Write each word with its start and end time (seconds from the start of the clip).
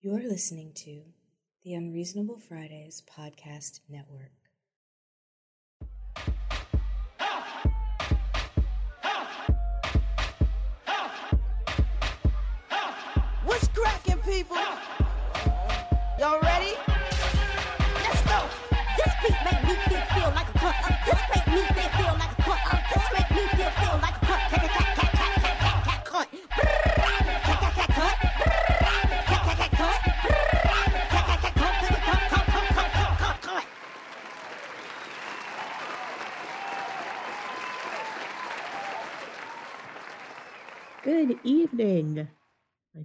You're 0.00 0.22
listening 0.22 0.74
to 0.74 1.02
the 1.64 1.74
Unreasonable 1.74 2.38
Fridays 2.38 3.02
Podcast 3.02 3.80
Network. 3.88 4.37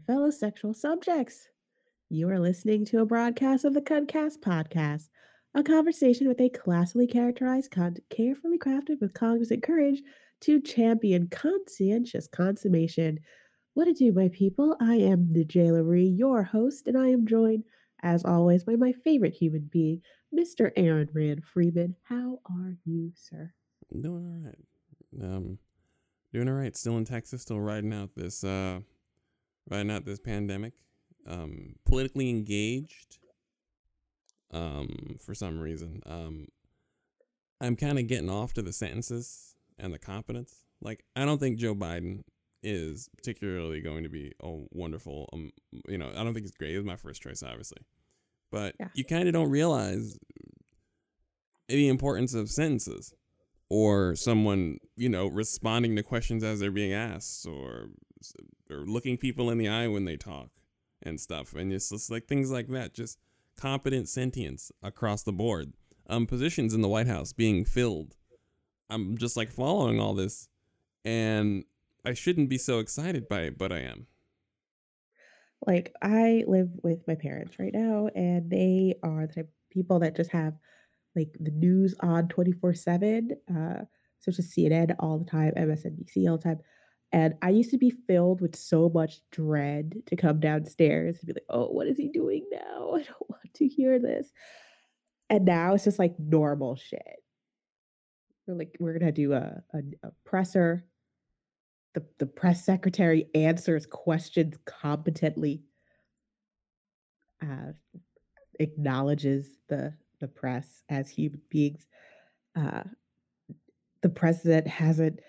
Fellow 0.05 0.30
sexual 0.30 0.73
subjects. 0.73 1.48
You 2.09 2.30
are 2.30 2.39
listening 2.39 2.85
to 2.85 2.99
a 2.99 3.05
broadcast 3.05 3.66
of 3.66 3.73
the 3.73 3.81
Cudcast 3.81 4.39
podcast, 4.39 5.09
a 5.55 5.63
conversation 5.63 6.27
with 6.27 6.39
a 6.41 6.49
classically 6.49 7.07
characterized 7.07 7.71
cunt, 7.71 7.99
carefully 8.09 8.57
crafted 8.57 9.02
with 9.02 9.13
cognizant 9.13 9.63
courage 9.63 10.02
to 10.41 10.62
champion 10.62 11.27
conscientious 11.29 12.27
consummation. 12.27 13.20
What 13.73 13.85
to 13.85 13.93
do, 13.93 14.12
my 14.12 14.29
people? 14.29 14.76
I 14.79 14.95
am 14.95 15.34
the 15.34 15.45
Jailery, 15.45 16.17
your 16.17 16.43
host, 16.43 16.88
and 16.88 16.98
I 16.98 17.07
am 17.07 17.26
joined, 17.26 17.63
as 18.01 18.26
always, 18.26 18.63
by 18.63 18.76
my 18.76 18.91
favorite 18.91 19.34
human 19.34 19.70
being, 19.71 20.01
Mr. 20.38 20.71
Aaron 20.76 21.10
Rand 21.13 21.43
Freeman. 21.45 21.95
How 22.04 22.40
are 22.45 22.77
you, 22.85 23.12
sir? 23.15 23.54
Doing 23.91 24.26
all 24.26 25.26
right. 25.26 25.34
Um, 25.35 25.57
doing 26.34 26.49
all 26.49 26.55
right. 26.55 26.76
Still 26.76 26.98
in 26.98 27.05
Texas. 27.05 27.41
Still 27.41 27.62
riding 27.62 27.93
out 27.93 28.10
this 28.15 28.43
uh, 28.43 28.79
riding 29.70 29.92
out 29.92 30.06
this 30.06 30.20
pandemic. 30.20 30.74
Um, 31.28 31.76
politically 31.86 32.30
engaged. 32.30 33.20
Um, 34.52 35.18
for 35.20 35.34
some 35.34 35.60
reason. 35.60 36.02
Um, 36.06 36.48
I'm 37.60 37.76
kind 37.76 37.98
of 37.98 38.08
getting 38.08 38.30
off 38.30 38.54
to 38.54 38.62
the 38.62 38.74
sentences 38.74 39.56
and 39.80 39.94
the 39.94 39.98
competence. 40.00 40.56
Like, 40.82 41.04
I 41.16 41.26
don't 41.26 41.40
think 41.40 41.58
Joe 41.58 41.74
Biden 41.74 42.24
is 42.62 43.10
particularly 43.18 43.82
going 43.82 44.04
to 44.04 44.10
be 44.10 44.32
a 44.41 44.50
wonderful. 44.72 45.30
Um, 45.34 45.52
you 45.88 45.98
know, 45.98 46.10
I 46.10 46.24
don't 46.24 46.34
think 46.34 46.46
he's 46.46 46.52
great. 46.52 46.76
He's 46.76 46.84
my 46.84 46.98
first 46.98 47.22
choice, 47.22 47.41
obviously, 47.41 47.82
but 48.52 48.76
Yeah. 48.80 48.90
you 48.94 49.04
kind 49.06 49.28
of 49.28 49.34
don't 49.34 49.50
realize 49.50 50.18
the 51.68 51.88
importance 51.88 52.34
of 52.34 52.50
sentences 52.50 53.14
or 53.74 54.16
someone 54.16 54.77
you 54.96 55.10
know 55.10 55.26
responding 55.26 55.96
to 55.96 56.04
questions 56.04 56.43
as 56.43 56.60
they're 56.60 56.70
being 56.70 56.93
asked 56.93 57.48
or 57.48 57.88
or 58.70 58.85
looking 58.85 59.18
people 59.18 59.49
in 59.49 59.57
the 59.57 59.68
eye 59.68 59.88
when 59.88 60.05
they 60.05 60.16
talk 60.16 60.49
and 61.02 61.20
stuff. 61.20 61.54
And 61.55 61.74
it's 61.74 61.90
just 61.90 62.12
like 62.12 62.27
things 62.27 62.51
like 62.51 62.68
that 62.68 62.94
just 62.94 63.18
competent 63.57 64.07
sentience 64.09 64.72
across 64.84 65.24
the 65.24 65.34
board. 65.34 65.74
Um 66.07 66.28
positions 66.28 66.75
in 66.75 66.81
the 66.81 66.88
white 66.88 67.07
house 67.07 67.34
being 67.34 67.66
filled. 67.66 68.16
I'm 68.91 69.18
just 69.18 69.35
like 69.35 69.51
following 69.51 70.00
all 70.00 70.13
this 70.13 70.50
and 71.03 71.66
i 72.06 72.13
shouldn't 72.13 72.50
be 72.50 72.57
so 72.57 72.79
excited 72.79 73.28
by 73.28 73.41
it 73.41 73.57
but 73.57 73.72
i 73.72 73.79
am. 73.79 74.06
Like 75.66 75.94
I 76.01 76.44
live 76.46 76.69
with 76.84 77.07
my 77.07 77.16
parents 77.16 77.57
right 77.57 77.74
now, 77.74 78.09
and 78.13 78.50
they 78.51 78.96
are 79.01 79.28
the 79.28 79.47
people 79.72 80.00
that 80.00 80.16
just 80.16 80.31
have 80.31 80.53
like 81.16 81.36
the 81.40 81.52
news 81.52 81.96
on 82.02 82.28
24 82.28 82.74
7. 82.74 83.31
Uh, 83.50 83.85
so 84.19 84.29
it's 84.29 84.38
just 84.38 84.57
CNN 84.57 84.96
all 85.00 85.19
the 85.19 85.29
time, 85.29 85.53
MSNBC 85.57 86.29
all 86.29 86.38
the 86.38 86.44
time. 86.44 86.59
And 87.12 87.35
I 87.41 87.50
used 87.50 87.69
to 87.72 87.78
be 87.78 87.94
filled 88.07 88.41
with 88.41 88.56
so 88.56 88.90
much 88.90 89.19
dread 89.31 89.94
to 90.07 90.16
come 90.16 90.40
downstairs 90.40 91.18
and 91.19 91.28
be 91.28 91.34
like, 91.34 91.46
oh, 91.50 91.68
what 91.68 91.88
is 91.88 91.97
he 91.97 92.09
doing 92.09 92.46
now? 92.52 92.94
I 92.96 93.03
don't 93.03 93.29
want 93.29 93.53
to 93.56 93.68
hear 93.68 94.00
this. 94.00 94.31
And 95.29 95.46
now 95.46 95.73
it's 95.73 95.84
just 95.84 96.00
like 96.00 96.16
normal 96.18 96.75
shit. 96.75 97.02
We're 98.47 98.56
like, 98.56 98.75
we're 98.79 98.97
gonna 98.97 99.12
do 99.12 99.34
a, 99.34 99.62
a, 99.73 99.79
a 100.03 100.12
presser 100.25 100.85
the, 101.94 102.03
the 102.19 102.25
press 102.25 102.66
secretary 102.66 103.28
answers 103.35 103.85
questions 103.85 104.56
competently 104.66 105.63
uh, 107.41 107.73
acknowledges 108.59 109.47
the 109.69 109.94
the 110.23 110.28
press 110.29 110.81
as 110.89 111.09
human 111.09 111.41
beings 111.50 111.85
uh, 112.56 112.84
the 114.01 114.09
president 114.09 114.67
hasn't 114.67 115.19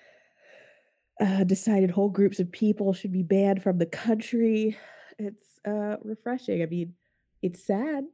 uh, 1.20 1.44
decided 1.44 1.90
whole 1.90 2.10
groups 2.10 2.40
of 2.40 2.52
people 2.52 2.92
should 2.92 3.12
be 3.12 3.22
banned 3.22 3.62
from 3.62 3.78
the 3.78 3.86
country. 3.86 4.76
It's 5.18 5.60
uh, 5.66 5.96
refreshing. 6.02 6.62
I 6.62 6.66
mean 6.66 6.94
it's 7.42 7.64
sad 7.64 8.04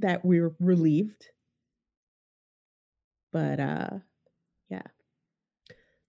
that 0.00 0.24
we're 0.24 0.54
relieved. 0.58 1.26
But 3.32 3.60
uh 3.60 3.90
yeah. 4.68 4.82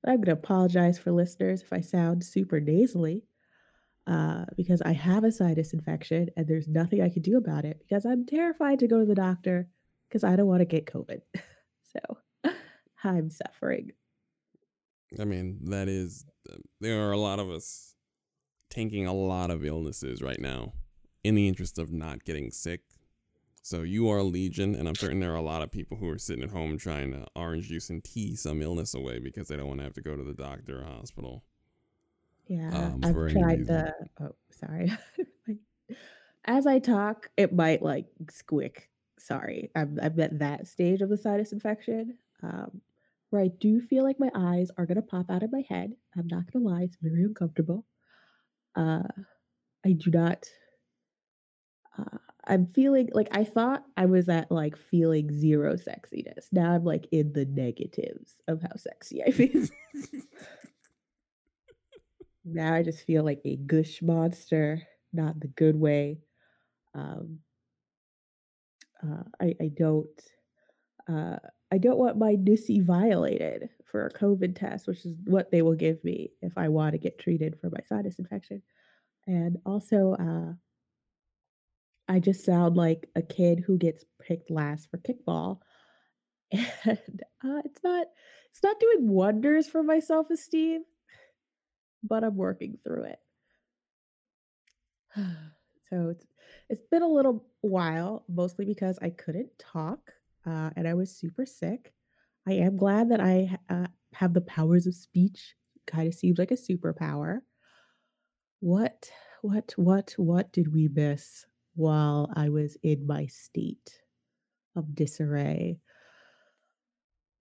I'm 0.05 0.17
going 0.17 0.27
to 0.27 0.31
apologize 0.31 0.97
for 0.97 1.11
listeners 1.11 1.61
if 1.61 1.73
I 1.73 1.81
sound 1.81 2.23
super 2.23 2.61
nasally 2.61 3.23
uh, 4.07 4.45
because 4.55 4.81
I 4.81 4.93
have 4.93 5.25
a 5.25 5.31
sinus 5.33 5.73
infection 5.73 6.29
and 6.37 6.47
there's 6.47 6.69
nothing 6.69 7.01
I 7.01 7.09
can 7.09 7.23
do 7.23 7.35
about 7.37 7.65
it 7.65 7.79
because 7.79 8.05
I'm 8.05 8.25
terrified 8.25 8.79
to 8.79 8.87
go 8.87 8.99
to 8.99 9.05
the 9.05 9.15
doctor 9.15 9.67
because 10.07 10.23
I 10.23 10.35
don't 10.35 10.47
want 10.47 10.61
to 10.61 10.65
get 10.65 10.85
COVID. 10.85 11.21
so 11.83 12.51
I'm 13.03 13.29
suffering. 13.29 13.91
i 15.19 15.23
mean 15.23 15.57
that 15.65 15.87
is 15.87 16.25
there 16.81 17.01
are 17.07 17.11
a 17.13 17.17
lot 17.17 17.39
of 17.39 17.49
us 17.49 17.95
taking 18.69 19.05
a 19.07 19.13
lot 19.13 19.49
of 19.49 19.63
illnesses 19.63 20.21
right 20.21 20.39
now 20.41 20.73
in 21.23 21.33
the 21.35 21.47
interest 21.47 21.79
of 21.79 21.91
not 21.91 22.25
getting 22.25 22.51
sick 22.51 22.81
so 23.61 23.83
you 23.83 24.09
are 24.09 24.17
a 24.17 24.23
legion 24.23 24.75
and 24.75 24.87
i'm 24.89 24.95
certain 24.95 25.19
there 25.21 25.31
are 25.31 25.35
a 25.35 25.41
lot 25.41 25.61
of 25.61 25.71
people 25.71 25.95
who 25.97 26.09
are 26.09 26.17
sitting 26.17 26.43
at 26.43 26.49
home 26.49 26.77
trying 26.77 27.11
to 27.13 27.25
orange 27.35 27.69
juice 27.69 27.89
and 27.89 28.03
tea 28.03 28.35
some 28.35 28.61
illness 28.61 28.93
away 28.93 29.19
because 29.19 29.47
they 29.47 29.55
don't 29.55 29.67
want 29.67 29.79
to 29.79 29.83
have 29.85 29.93
to 29.93 30.01
go 30.01 30.17
to 30.17 30.23
the 30.23 30.33
doctor 30.33 30.81
or 30.81 30.85
hospital 30.85 31.43
Yeah, 32.47 32.69
Um, 32.73 33.01
I've 33.03 33.13
tried 33.31 33.65
the. 33.65 33.93
Oh, 34.21 34.35
sorry. 34.51 34.91
As 36.45 36.65
I 36.65 36.79
talk, 36.79 37.29
it 37.37 37.53
might 37.53 37.81
like 37.81 38.07
squick. 38.31 38.87
Sorry, 39.19 39.71
I'm 39.75 39.99
I'm 40.01 40.19
at 40.19 40.39
that 40.39 40.67
stage 40.67 41.01
of 41.01 41.09
the 41.09 41.17
sinus 41.17 41.51
infection, 41.51 42.17
um, 42.43 42.81
where 43.29 43.41
I 43.41 43.49
do 43.59 43.81
feel 43.81 44.03
like 44.03 44.19
my 44.19 44.31
eyes 44.35 44.69
are 44.77 44.85
gonna 44.85 45.01
pop 45.01 45.29
out 45.29 45.43
of 45.43 45.51
my 45.51 45.63
head. 45.67 45.93
I'm 46.17 46.27
not 46.27 46.51
gonna 46.51 46.65
lie; 46.65 46.83
it's 46.83 46.97
very 47.01 47.23
uncomfortable. 47.23 47.85
Uh, 48.75 49.03
I 49.85 49.93
do 49.93 50.11
not. 50.11 50.45
Uh, 51.97 52.17
I'm 52.47 52.67
feeling 52.67 53.09
like 53.13 53.27
I 53.31 53.43
thought 53.43 53.83
I 53.97 54.05
was 54.05 54.29
at 54.29 54.51
like 54.51 54.77
feeling 54.77 55.31
zero 55.31 55.75
sexiness. 55.75 56.47
Now 56.51 56.71
I'm 56.71 56.83
like 56.83 57.07
in 57.11 57.33
the 57.33 57.45
negatives 57.45 58.35
of 58.47 58.61
how 58.61 58.75
sexy 58.77 59.23
I 59.23 59.31
feel. 59.31 59.65
now 62.45 62.73
I 62.73 62.83
just 62.83 63.05
feel 63.05 63.23
like 63.23 63.41
a 63.43 63.57
gush 63.57 64.01
monster, 64.01 64.81
not 65.11 65.39
the 65.39 65.47
good 65.47 65.75
way. 65.75 66.19
Um, 66.93 67.39
uh, 69.03 69.23
I 69.41 69.55
I 69.61 69.69
don't 69.75 70.21
uh, 71.09 71.37
I 71.71 71.77
don't 71.77 71.97
want 71.97 72.17
my 72.17 72.35
NISI 72.35 72.83
violated 72.83 73.69
for 73.85 74.05
a 74.05 74.11
COVID 74.11 74.57
test, 74.57 74.87
which 74.87 75.05
is 75.05 75.15
what 75.25 75.51
they 75.51 75.61
will 75.61 75.75
give 75.75 76.03
me 76.03 76.31
if 76.41 76.57
I 76.57 76.69
want 76.69 76.93
to 76.93 76.97
get 76.97 77.19
treated 77.19 77.57
for 77.59 77.69
my 77.69 77.79
sinus 77.87 78.19
infection. 78.19 78.61
And 79.25 79.57
also, 79.65 80.13
uh, 80.13 80.53
I 82.07 82.19
just 82.19 82.45
sound 82.45 82.77
like 82.77 83.09
a 83.15 83.21
kid 83.21 83.63
who 83.65 83.77
gets 83.77 84.05
picked 84.21 84.49
last 84.49 84.89
for 84.89 84.97
kickball, 84.97 85.59
and 86.51 87.21
uh, 87.43 87.61
it's 87.65 87.83
not 87.83 88.07
it's 88.51 88.63
not 88.63 88.79
doing 88.79 89.09
wonders 89.09 89.67
for 89.67 89.83
my 89.83 89.99
self 89.99 90.29
esteem, 90.29 90.83
but 92.03 92.23
I'm 92.23 92.37
working 92.37 92.77
through 92.83 93.03
it. 93.03 93.19
so 95.89 96.09
it's 96.09 96.25
it's 96.69 96.81
been 96.91 97.01
a 97.01 97.07
little 97.07 97.45
while, 97.61 98.23
mostly 98.27 98.65
because 98.65 98.99
I 99.01 99.09
couldn't 99.09 99.57
talk 99.57 100.13
uh, 100.45 100.69
and 100.75 100.87
I 100.87 100.93
was 100.93 101.15
super 101.15 101.45
sick. 101.45 101.93
I 102.47 102.53
am 102.53 102.77
glad 102.77 103.11
that 103.11 103.21
I 103.21 103.57
uh, 103.69 103.87
have 104.13 104.33
the 104.33 104.41
powers 104.41 104.87
of 104.87 104.95
speech. 104.95 105.55
Kind 105.85 106.07
of 106.07 106.13
seems 106.13 106.37
like 106.39 106.51
a 106.51 106.55
superpower. 106.55 107.39
What, 108.59 109.09
what, 109.41 109.73
what, 109.77 110.13
what 110.17 110.51
did 110.51 110.73
we 110.73 110.87
miss 110.87 111.45
while 111.75 112.31
I 112.35 112.49
was 112.49 112.77
in 112.83 113.05
my 113.05 113.27
state 113.27 114.01
of 114.75 114.95
disarray? 114.95 115.79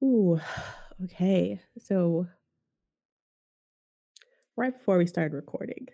Ooh, 0.02 0.40
okay. 1.04 1.60
So, 1.78 2.26
right 4.56 4.76
before 4.76 4.98
we 4.98 5.06
started 5.06 5.34
recording, 5.34 5.86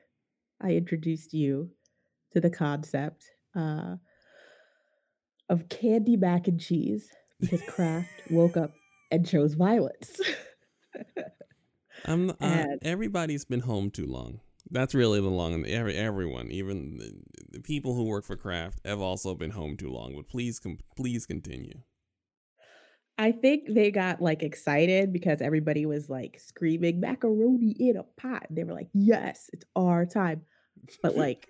I 0.60 0.72
introduced 0.72 1.32
you 1.32 1.70
to 2.32 2.40
the 2.40 2.50
concept 2.50 3.24
uh, 3.54 3.96
of 5.48 5.68
candy 5.68 6.16
mac 6.16 6.48
and 6.48 6.60
cheese 6.60 7.08
because 7.40 7.62
Kraft 7.62 8.08
woke 8.30 8.56
up 8.56 8.72
and 9.10 9.26
chose 9.26 9.54
violence. 9.54 10.20
I'm 12.04 12.30
uh, 12.40 12.64
everybody's 12.82 13.44
been 13.44 13.60
home 13.60 13.90
too 13.90 14.06
long. 14.06 14.40
That's 14.70 14.94
really 14.94 15.20
the 15.20 15.28
long. 15.28 15.66
Every 15.66 15.96
everyone, 15.96 16.50
even 16.50 16.98
the, 16.98 17.12
the 17.50 17.60
people 17.60 17.94
who 17.94 18.04
work 18.04 18.24
for 18.24 18.36
Kraft, 18.36 18.80
have 18.84 19.00
also 19.00 19.34
been 19.34 19.50
home 19.50 19.76
too 19.76 19.90
long. 19.90 20.14
But 20.16 20.28
please, 20.28 20.58
com- 20.58 20.78
please 20.96 21.26
continue. 21.26 21.80
I 23.18 23.32
think 23.32 23.68
they 23.68 23.90
got 23.90 24.22
like 24.22 24.42
excited 24.42 25.12
because 25.12 25.42
everybody 25.42 25.84
was 25.86 26.08
like 26.08 26.40
screaming 26.40 27.00
macaroni 27.00 27.76
in 27.78 27.96
a 27.96 28.02
pot. 28.02 28.46
And 28.48 28.56
they 28.56 28.64
were 28.64 28.72
like, 28.72 28.88
yes, 28.94 29.50
it's 29.52 29.64
our 29.76 30.06
time. 30.06 30.42
But 31.02 31.16
like, 31.16 31.48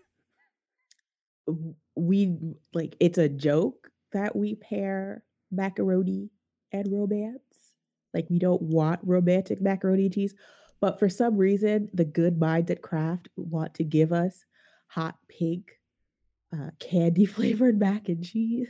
we 1.97 2.37
like, 2.73 2.97
it's 3.01 3.19
a 3.19 3.29
joke 3.29 3.91
that 4.13 4.37
we 4.37 4.55
pair 4.55 5.25
macaroni 5.51 6.31
and 6.73 6.91
romance. 6.93 7.41
Like, 8.15 8.29
we 8.29 8.39
don't 8.39 8.63
want 8.63 9.01
romantic 9.03 9.61
macaroni 9.61 10.05
and 10.05 10.15
cheese. 10.15 10.35
But 10.81 10.99
for 10.99 11.09
some 11.09 11.37
reason, 11.37 11.89
the 11.95 12.05
good 12.05 12.39
minds 12.39 12.71
at 12.71 12.83
Kraft 12.83 13.29
want 13.37 13.75
to 13.75 13.85
give 13.85 14.13
us 14.13 14.45
hot 14.89 15.17
pink 15.29 15.71
uh, 16.53 16.71
candy 16.79 17.25
flavored 17.27 17.79
mac 17.79 18.09
and 18.09 18.25
cheese. 18.25 18.69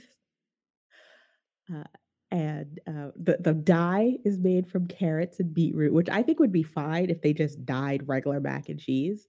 Uh, 1.72 1.84
and 2.30 2.80
uh, 2.86 3.10
the 3.16 3.36
the 3.40 3.52
dye 3.52 4.16
is 4.24 4.38
made 4.38 4.66
from 4.66 4.86
carrots 4.86 5.38
and 5.38 5.52
beetroot, 5.52 5.92
which 5.92 6.08
I 6.08 6.22
think 6.22 6.38
would 6.38 6.52
be 6.52 6.62
fine 6.62 7.10
if 7.10 7.20
they 7.20 7.32
just 7.34 7.64
dyed 7.66 8.08
regular 8.08 8.40
mac 8.40 8.68
and 8.68 8.80
cheese. 8.80 9.28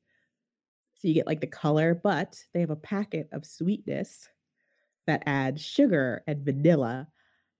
So 1.03 1.09
you 1.09 1.15
get 1.15 1.27
like 1.27 1.41
the 1.41 1.47
color, 1.47 1.99
but 2.01 2.41
they 2.53 2.61
have 2.61 2.69
a 2.69 2.77
packet 2.77 3.27
of 3.33 3.45
sweetness 3.45 4.29
that 5.05 5.21
adds 5.25 5.61
sugar 5.61 6.23
and 6.27 6.45
vanilla, 6.45 7.09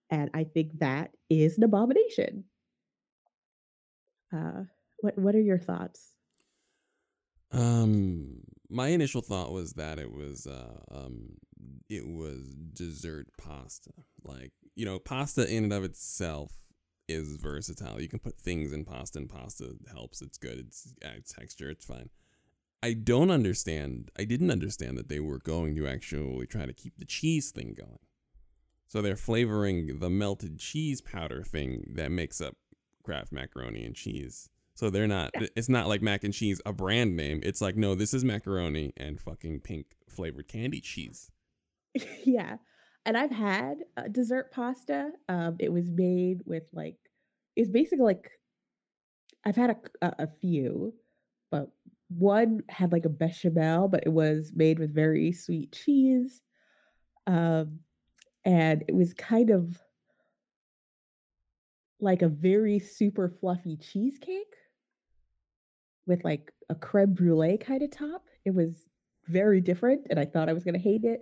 and 0.09 0.29
I 0.33 0.45
think 0.45 0.79
that 0.79 1.11
is 1.29 1.57
an 1.57 1.65
abomination. 1.65 2.45
Uh, 4.33 4.61
what 5.01 5.17
what 5.17 5.35
are 5.35 5.41
your 5.41 5.59
thoughts? 5.59 6.13
Um, 7.51 8.43
my 8.69 8.87
initial 8.87 9.21
thought 9.21 9.51
was 9.51 9.73
that 9.73 9.99
it 9.99 10.13
was 10.13 10.47
uh, 10.47 10.79
um, 10.89 11.35
it 11.89 12.07
was 12.07 12.55
dessert 12.71 13.27
pasta. 13.37 13.91
Like 14.23 14.53
you 14.73 14.85
know, 14.85 14.99
pasta 14.99 15.53
in 15.53 15.65
and 15.65 15.73
of 15.73 15.83
itself 15.83 16.53
is 17.09 17.35
versatile. 17.35 17.99
You 17.99 18.07
can 18.07 18.19
put 18.19 18.39
things 18.39 18.71
in 18.71 18.85
pasta, 18.85 19.19
and 19.19 19.29
pasta 19.29 19.73
helps. 19.91 20.21
It's 20.21 20.37
good. 20.37 20.59
It's 20.59 20.93
adds 21.03 21.33
texture. 21.33 21.69
It's 21.69 21.83
fine. 21.83 22.09
I 22.83 22.91
don't 22.91 23.31
understand. 23.31 24.11
I 24.19 24.25
didn't 24.25 24.51
understand 24.51 24.97
that 24.97 25.07
they 25.07 25.21
were 25.21 25.39
going 25.39 25.73
to 25.77 25.87
actually 25.87 26.45
try 26.47 26.65
to 26.65 26.73
keep 26.73 26.97
the 26.97 27.05
cheese 27.05 27.49
thing 27.49 27.75
going. 27.77 27.99
So 28.87 29.01
they're 29.01 29.15
flavoring 29.15 29.99
the 29.99 30.09
melted 30.09 30.59
cheese 30.59 30.99
powder 30.99 31.43
thing 31.43 31.93
that 31.95 32.11
makes 32.11 32.41
up 32.41 32.57
Kraft 33.01 33.31
macaroni 33.31 33.85
and 33.85 33.95
cheese. 33.95 34.49
So 34.75 34.89
they're 34.89 35.07
not. 35.07 35.31
It's 35.55 35.69
not 35.69 35.87
like 35.87 36.01
mac 36.01 36.25
and 36.25 36.33
cheese, 36.33 36.59
a 36.65 36.73
brand 36.73 37.15
name. 37.15 37.39
It's 37.41 37.61
like 37.61 37.77
no, 37.77 37.95
this 37.95 38.13
is 38.13 38.25
macaroni 38.25 38.91
and 38.97 39.17
fucking 39.17 39.61
pink 39.61 39.95
flavored 40.09 40.49
candy 40.49 40.81
cheese. 40.81 41.31
yeah, 42.25 42.57
and 43.05 43.17
I've 43.17 43.31
had 43.31 43.77
uh, 43.95 44.09
dessert 44.11 44.51
pasta. 44.51 45.11
Um, 45.29 45.55
it 45.59 45.71
was 45.71 45.89
made 45.89 46.41
with 46.45 46.63
like 46.73 46.97
it's 47.55 47.69
basically 47.69 48.03
like 48.03 48.29
I've 49.45 49.55
had 49.55 49.77
a 50.01 50.13
a 50.23 50.27
few, 50.27 50.93
but 50.95 51.02
one 52.09 52.61
had 52.69 52.91
like 52.91 53.05
a 53.05 53.09
bechamel, 53.09 53.87
but 53.87 54.03
it 54.05 54.09
was 54.09 54.51
made 54.55 54.79
with 54.79 54.93
very 54.93 55.31
sweet 55.31 55.71
cheese, 55.71 56.41
um, 57.27 57.79
and 58.45 58.83
it 58.87 58.95
was 58.95 59.13
kind 59.13 59.49
of 59.49 59.81
like 61.99 62.21
a 62.21 62.27
very 62.27 62.79
super 62.79 63.29
fluffy 63.29 63.77
cheesecake 63.77 64.55
with 66.05 66.23
like 66.25 66.51
a 66.69 66.75
creme 66.75 67.13
brulee 67.13 67.57
kind 67.57 67.81
of 67.81 67.91
top. 67.91 68.25
It 68.45 68.53
was 68.53 68.87
very 69.25 69.61
different, 69.61 70.07
and 70.09 70.19
I 70.19 70.25
thought 70.25 70.49
I 70.49 70.53
was 70.53 70.63
gonna 70.63 70.77
hate 70.77 71.05
it, 71.05 71.21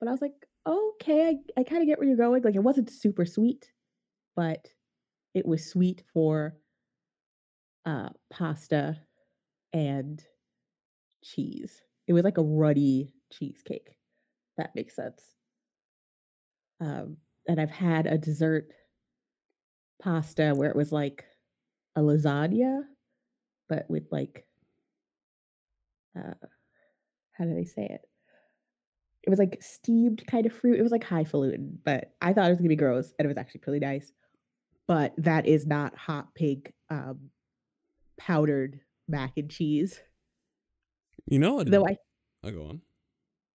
but 0.00 0.08
I 0.08 0.12
was 0.12 0.20
like, 0.20 0.46
okay, 0.66 1.28
I, 1.28 1.60
I 1.60 1.64
kind 1.64 1.82
of 1.82 1.88
get 1.88 1.98
where 1.98 2.06
you're 2.06 2.16
going. 2.16 2.42
Like, 2.42 2.54
it 2.54 2.62
wasn't 2.62 2.90
super 2.90 3.24
sweet, 3.24 3.70
but 4.36 4.68
it 5.34 5.46
was 5.46 5.64
sweet 5.64 6.02
for 6.12 6.56
uh, 7.86 8.10
pasta 8.30 8.98
and 9.72 10.22
cheese. 11.22 11.82
It 12.06 12.12
was 12.12 12.24
like 12.24 12.38
a 12.38 12.42
ruddy 12.42 13.14
cheesecake. 13.32 13.96
That 14.56 14.74
makes 14.74 14.96
sense. 14.96 15.22
Um, 16.80 17.18
and 17.46 17.60
I've 17.60 17.70
had 17.70 18.06
a 18.06 18.18
dessert 18.18 18.68
pasta 20.02 20.52
where 20.54 20.70
it 20.70 20.76
was 20.76 20.92
like 20.92 21.24
a 21.96 22.00
lasagna, 22.00 22.82
but 23.68 23.86
with 23.88 24.06
like, 24.10 24.46
uh, 26.16 26.34
how 27.32 27.44
do 27.44 27.54
they 27.54 27.64
say 27.64 27.84
it? 27.84 28.00
It 29.24 29.30
was 29.30 29.38
like 29.38 29.58
steamed 29.60 30.24
kind 30.26 30.46
of 30.46 30.52
fruit. 30.52 30.78
It 30.78 30.82
was 30.82 30.92
like 30.92 31.04
highfalutin, 31.04 31.78
but 31.84 32.12
I 32.20 32.32
thought 32.32 32.46
it 32.46 32.50
was 32.50 32.58
gonna 32.58 32.68
be 32.68 32.76
gross, 32.76 33.12
and 33.18 33.26
it 33.26 33.28
was 33.28 33.36
actually 33.36 33.60
pretty 33.60 33.84
nice. 33.84 34.12
But 34.86 35.12
that 35.18 35.46
is 35.46 35.66
not 35.66 35.96
hot 35.96 36.34
pink 36.34 36.72
um, 36.88 37.30
powdered 38.18 38.80
mac 39.08 39.32
and 39.36 39.50
cheese. 39.50 40.00
You 41.26 41.38
know 41.38 41.54
what? 41.54 41.70
Though 41.70 41.86
I, 41.86 41.96
I'll 42.44 42.52
go 42.52 42.66
on. 42.66 42.80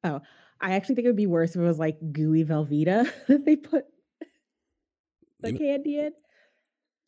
oh, 0.04 0.22
I 0.62 0.74
actually 0.74 0.96
think 0.96 1.06
it 1.06 1.10
would 1.10 1.16
be 1.18 1.28
worse 1.28 1.52
if 1.52 1.62
it 1.62 1.66
was 1.66 1.80
like 1.80 1.98
gooey 2.12 2.44
Velveeta 2.44 3.10
that 3.28 3.46
they 3.46 3.56
put 3.56 3.86
the 5.40 5.48
You 5.48 5.54
know- 5.54 5.60
candy 5.60 6.00
in. 6.00 6.12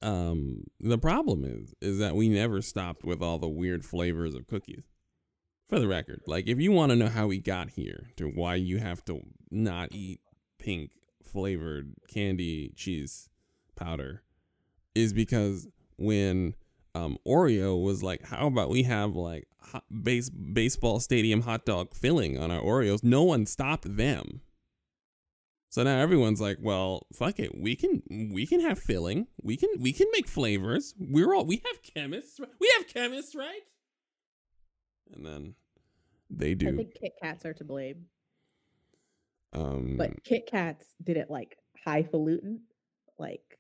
Um, 0.02 0.66
the 0.80 0.98
problem 1.00 1.44
is, 1.46 1.74
is 1.82 1.98
that 2.00 2.16
we 2.16 2.30
never 2.30 2.62
stopped 2.62 3.04
with 3.04 3.22
all 3.24 3.40
the 3.40 3.50
weird 3.50 3.84
flavors 3.86 4.36
of 4.36 4.46
cookies. 4.46 4.84
For 5.68 5.80
the 5.80 5.88
record, 5.88 6.22
like 6.28 6.48
if 6.48 6.60
you 6.60 6.72
want 6.72 6.92
to 6.92 6.96
know 6.96 7.08
how 7.08 7.26
we 7.26 7.40
got 7.40 7.72
here 7.72 8.12
to 8.18 8.28
why 8.28 8.54
you 8.54 8.78
have 8.78 9.04
to 9.06 9.22
not 9.50 9.90
eat 9.94 10.20
pink 10.60 10.92
flavored 11.24 11.94
candy 12.08 12.72
cheese 12.76 13.30
powder, 13.76 14.22
is 14.94 15.12
because 15.12 15.68
when 15.98 16.54
um 16.96 17.18
Oreo 17.28 17.82
was 17.84 18.02
like, 18.02 18.24
how 18.26 18.48
about 18.48 18.70
we 18.70 18.84
have 18.84 19.16
like 19.16 19.48
hot 19.60 19.84
base 20.04 20.30
baseball 20.30 21.00
stadium 21.00 21.42
hot 21.42 21.66
dog 21.66 21.94
filling 21.94 22.40
on 22.40 22.50
our 22.50 22.62
Oreos? 22.62 23.04
No 23.04 23.24
one 23.24 23.46
stopped 23.46 23.98
them. 23.98 24.42
So 25.70 25.84
now 25.84 26.00
everyone's 26.00 26.40
like, 26.40 26.58
well, 26.62 27.06
fuck 27.14 27.38
it. 27.38 27.52
We 27.54 27.76
can 27.76 28.02
we 28.32 28.46
can 28.48 28.62
have 28.62 28.80
filling. 28.80 29.28
We 29.44 29.58
can 29.58 29.70
we 29.78 29.92
can 29.92 30.08
make 30.14 30.28
flavors. 30.28 30.96
We're 30.98 31.36
all 31.36 31.46
we 31.46 31.62
have 31.66 31.84
chemists. 31.84 32.40
We 32.40 32.72
have 32.78 32.88
chemists, 32.88 33.36
right? 33.36 33.62
And 35.14 35.26
then 35.26 35.56
they 36.30 36.56
do. 36.56 36.70
I 36.70 36.76
think 36.78 36.94
Kit 37.00 37.12
Kats 37.22 37.46
are 37.46 37.54
to 37.54 37.64
blame, 37.66 38.06
Um 39.52 39.98
but 39.98 40.24
Kit 40.24 40.48
Kats 40.50 40.86
did 41.04 41.18
it 41.18 41.30
like 41.30 41.58
highfalutin. 41.84 42.62
Like 43.20 43.60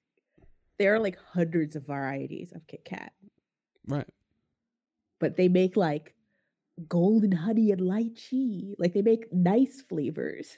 there 0.78 0.96
are 0.96 1.00
like 1.00 1.18
hundreds 1.34 1.76
of 1.76 1.86
varieties 1.88 2.52
of 2.54 2.68
Kit 2.68 2.86
Kat, 2.86 3.14
right. 3.88 4.08
but 5.20 5.38
they 5.38 5.48
make 5.48 5.78
like 5.78 6.14
golden 6.88 7.32
honey 7.32 7.72
and 7.72 7.82
lychee. 7.82 8.74
Like 8.78 8.94
they 8.94 9.02
make 9.02 9.32
nice 9.32 9.82
flavors. 9.82 10.58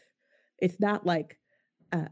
It's 0.60 0.80
not 0.80 1.06
like 1.06 1.38
uh 1.92 2.08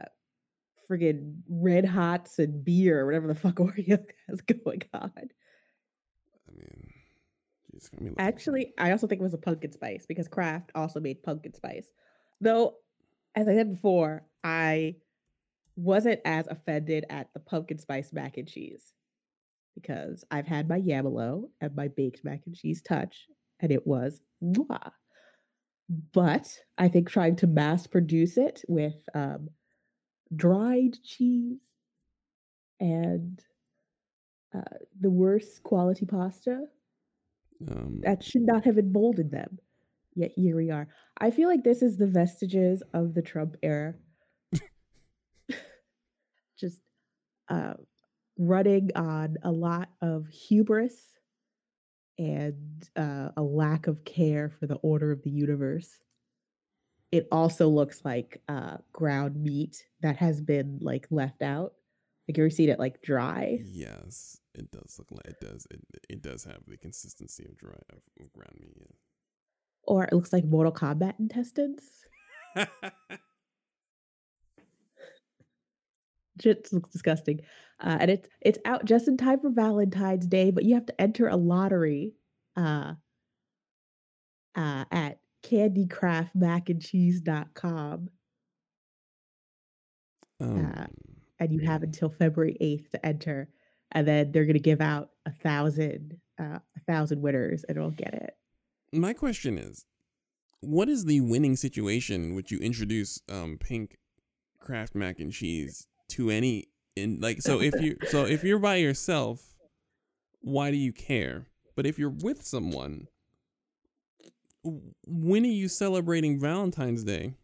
friggin' 0.90 1.38
red 1.50 1.86
hots 1.86 2.40
and 2.40 2.64
beer 2.64 3.02
or 3.02 3.06
whatever 3.06 3.28
the 3.28 3.36
fuck 3.36 3.56
Oreo 3.56 4.06
has 4.30 4.42
going 4.42 4.84
on. 4.94 5.12
I 5.16 6.52
mean, 6.52 6.88
geez, 7.72 7.90
let 7.94 8.02
me 8.02 8.10
look. 8.10 8.20
Actually, 8.20 8.74
I 8.78 8.92
also 8.92 9.08
think 9.08 9.20
it 9.20 9.24
was 9.24 9.34
a 9.34 9.40
pumpkin 9.40 9.72
spice 9.72 10.06
because 10.06 10.28
Kraft 10.28 10.72
also 10.76 11.00
made 11.00 11.24
pumpkin 11.24 11.54
spice. 11.54 11.90
Though, 12.42 12.76
as 13.34 13.48
I 13.48 13.56
said 13.56 13.72
before, 13.72 14.26
I 14.44 14.98
wasn't 15.76 16.20
as 16.26 16.48
offended 16.48 17.06
at 17.10 17.34
the 17.34 17.40
pumpkin 17.40 17.78
spice 17.78 18.14
mac 18.14 18.38
and 18.38 18.48
cheese 18.48 18.94
because 19.76 20.24
I've 20.32 20.48
had 20.48 20.70
my 20.70 20.80
Yamalo 20.80 21.50
and 21.60 21.76
my 21.76 21.90
baked 21.90 22.24
mac 22.24 22.42
and 22.46 22.56
cheese 22.56 22.82
touch, 22.82 23.28
and 23.60 23.72
it 23.72 23.86
was 23.86 24.22
mwah. 24.42 24.92
But 26.14 26.48
I 26.78 26.88
think 26.88 27.10
trying 27.10 27.36
to 27.38 27.48
mass 27.48 27.86
produce 27.86 28.38
it 28.38 28.64
with 28.68 28.96
um, 29.14 29.50
dried 30.36 30.98
cheese 31.04 31.60
and 32.80 33.40
uh, 34.56 34.62
the 35.00 35.10
worst 35.10 35.62
quality 35.64 36.06
pasta 36.06 36.64
um, 37.70 38.00
that 38.04 38.24
should 38.24 38.42
not 38.42 38.66
have 38.66 38.78
emboldened 38.78 39.32
them. 39.32 39.60
Yet 40.16 40.32
here 40.36 40.56
we 40.56 40.72
are. 40.72 40.88
I 41.18 41.32
feel 41.32 41.50
like 41.50 41.64
this 41.64 41.82
is 41.82 41.98
the 41.98 42.08
vestiges 42.08 42.82
of 42.94 43.14
the 43.14 43.22
Trump 43.22 43.58
era. 43.62 43.96
Just 46.60 46.80
uh, 47.50 47.74
running 48.38 48.92
on 48.96 49.38
a 49.44 49.52
lot 49.52 49.90
of 50.02 50.28
hubris 50.28 50.96
and 52.18 52.90
uh, 52.96 53.30
a 53.38 53.42
lack 53.42 53.88
of 53.88 54.06
care 54.06 54.50
for 54.50 54.68
the 54.68 54.76
order 54.76 55.12
of 55.12 55.22
the 55.24 55.30
universe. 55.30 56.00
it 57.12 57.28
also 57.32 57.68
looks 57.70 58.04
like 58.04 58.42
uh, 58.50 58.78
ground 58.92 59.42
meat 59.42 59.86
that 60.02 60.18
has 60.18 60.42
been 60.42 60.80
like 60.82 61.08
left 61.12 61.42
out. 61.42 61.74
Like 62.28 62.38
you 62.38 62.44
ever 62.44 62.50
seen 62.50 62.70
it 62.70 62.80
like 62.80 63.02
dry? 63.02 63.60
Yes, 63.64 64.40
it 64.56 64.72
does 64.72 64.96
look 64.98 65.12
like 65.12 65.28
it 65.28 65.40
does. 65.40 65.68
It 65.70 65.82
it 66.10 66.22
does 66.22 66.44
have 66.46 66.60
the 66.68 66.78
consistency 66.78 67.46
of 67.46 67.58
dry 67.58 67.78
of, 67.92 68.00
of 68.20 68.34
ground 68.34 68.58
meat. 68.60 68.76
Yeah. 68.80 68.96
Or 69.84 70.06
it 70.06 70.14
looks 70.14 70.34
like 70.34 70.46
Mortal 70.46 70.74
Kombat 70.74 71.20
intestines. 71.20 71.84
Just 76.38 76.74
looks 76.74 76.90
disgusting. 76.90 77.40
Uh, 77.80 77.98
and 78.00 78.12
it's 78.12 78.28
it's 78.42 78.60
out 78.66 78.86
just 78.86 79.08
in 79.08 79.18
time 79.18 79.40
for 79.40 79.50
Valentine's 79.50 80.28
Day, 80.28 80.52
but 80.52 80.64
you 80.64 80.76
have 80.76 80.86
to 80.86 81.02
enter 81.02 81.28
a 81.28 81.36
lottery 81.36 82.14
uh, 82.56 82.94
uh, 84.56 84.86
at 84.92 85.20
candykraftmacandcheese.com. 85.44 88.10
um, 90.40 90.88
and 91.40 91.54
you 91.54 91.60
have 91.66 91.84
until 91.84 92.10
February 92.10 92.58
8th 92.62 92.90
to 92.92 93.06
enter. 93.06 93.50
And 93.92 94.08
then 94.08 94.32
they're 94.32 94.46
gonna 94.46 94.60
give 94.60 94.82
out 94.82 95.10
a 95.26 95.32
thousand 95.32 96.18
uh, 96.40 96.60
a 96.76 96.80
thousand 96.88 97.22
winners 97.22 97.64
and 97.68 97.78
it'll 97.78 97.92
get 97.92 98.14
it. 98.14 98.36
my 98.92 99.14
question 99.14 99.58
is, 99.58 99.86
what 100.62 100.90
is 100.90 101.06
the 101.06 101.22
winning 101.22 101.56
situation 101.56 102.24
in 102.24 102.36
which 102.36 102.52
you 102.52 102.58
introduce 102.60 103.20
um 103.30 103.58
pink 103.60 103.98
Kraft 104.60 104.96
mac 104.96 105.20
and 105.20 105.32
cheese 105.32 105.88
to 106.16 106.30
any 106.30 106.68
in 106.96 107.20
like 107.20 107.42
so 107.42 107.62
if 107.62 107.74
you 107.82 107.98
so 108.08 108.26
if 108.26 108.44
you're 108.48 108.60
by 108.60 108.76
yourself, 108.76 109.56
why 110.42 110.72
do 110.72 110.78
you 110.78 110.94
care? 110.94 111.48
But 111.76 111.86
if 111.86 112.00
you're 112.00 112.10
with 112.10 112.46
someone, 112.46 113.08
when 114.64 115.44
are 115.44 115.48
you 115.48 115.68
celebrating 115.68 116.40
Valentine's 116.40 117.04
Day? 117.04 117.36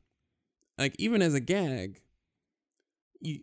Like 0.78 0.96
even 0.98 1.22
as 1.22 1.34
a 1.34 1.40
gag, 1.40 2.01
you 3.20 3.42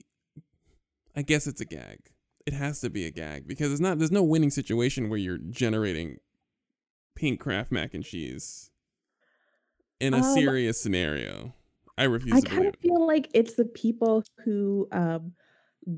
I 1.14 1.22
guess 1.22 1.46
it's 1.46 1.60
a 1.60 1.64
gag. 1.66 1.98
It 2.46 2.54
has 2.54 2.80
to 2.80 2.88
be 2.90 3.04
a 3.04 3.10
gag 3.10 3.46
because 3.46 3.70
it's 3.72 3.80
not 3.80 3.98
there's 3.98 4.10
no 4.10 4.22
winning 4.22 4.50
situation 4.50 5.08
where 5.10 5.18
you're 5.18 5.38
generating 5.38 6.18
pink 7.14 7.40
Kraft 7.40 7.70
mac 7.70 7.92
and 7.94 8.04
cheese 8.04 8.70
in 10.00 10.14
a 10.14 10.18
Um, 10.18 10.34
serious 10.34 10.80
scenario. 10.80 11.54
I 11.98 12.04
refuse 12.04 12.36
I 12.36 12.40
to 12.40 12.46
kind 12.46 12.64
believe 12.64 12.66
of 12.66 12.74
it. 12.74 12.80
feel 12.82 13.06
like 13.06 13.28
it's 13.34 13.54
the 13.54 13.64
people 13.64 14.22
who 14.44 14.88
um, 14.92 15.34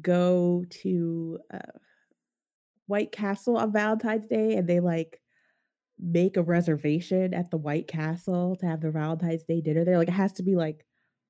go 0.03 0.65
to 0.83 1.39
uh, 1.53 1.61
White 2.87 3.13
Castle 3.13 3.57
on 3.57 3.73
Valentine's 3.73 4.27
Day 4.27 4.55
and 4.57 4.69
they 4.69 4.81
like 4.81 5.21
make 5.99 6.37
a 6.37 6.43
reservation 6.43 7.35
at 7.35 7.51
the 7.51 7.59
White 7.59 7.89
Castle 7.89 8.57
to 8.57 8.67
have 8.67 8.81
their 8.81 8.93
Valentine's 8.93 9.45
Day 9.45 9.61
dinner 9.61 9.85
there. 9.85 9.99
Like 9.99 10.09
it 10.09 10.13
has 10.13 10.33
to 10.35 10.43
be 10.43 10.57
like 10.57 10.87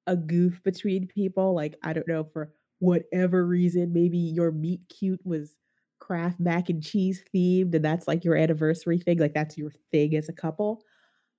a 0.06 0.16
goof 0.16 0.62
between 0.64 1.08
people. 1.08 1.54
Like 1.54 1.76
I 1.84 1.92
don't 1.92 2.08
know 2.08 2.24
for 2.24 2.52
whatever 2.80 3.46
reason, 3.46 3.92
maybe 3.92 4.18
your 4.18 4.52
meet 4.52 4.82
cute 4.88 5.20
was 5.24 5.58
Kraft 6.00 6.40
mac 6.40 6.70
and 6.70 6.82
cheese 6.82 7.24
themed, 7.34 7.74
and 7.74 7.84
that's 7.84 8.08
like 8.08 8.24
your 8.24 8.36
anniversary 8.36 8.98
thing. 8.98 9.18
Like 9.18 9.34
that's 9.34 9.58
your 9.58 9.72
thing 9.92 10.16
as 10.16 10.28
a 10.28 10.34
couple. 10.34 10.82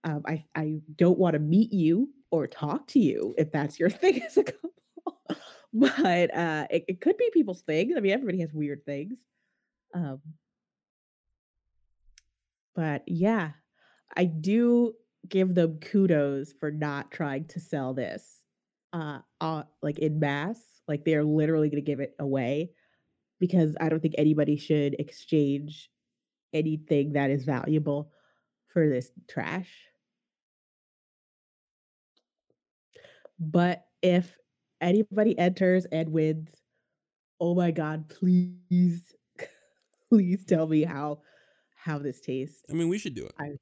Um, 0.03 0.23
I 0.27 0.45
I 0.55 0.81
don't 0.95 1.19
want 1.19 1.33
to 1.33 1.39
meet 1.39 1.73
you 1.73 2.09
or 2.31 2.47
talk 2.47 2.87
to 2.87 2.99
you 2.99 3.35
if 3.37 3.51
that's 3.51 3.79
your 3.79 3.89
thing 4.01 4.21
as 4.23 4.37
a 4.37 4.43
couple. 4.43 4.71
but 5.73 6.35
uh, 6.35 6.67
it, 6.69 6.85
it 6.87 7.01
could 7.01 7.17
be 7.17 7.29
people's 7.31 7.61
things. 7.61 7.93
I 7.95 7.99
mean, 7.99 8.13
everybody 8.13 8.39
has 8.39 8.53
weird 8.53 8.85
things. 8.85 9.19
Um, 9.93 10.21
but 12.75 13.03
yeah, 13.07 13.51
I 14.15 14.25
do 14.25 14.93
give 15.27 15.53
them 15.53 15.79
kudos 15.79 16.53
for 16.59 16.71
not 16.71 17.11
trying 17.11 17.45
to 17.45 17.59
sell 17.59 17.93
this 17.93 18.25
uh, 18.93 19.19
uh 19.39 19.63
like 19.81 19.99
in 19.99 20.19
mass. 20.19 20.59
Like 20.87 21.05
they're 21.05 21.23
literally 21.23 21.69
going 21.69 21.83
to 21.83 21.89
give 21.89 21.99
it 21.99 22.15
away 22.19 22.71
because 23.39 23.75
I 23.79 23.89
don't 23.89 24.01
think 24.01 24.15
anybody 24.17 24.57
should 24.57 24.95
exchange 24.99 25.89
anything 26.53 27.13
that 27.13 27.29
is 27.29 27.43
valuable 27.43 28.11
for 28.67 28.87
this 28.89 29.11
trash. 29.29 29.69
But 33.41 33.83
if 34.03 34.37
anybody 34.79 35.37
enters 35.37 35.85
and 35.85 36.09
wins, 36.09 36.55
oh 37.39 37.55
my 37.55 37.71
god, 37.71 38.07
please, 38.07 39.01
please 40.09 40.45
tell 40.45 40.67
me 40.67 40.83
how 40.83 41.21
how 41.75 41.97
this 41.97 42.21
tastes. 42.21 42.61
I 42.69 42.73
mean, 42.73 42.87
we 42.87 42.99
should 42.99 43.15
do 43.15 43.25
it. 43.25 43.33
I- 43.39 43.57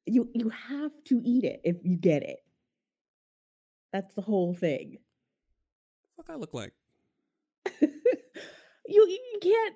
You 0.05 0.29
you 0.33 0.49
have 0.49 0.91
to 1.05 1.21
eat 1.23 1.43
it 1.43 1.61
if 1.63 1.77
you 1.83 1.95
get 1.97 2.23
it. 2.23 2.39
That's 3.93 4.13
the 4.15 4.21
whole 4.21 4.53
thing. 4.53 4.97
Fuck, 6.17 6.29
I 6.29 6.35
look 6.35 6.53
like. 6.53 6.73
you 7.81 7.89
you 8.87 9.39
can't 9.41 9.75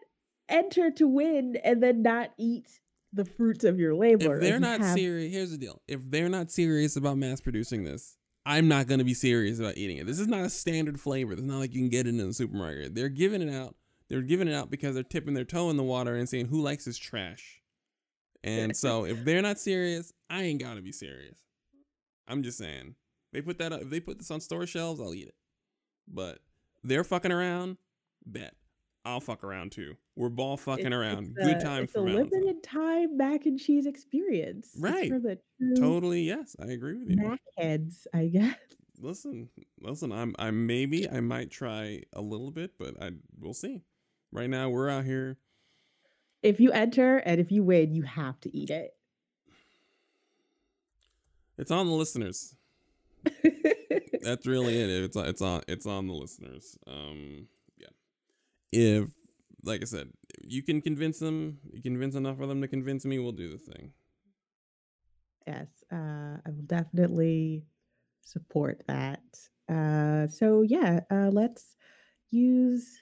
enter 0.50 0.92
to 0.92 1.08
win 1.08 1.58
and 1.64 1.82
then 1.82 2.02
not 2.02 2.32
eat 2.38 2.80
the 3.14 3.26
fruits 3.26 3.64
of 3.64 3.80
your 3.80 3.94
labor. 3.96 4.36
If 4.36 4.42
they're 4.42 4.54
you 4.56 4.60
not 4.60 4.82
have- 4.82 4.98
serious, 4.98 5.32
here's 5.34 5.52
the 5.52 5.58
deal. 5.58 5.82
If 5.88 6.10
they're 6.10 6.30
not 6.30 6.52
serious 6.52 6.96
about 6.96 7.18
mass 7.18 7.40
producing 7.42 7.84
this, 7.84 8.18
I'm 8.46 8.68
not 8.68 8.88
gonna 8.88 9.04
be 9.04 9.14
serious 9.14 9.60
about 9.60 9.78
eating 9.78 9.98
it. 9.98 10.06
This 10.06 10.20
is 10.20 10.28
not 10.28 10.42
a 10.46 10.50
standard 10.50 11.00
flavor. 11.00 11.34
It's 11.34 11.42
not 11.42 11.60
like 11.60 11.74
you 11.74 11.82
can 11.82 11.90
get 11.90 12.06
it 12.06 12.10
in 12.10 12.18
the 12.18 12.34
supermarket. 12.34 12.94
They're 12.94 13.10
giving 13.10 13.42
it 13.42 13.54
out. 13.54 13.76
They're 14.08 14.22
giving 14.22 14.48
it 14.48 14.54
out 14.54 14.70
because 14.70 14.94
they're 14.94 15.04
tipping 15.04 15.34
their 15.34 15.46
toe 15.46 15.70
in 15.70 15.78
the 15.78 15.84
water 15.84 16.16
and 16.16 16.30
saying 16.30 16.48
who 16.48 16.62
likes 16.62 16.86
this 16.86 16.98
trash. 16.98 17.62
And 18.44 18.78
so 18.78 19.06
if 19.06 19.26
they're 19.26 19.42
not 19.42 19.60
serious, 19.60 20.14
I 20.30 20.44
ain't 20.44 20.62
gotta 20.62 20.82
be 20.82 20.92
serious. 20.92 21.40
I'm 22.28 22.44
just 22.44 22.58
saying. 22.58 22.96
They 23.34 23.42
put 23.42 23.58
that 23.58 23.74
up. 23.74 23.82
If 23.82 23.90
they 23.90 24.00
put 24.00 24.20
this 24.20 24.32
on 24.32 24.40
store 24.42 24.66
shelves, 24.66 25.02
I'll 25.02 25.14
eat 25.14 25.28
it. 25.28 25.36
But 26.08 26.40
they're 26.84 27.04
fucking 27.04 27.32
around. 27.32 27.78
Bet 28.26 28.54
I'll 29.06 29.20
fuck 29.22 29.44
around 29.44 29.72
too. 29.72 29.96
We're 30.16 30.30
ball 30.30 30.58
fucking 30.58 30.88
It's- 30.88 31.00
around. 31.00 31.36
it's 31.38 31.48
Good 31.48 31.58
a- 31.58 31.62
time 31.62 31.84
it's 31.84 31.94
for 31.94 32.00
a 32.00 32.04
Valentine's. 32.06 32.32
limited 32.34 32.64
time 32.64 33.18
mac 33.18 33.46
and 33.46 33.60
cheese 33.60 33.86
experience. 33.86 34.76
Right. 34.80 35.10
for 35.10 35.20
the 35.20 35.40
Totally, 35.78 36.24
yes, 36.24 36.56
I 36.60 36.66
agree 36.72 36.98
with 36.98 37.10
you. 37.12 37.18
mac 37.18 37.40
heads, 37.58 38.08
I 38.14 38.28
guess. 38.28 38.58
Listen, 39.00 39.50
listen, 39.82 40.12
I'm 40.14 40.36
I 40.40 40.52
maybe 40.52 41.10
I 41.10 41.20
might 41.20 41.52
try 41.52 42.04
a 42.14 42.22
little 42.22 42.50
bit, 42.50 42.72
but 42.80 42.96
I 43.02 43.12
we'll 43.38 43.54
see. 43.54 43.84
Right 44.32 44.50
now 44.50 44.70
we're 44.70 44.90
out 44.90 45.04
here. 45.06 45.38
If 46.42 46.60
you 46.62 46.72
enter 46.72 47.18
and 47.18 47.42
if 47.42 47.52
you 47.52 47.62
win, 47.64 47.94
you 47.94 48.04
have 48.04 48.40
to 48.42 48.58
eat 48.58 48.70
it. 48.70 48.96
It's 51.58 51.72
on 51.72 51.88
the 51.88 51.94
listeners. 51.94 52.56
That's 54.22 54.46
really 54.48 54.78
it. 54.80 54.90
It's 54.90 55.18
on 55.18 55.26
it's 55.28 55.42
on 55.42 55.62
it's 55.68 55.86
on 55.86 56.08
the 56.08 56.14
listeners. 56.14 56.78
Um. 56.88 57.48
If 58.76 59.10
like 59.64 59.82
I 59.82 59.86
said, 59.86 60.12
you 60.42 60.62
can 60.62 60.82
convince 60.82 61.20
them, 61.20 61.60
you 61.72 61.82
convince 61.82 62.16
enough 62.16 62.40
of 62.40 62.50
them 62.50 62.62
to 62.62 62.68
convince 62.68 63.06
me, 63.06 63.18
we'll 63.20 63.32
do 63.32 63.50
the 63.50 63.58
thing. 63.58 63.94
yes, 65.48 65.70
uh, 65.92 66.38
I 66.46 66.50
will 66.50 66.66
definitely 66.66 67.66
support 68.22 68.84
that. 68.88 69.22
Uh, 69.70 70.28
so 70.28 70.62
yeah, 70.62 71.02
uh, 71.12 71.30
let's 71.32 71.76
use 72.32 73.00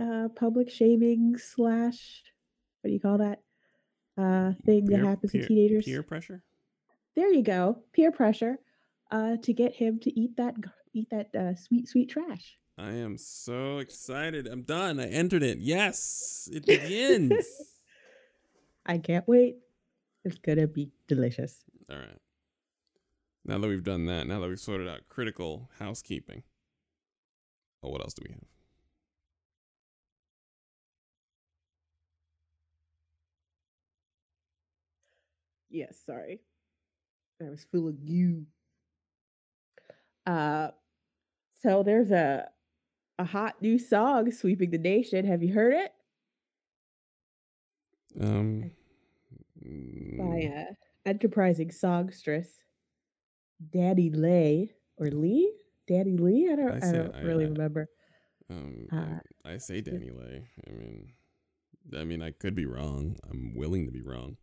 uh, 0.00 0.28
public 0.34 0.70
shaming 0.70 1.36
slash 1.38 2.22
what 2.80 2.88
do 2.88 2.94
you 2.94 3.00
call 3.00 3.18
that 3.18 3.40
uh, 4.18 4.52
thing 4.64 4.86
that 4.86 5.00
happens 5.00 5.32
peer- 5.32 5.42
to 5.42 5.48
teenagers? 5.48 5.84
Peer 5.84 6.02
pressure? 6.02 6.42
There 7.14 7.32
you 7.32 7.42
go, 7.42 7.82
peer 7.92 8.12
pressure, 8.12 8.58
uh, 9.10 9.36
to 9.42 9.52
get 9.52 9.74
him 9.74 9.98
to 10.00 10.20
eat 10.20 10.36
that 10.36 10.54
eat 10.92 11.08
that 11.10 11.34
uh, 11.34 11.54
sweet 11.54 11.88
sweet 11.88 12.10
trash. 12.10 12.58
I 12.78 12.90
am 12.90 13.16
so 13.16 13.78
excited. 13.78 14.46
I'm 14.46 14.62
done. 14.62 15.00
I 15.00 15.06
entered 15.06 15.42
it. 15.42 15.58
Yes. 15.58 16.48
It 16.52 16.66
begins. 16.66 17.46
I 18.86 18.98
can't 18.98 19.26
wait. 19.26 19.56
It's 20.24 20.38
gonna 20.38 20.66
be 20.66 20.90
delicious. 21.08 21.62
All 21.90 21.96
right. 21.96 22.18
Now 23.46 23.58
that 23.58 23.68
we've 23.68 23.82
done 23.82 24.06
that, 24.06 24.26
now 24.26 24.40
that 24.40 24.48
we've 24.48 24.60
sorted 24.60 24.88
out 24.88 25.08
critical 25.08 25.70
housekeeping, 25.78 26.42
oh, 27.82 27.88
what 27.90 28.00
else 28.02 28.12
do 28.12 28.24
we 28.28 28.32
have? 28.34 28.42
Yes, 35.70 35.98
sorry. 36.04 36.40
I 37.40 37.48
was 37.50 37.64
full 37.64 37.88
of 37.88 37.96
you. 38.02 38.46
Uh 40.26 40.70
so 41.62 41.82
there's 41.82 42.10
a 42.10 42.48
a 43.18 43.24
hot 43.24 43.60
new 43.62 43.78
song 43.78 44.30
sweeping 44.30 44.70
the 44.70 44.78
nation. 44.78 45.24
Have 45.26 45.42
you 45.42 45.52
heard 45.52 45.74
it? 45.74 45.92
Um, 48.20 48.70
By 50.18 50.50
uh, 50.54 50.72
enterprising 51.04 51.70
songstress 51.70 52.48
Daddy 53.72 54.10
Lay 54.10 54.70
or 54.98 55.08
Lee? 55.10 55.52
Daddy 55.86 56.16
Lee? 56.16 56.48
I 56.50 56.56
don't 56.56 56.82
I 56.82 56.88
I 56.88 56.92
don't 56.92 57.14
I, 57.14 57.20
really 57.20 57.44
I 57.44 57.48
remember. 57.48 57.88
um 58.50 58.86
Uh 58.92 59.18
I, 59.44 59.58
say 59.58 59.80
Danny 59.80 60.10
Lay. 60.10 60.46
I 60.66 60.70
mean, 60.72 61.12
I 61.96 62.04
mean 62.04 62.22
I 62.22 62.30
could 62.30 62.54
be 62.54 62.66
wrong. 62.66 63.16
I'm 63.30 63.54
willing 63.54 63.86
to 63.86 63.92
be 63.92 64.02
wrong. 64.02 64.36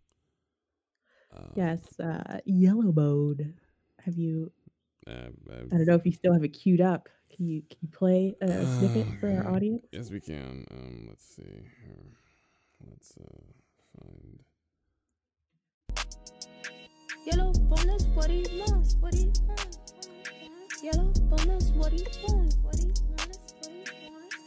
Um, 1.35 1.51
yes, 1.55 1.99
uh 1.99 2.39
Yellow 2.45 2.91
Bone. 2.91 3.55
Have 4.05 4.17
you 4.17 4.51
I've, 5.07 5.33
I've, 5.51 5.69
don't 5.69 5.85
know 5.85 5.95
if 5.95 6.05
you 6.05 6.11
still 6.11 6.33
have 6.33 6.43
it 6.43 6.49
queued 6.49 6.81
up. 6.81 7.09
Can 7.35 7.47
you 7.47 7.61
can 7.67 7.77
you 7.81 7.87
play 7.89 8.35
a 8.41 8.65
snippet 8.77 9.07
Oh, 9.09 9.15
for 9.19 9.29
our 9.31 9.55
audience? 9.55 9.85
Yes, 9.91 10.11
we 10.11 10.19
can. 10.19 10.65
Um, 10.71 11.05
let's 11.09 11.25
see 11.35 11.43
here. 11.43 12.13
Let's 12.87 13.15
uh 13.17 13.23
find. 13.97 14.43
Yellow 17.25 17.53
bonus, 17.53 18.03
what 18.13 18.27
do 18.27 18.33
you 18.33 18.63
want? 18.67 18.95
What 18.99 19.11
do 19.13 19.19
you 19.19 19.31
want? 19.47 19.77
Yellow 20.83 21.11
bonus, 21.29 21.69
what 21.71 21.91
do 21.91 21.97
you 21.97 22.05
want? 22.27 22.55
What 22.61 22.75
do 22.77 22.87
you 22.87 22.93
want? 23.09 23.39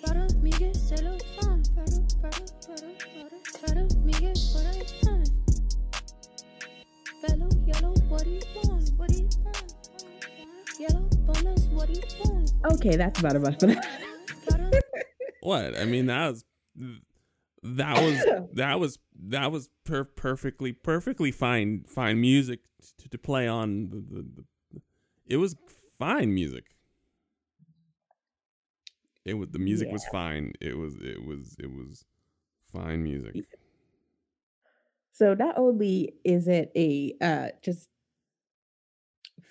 Para 0.04 0.28
Miguel 0.40 0.74
se 0.74 0.96
lo 1.02 1.16
dan. 1.40 1.62
Para, 1.74 1.86
para, 2.22 2.44
para, 2.66 2.88
para, 3.02 3.38
para 3.66 3.82
Miguel 4.04 4.34
what 4.52 4.66
I 4.66 4.84
want. 5.06 5.30
Fellow 7.26 7.50
yellow, 7.66 7.94
what 8.08 8.24
do 8.24 8.30
you 8.30 8.40
want? 8.54 8.65
Okay, 12.72 12.96
that's 12.96 13.20
about 13.20 13.36
enough 13.36 13.58
for 13.60 13.66
that. 13.66 13.86
What? 15.42 15.78
I 15.78 15.84
mean, 15.84 16.06
that 16.06 16.30
was 16.30 16.44
that 17.62 18.02
was 18.02 18.48
that 18.54 18.80
was 18.80 18.98
that 19.28 19.52
was 19.52 19.68
per- 19.84 20.04
perfectly 20.04 20.72
perfectly 20.72 21.30
fine 21.30 21.84
fine 21.86 22.20
music 22.20 22.60
to, 22.98 23.08
to 23.08 23.18
play 23.18 23.46
on 23.46 23.88
the, 23.90 23.96
the, 23.96 24.22
the 24.22 24.80
it 25.28 25.36
was 25.36 25.54
fine 25.98 26.34
music. 26.34 26.64
It 29.24 29.34
was 29.34 29.50
the 29.50 29.60
music 29.60 29.90
was 29.92 30.04
fine. 30.10 30.52
It 30.60 30.76
was 30.76 30.96
it 30.96 31.24
was 31.24 31.56
it 31.60 31.70
was 31.70 32.04
fine 32.72 33.02
music. 33.04 33.46
So 35.12 35.34
not 35.34 35.56
only 35.58 36.14
is 36.24 36.48
it 36.48 36.72
a 36.76 37.14
uh 37.20 37.48
just 37.62 37.88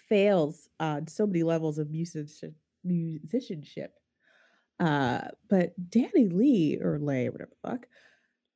fails 0.08 0.70
on 0.80 1.08
so 1.08 1.26
many 1.26 1.44
levels 1.44 1.78
of 1.78 1.90
musician 1.90 2.56
musicianship, 2.84 3.94
uh, 4.80 5.22
but 5.50 5.74
Danny 5.90 6.28
Lee 6.28 6.80
or 6.82 7.00
Lay 7.00 7.28
or 7.28 7.32
whatever 7.32 7.52
the 7.62 7.70
fuck, 7.70 7.88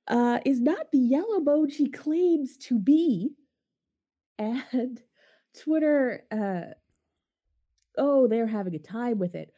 uh, 0.08 0.40
is 0.46 0.62
not 0.62 0.92
the 0.92 1.00
yellow 1.00 1.40
bone 1.40 1.70
she 1.70 1.90
claims 1.90 2.58
to 2.58 2.80
be. 2.80 3.32
And 4.38 5.02
Twitter, 5.60 6.24
uh, 6.32 6.74
oh, 7.98 8.28
they're 8.28 8.48
having 8.48 8.76
a 8.76 8.80
time 8.80 9.20
with 9.20 9.36
it. 9.36 9.54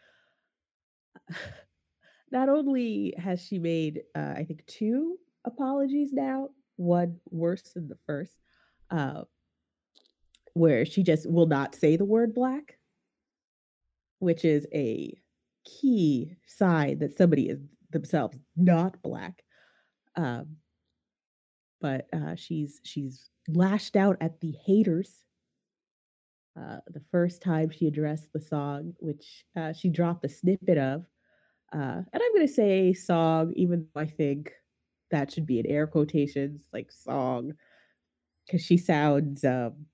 Not 2.31 2.49
only 2.49 3.13
has 3.17 3.45
she 3.45 3.59
made, 3.59 4.03
uh, 4.15 4.33
I 4.37 4.45
think, 4.45 4.65
two 4.65 5.17
apologies 5.45 6.11
now, 6.13 6.49
one 6.77 7.17
worse 7.29 7.73
than 7.73 7.89
the 7.89 7.97
first, 8.07 8.37
uh, 8.89 9.23
where 10.53 10.85
she 10.85 11.03
just 11.03 11.29
will 11.29 11.47
not 11.47 11.75
say 11.75 11.95
the 11.95 12.05
word 12.05 12.33
black, 12.33 12.77
which 14.19 14.45
is 14.45 14.67
a 14.73 15.13
key 15.63 16.33
sign 16.45 16.99
that 16.99 17.15
somebody 17.15 17.49
is 17.49 17.59
themselves 17.91 18.37
not 18.55 19.01
black. 19.01 19.43
Um, 20.15 20.57
but 21.79 22.07
uh, 22.13 22.35
she's 22.35 22.79
she's 22.83 23.29
lashed 23.47 23.95
out 23.95 24.17
at 24.21 24.39
the 24.39 24.53
haters. 24.65 25.23
Uh, 26.59 26.77
the 26.87 27.01
first 27.11 27.41
time 27.41 27.69
she 27.69 27.87
addressed 27.87 28.31
the 28.33 28.41
song, 28.41 28.93
which 28.99 29.45
uh, 29.57 29.73
she 29.73 29.89
dropped 29.89 30.25
a 30.25 30.29
snippet 30.29 30.77
of, 30.77 31.05
uh, 31.73 32.01
and 32.13 32.21
I'm 32.21 32.33
gonna 32.35 32.47
say 32.47 32.93
song, 32.93 33.53
even 33.55 33.87
though 33.93 34.01
I 34.01 34.05
think 34.05 34.51
that 35.11 35.31
should 35.31 35.45
be 35.45 35.59
in 35.59 35.65
air 35.65 35.87
quotations, 35.87 36.67
like 36.73 36.91
song, 36.91 37.53
because 38.45 38.61
she 38.61 38.77
sounds 38.77 39.43
um, 39.43 39.85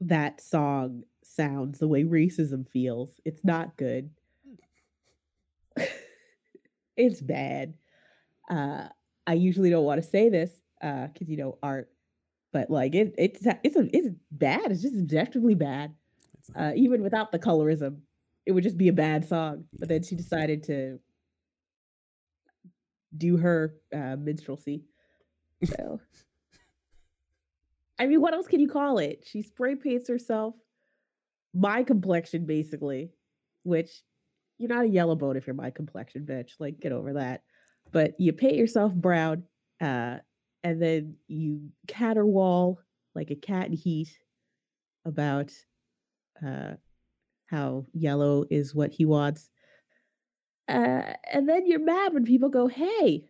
that 0.00 0.40
song 0.40 1.02
sounds 1.22 1.78
the 1.78 1.88
way 1.88 2.04
racism 2.04 2.68
feels. 2.68 3.20
It's 3.24 3.44
not 3.44 3.76
good. 3.76 4.10
it's 6.96 7.20
bad. 7.20 7.74
Uh, 8.50 8.88
I 9.26 9.34
usually 9.34 9.70
don't 9.70 9.84
want 9.84 10.02
to 10.02 10.08
say 10.08 10.28
this 10.28 10.50
because 10.80 11.28
you 11.28 11.36
know 11.36 11.58
art, 11.62 11.90
but 12.52 12.70
like 12.70 12.94
it, 12.94 13.14
it's 13.18 13.46
it's 13.64 13.76
a, 13.76 13.88
it's 13.92 14.08
bad. 14.30 14.70
It's 14.70 14.82
just 14.82 14.96
objectively 14.96 15.54
bad. 15.54 15.94
Uh, 16.54 16.72
even 16.76 17.02
without 17.02 17.32
the 17.32 17.38
colorism, 17.38 17.98
it 18.46 18.52
would 18.52 18.62
just 18.62 18.78
be 18.78 18.88
a 18.88 18.92
bad 18.92 19.26
song. 19.26 19.64
But 19.78 19.88
then 19.88 20.02
she 20.02 20.14
decided 20.14 20.62
to 20.64 21.00
do 23.16 23.36
her 23.36 23.74
uh, 23.92 24.16
minstrelsy. 24.16 24.82
So, 25.64 26.00
I 27.98 28.06
mean, 28.06 28.20
what 28.20 28.34
else 28.34 28.46
can 28.46 28.60
you 28.60 28.68
call 28.68 28.98
it? 28.98 29.24
She 29.26 29.42
spray 29.42 29.74
paints 29.74 30.08
herself 30.08 30.54
my 31.54 31.82
complexion, 31.82 32.44
basically, 32.44 33.10
which 33.62 34.02
you're 34.58 34.68
not 34.68 34.84
a 34.84 34.88
yellow 34.88 35.14
bone 35.14 35.36
if 35.36 35.46
you're 35.46 35.54
my 35.54 35.70
complexion, 35.70 36.26
bitch. 36.26 36.52
Like, 36.58 36.80
get 36.80 36.92
over 36.92 37.14
that. 37.14 37.42
But 37.92 38.12
you 38.18 38.32
paint 38.32 38.56
yourself 38.56 38.92
brown, 38.92 39.44
uh, 39.80 40.18
and 40.62 40.82
then 40.82 41.16
you 41.28 41.70
caterwaul 41.86 42.76
like 43.14 43.30
a 43.30 43.36
cat 43.36 43.66
in 43.66 43.72
heat 43.72 44.08
about 45.04 45.52
uh, 46.44 46.74
how 47.46 47.86
yellow 47.92 48.44
is 48.50 48.74
what 48.74 48.90
he 48.90 49.06
wants. 49.06 49.50
Uh, 50.68 51.14
and 51.32 51.48
then 51.48 51.66
you're 51.66 51.78
mad 51.78 52.12
when 52.12 52.24
people 52.24 52.48
go, 52.48 52.66
hey, 52.66 53.24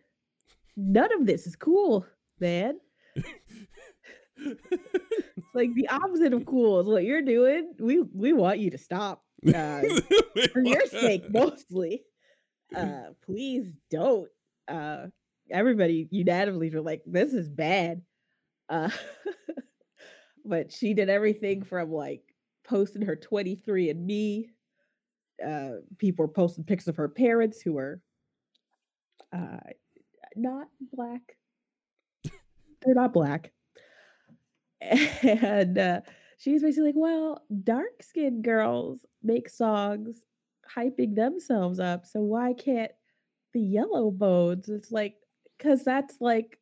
none 0.75 1.13
of 1.13 1.25
this 1.25 1.45
is 1.45 1.55
cool, 1.55 2.05
man. 2.39 2.79
It's 4.39 5.55
like 5.55 5.73
the 5.73 5.87
opposite 5.89 6.33
of 6.33 6.45
cool 6.45 6.79
is 6.79 6.87
what 6.87 7.03
you're 7.03 7.21
doing. 7.21 7.73
We 7.79 8.01
we 8.01 8.33
want 8.33 8.59
you 8.59 8.71
to 8.71 8.77
stop. 8.77 9.23
Uh, 9.53 9.83
for 10.51 10.61
your 10.61 10.83
sake, 10.87 11.23
mostly. 11.29 12.01
Uh, 12.75 13.11
please 13.23 13.71
don't. 13.91 14.27
Uh, 14.67 15.05
everybody 15.51 16.07
unanimously 16.09 16.71
were 16.71 16.81
like, 16.81 17.03
this 17.05 17.33
is 17.33 17.47
bad. 17.47 18.01
Uh, 18.67 18.89
but 20.43 20.71
she 20.71 20.95
did 20.95 21.09
everything 21.09 21.61
from 21.61 21.91
like 21.91 22.23
posting 22.67 23.03
her 23.03 23.15
23andMe. 23.15 24.45
Uh, 25.45 25.69
people 25.99 26.25
were 26.25 26.33
posting 26.33 26.63
pictures 26.63 26.87
of 26.87 26.95
her 26.95 27.07
parents 27.07 27.61
who 27.61 27.73
were 27.73 28.01
uh, 29.31 29.57
not 30.35 30.67
black. 30.91 31.21
They're 32.81 32.95
not 32.95 33.13
black. 33.13 33.51
And 35.23 35.77
uh, 35.77 36.01
she's 36.37 36.61
basically 36.61 36.89
like, 36.89 36.95
well, 36.95 37.43
dark 37.63 38.01
skinned 38.01 38.43
girls 38.43 39.05
make 39.23 39.49
songs 39.49 40.23
hyping 40.75 41.15
themselves 41.15 41.79
up. 41.79 42.05
So 42.05 42.21
why 42.21 42.53
can't 42.53 42.91
the 43.53 43.61
yellow 43.61 44.11
bones? 44.11 44.69
It's 44.69 44.91
like, 44.91 45.15
because 45.57 45.83
that's 45.83 46.15
like, 46.19 46.59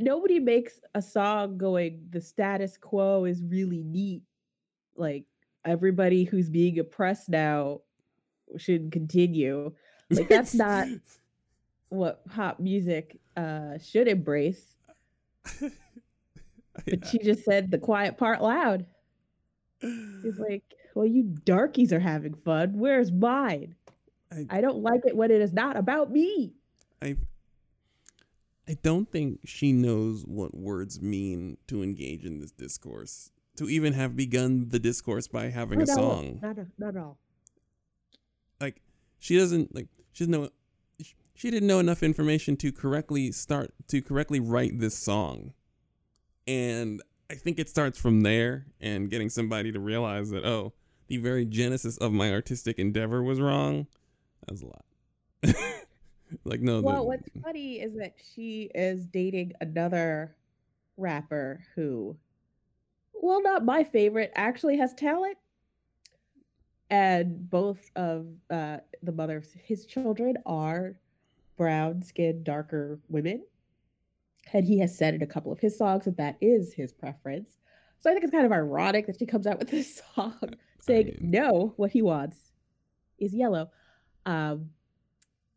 nobody 0.00 0.40
makes 0.40 0.80
a 0.94 1.02
song 1.02 1.58
going, 1.58 2.06
the 2.10 2.20
status 2.20 2.76
quo 2.76 3.24
is 3.24 3.42
really 3.42 3.82
neat. 3.84 4.22
Like, 4.96 5.24
everybody 5.64 6.24
who's 6.24 6.50
being 6.50 6.78
oppressed 6.78 7.28
now 7.28 7.82
should 8.56 8.90
continue. 8.90 9.72
Like, 10.10 10.28
that's 10.28 10.54
not 10.54 10.88
what 11.88 12.26
pop 12.26 12.58
music 12.60 13.18
uh, 13.36 13.78
should 13.78 14.08
embrace. 14.08 14.76
But 16.86 17.06
she 17.06 17.18
just 17.18 17.44
said 17.44 17.70
the 17.70 17.78
quiet 17.78 18.16
part 18.16 18.40
loud. 18.42 18.86
He's 19.80 20.38
like, 20.48 20.62
well, 20.94 21.06
you 21.06 21.22
darkies 21.44 21.92
are 21.92 22.00
having 22.00 22.34
fun. 22.34 22.78
Where's 22.78 23.12
mine? 23.12 23.74
I, 24.32 24.46
I 24.50 24.60
don't 24.60 24.78
like 24.82 25.00
it 25.06 25.16
when 25.16 25.30
it 25.30 25.40
is 25.40 25.52
not 25.52 25.76
about 25.76 26.10
me. 26.10 26.54
I 27.02 27.16
I 28.68 28.76
don't 28.82 29.10
think 29.10 29.40
she 29.44 29.72
knows 29.72 30.24
what 30.26 30.54
words 30.54 31.00
mean 31.00 31.56
to 31.68 31.82
engage 31.82 32.24
in 32.26 32.38
this 32.40 32.50
discourse. 32.50 33.30
To 33.56 33.68
even 33.68 33.94
have 33.94 34.14
begun 34.14 34.68
the 34.68 34.78
discourse 34.78 35.26
by 35.26 35.48
having 35.48 35.78
No, 35.78 35.84
a 35.84 35.86
no, 35.86 35.94
song. 35.94 36.38
Not, 36.42 36.58
a- 36.58 36.66
not 36.78 36.96
at 36.96 37.02
all. 37.02 37.18
Like 38.60 38.82
she 39.18 39.36
doesn't 39.38 39.74
like 39.74 39.88
she 40.12 40.24
doesn't 40.24 40.32
know 40.42 40.50
she 41.34 41.50
didn't 41.50 41.68
know 41.68 41.78
enough 41.78 42.02
information 42.02 42.56
to 42.58 42.72
correctly 42.72 43.32
start 43.32 43.72
to 43.88 44.02
correctly 44.02 44.40
write 44.40 44.78
this 44.78 44.96
song. 44.98 45.54
And 46.48 47.02
I 47.30 47.34
think 47.34 47.58
it 47.58 47.68
starts 47.68 47.98
from 48.00 48.22
there 48.22 48.66
and 48.80 49.10
getting 49.10 49.28
somebody 49.28 49.70
to 49.70 49.78
realize 49.78 50.30
that 50.30 50.46
oh, 50.46 50.72
the 51.06 51.18
very 51.18 51.44
genesis 51.44 51.98
of 51.98 52.10
my 52.12 52.32
artistic 52.32 52.78
endeavor 52.78 53.22
was 53.22 53.38
wrong. 53.38 53.86
That's 54.46 54.62
a 54.62 54.66
lot. 54.66 54.84
like 56.44 56.60
no. 56.60 56.80
Well, 56.80 57.02
the- 57.02 57.02
what's 57.02 57.28
funny 57.44 57.80
is 57.80 57.96
that 57.96 58.14
she 58.34 58.70
is 58.74 59.04
dating 59.04 59.52
another 59.60 60.36
rapper 60.96 61.64
who, 61.74 62.16
well, 63.12 63.42
not 63.42 63.64
my 63.64 63.84
favorite, 63.84 64.32
actually 64.34 64.78
has 64.78 64.94
talent. 64.94 65.36
And 66.90 67.50
both 67.50 67.90
of 67.94 68.26
uh, 68.48 68.78
the 69.02 69.12
mother 69.12 69.36
of 69.36 69.46
his 69.52 69.84
children 69.84 70.38
are 70.46 70.98
brown 71.58 72.02
skinned, 72.02 72.44
darker 72.44 72.98
women. 73.10 73.42
And 74.52 74.64
he 74.64 74.78
has 74.80 74.96
said 74.96 75.14
in 75.14 75.22
a 75.22 75.26
couple 75.26 75.52
of 75.52 75.58
his 75.58 75.76
songs 75.76 76.04
that 76.04 76.16
that 76.16 76.36
is 76.40 76.72
his 76.72 76.92
preference. 76.92 77.50
So 77.98 78.10
I 78.10 78.12
think 78.12 78.24
it's 78.24 78.32
kind 78.32 78.46
of 78.46 78.52
ironic 78.52 79.06
that 79.06 79.18
she 79.18 79.26
comes 79.26 79.46
out 79.46 79.58
with 79.58 79.70
this 79.70 80.00
song 80.14 80.54
saying, 80.80 81.18
mean- 81.20 81.30
no, 81.30 81.74
what 81.76 81.90
he 81.90 82.02
wants 82.02 82.38
is 83.18 83.34
yellow. 83.34 83.70
Um, 84.26 84.70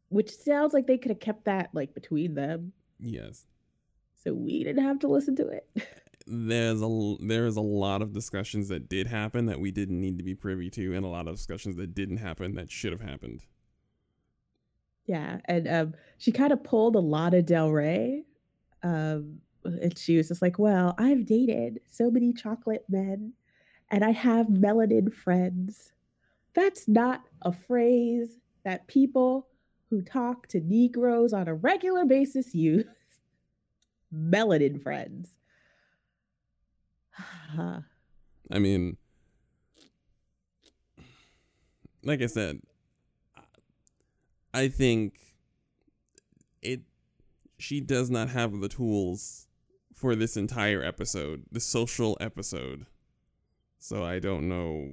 which 0.10 0.30
sounds 0.30 0.74
like 0.74 0.88
they 0.88 0.98
could 0.98 1.12
have 1.12 1.20
kept 1.20 1.46
that 1.46 1.70
like 1.74 1.94
between 1.94 2.36
them 2.36 2.74
yes. 3.00 3.46
so 4.24 4.34
we 4.34 4.64
didn't 4.64 4.84
have 4.84 5.00
to 5.00 5.08
listen 5.08 5.36
to 5.38 5.48
it. 5.48 5.68
there's 6.28 6.82
a 6.82 7.16
there's 7.22 7.56
a 7.56 7.62
lot 7.62 8.02
of 8.02 8.14
discussions 8.14 8.68
that 8.70 8.90
did 8.90 9.08
happen 9.08 9.46
that 9.48 9.60
we 9.60 9.72
didn't 9.72 10.00
need 10.00 10.18
to 10.18 10.24
be 10.24 10.36
privy 10.36 10.70
to, 10.70 10.94
and 10.94 11.06
a 11.06 11.10
lot 11.10 11.28
of 11.28 11.36
discussions 11.36 11.76
that 11.78 11.96
didn't 11.96 12.18
happen 12.18 12.56
that 12.56 12.72
should 12.72 12.92
have 12.92 13.02
happened. 13.02 13.42
yeah, 15.06 15.40
and 15.46 15.68
um, 15.68 15.94
she 16.18 16.32
kind 16.32 16.54
of 16.54 16.64
pulled 16.64 16.96
a 16.96 17.00
Lana 17.00 17.42
Del 17.42 17.72
Rey, 17.72 18.24
um, 18.84 19.42
and 19.64 19.98
she 19.98 20.18
was 20.18 20.28
just 20.28 20.42
like, 20.42 20.58
"Well, 20.58 20.96
I've 20.98 21.26
dated 21.26 21.82
so 21.88 22.10
many 22.10 22.34
chocolate 22.34 22.86
men, 22.90 23.34
and 23.90 24.04
I 24.04 24.12
have 24.12 24.48
melanin 24.48 25.14
friends. 25.14 25.92
That's 26.54 26.88
not 26.88 27.24
a 27.42 27.52
phrase 27.52 28.38
that 28.64 28.88
people 28.88 29.48
who 29.90 30.02
talk 30.02 30.48
to 30.48 30.60
Negroes 30.62 31.34
on 31.34 31.48
a 31.48 31.54
regular 31.54 32.06
basis 32.06 32.56
use. 32.56 32.86
melanin 34.14 34.82
friends." 34.82 35.30
I 37.58 38.60
mean, 38.60 38.98
like 42.04 42.22
I 42.22 42.28
said, 42.28 42.62
I 44.54 44.68
think 44.68 45.20
it. 46.62 46.82
She 47.62 47.80
does 47.80 48.10
not 48.10 48.30
have 48.30 48.60
the 48.60 48.68
tools 48.68 49.48
for 49.94 50.16
this 50.16 50.36
entire 50.36 50.84
episode, 50.84 51.44
the 51.52 51.60
social 51.60 52.18
episode. 52.20 52.88
So 53.78 54.04
I 54.04 54.18
don't 54.18 54.50
know. 54.50 54.90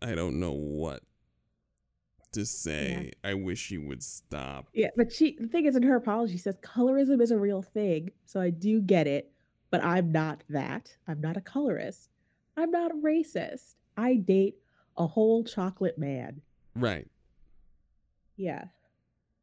I 0.00 0.14
don't 0.14 0.40
know 0.40 0.52
what 0.52 1.02
to 2.32 2.46
say. 2.46 3.12
I 3.22 3.34
wish 3.34 3.58
she 3.58 3.76
would 3.76 4.02
stop. 4.02 4.68
Yeah, 4.72 4.88
but 4.96 5.12
she 5.12 5.36
the 5.38 5.48
thing 5.48 5.66
is 5.66 5.76
in 5.76 5.82
her 5.82 5.96
apology, 5.96 6.32
she 6.32 6.38
says 6.38 6.56
colorism 6.62 7.20
is 7.20 7.30
a 7.30 7.38
real 7.38 7.60
thing. 7.60 8.10
So 8.24 8.40
I 8.40 8.48
do 8.48 8.80
get 8.80 9.06
it, 9.06 9.30
but 9.70 9.84
I'm 9.84 10.12
not 10.12 10.44
that. 10.48 10.96
I'm 11.06 11.20
not 11.20 11.36
a 11.36 11.42
colorist. 11.42 12.08
I'm 12.56 12.70
not 12.70 12.90
a 12.90 12.94
racist. 12.94 13.74
I 13.98 14.16
date 14.16 14.56
a 14.96 15.06
whole 15.06 15.44
chocolate 15.44 15.98
man. 15.98 16.40
Right. 16.74 17.06
Yeah. 18.38 18.64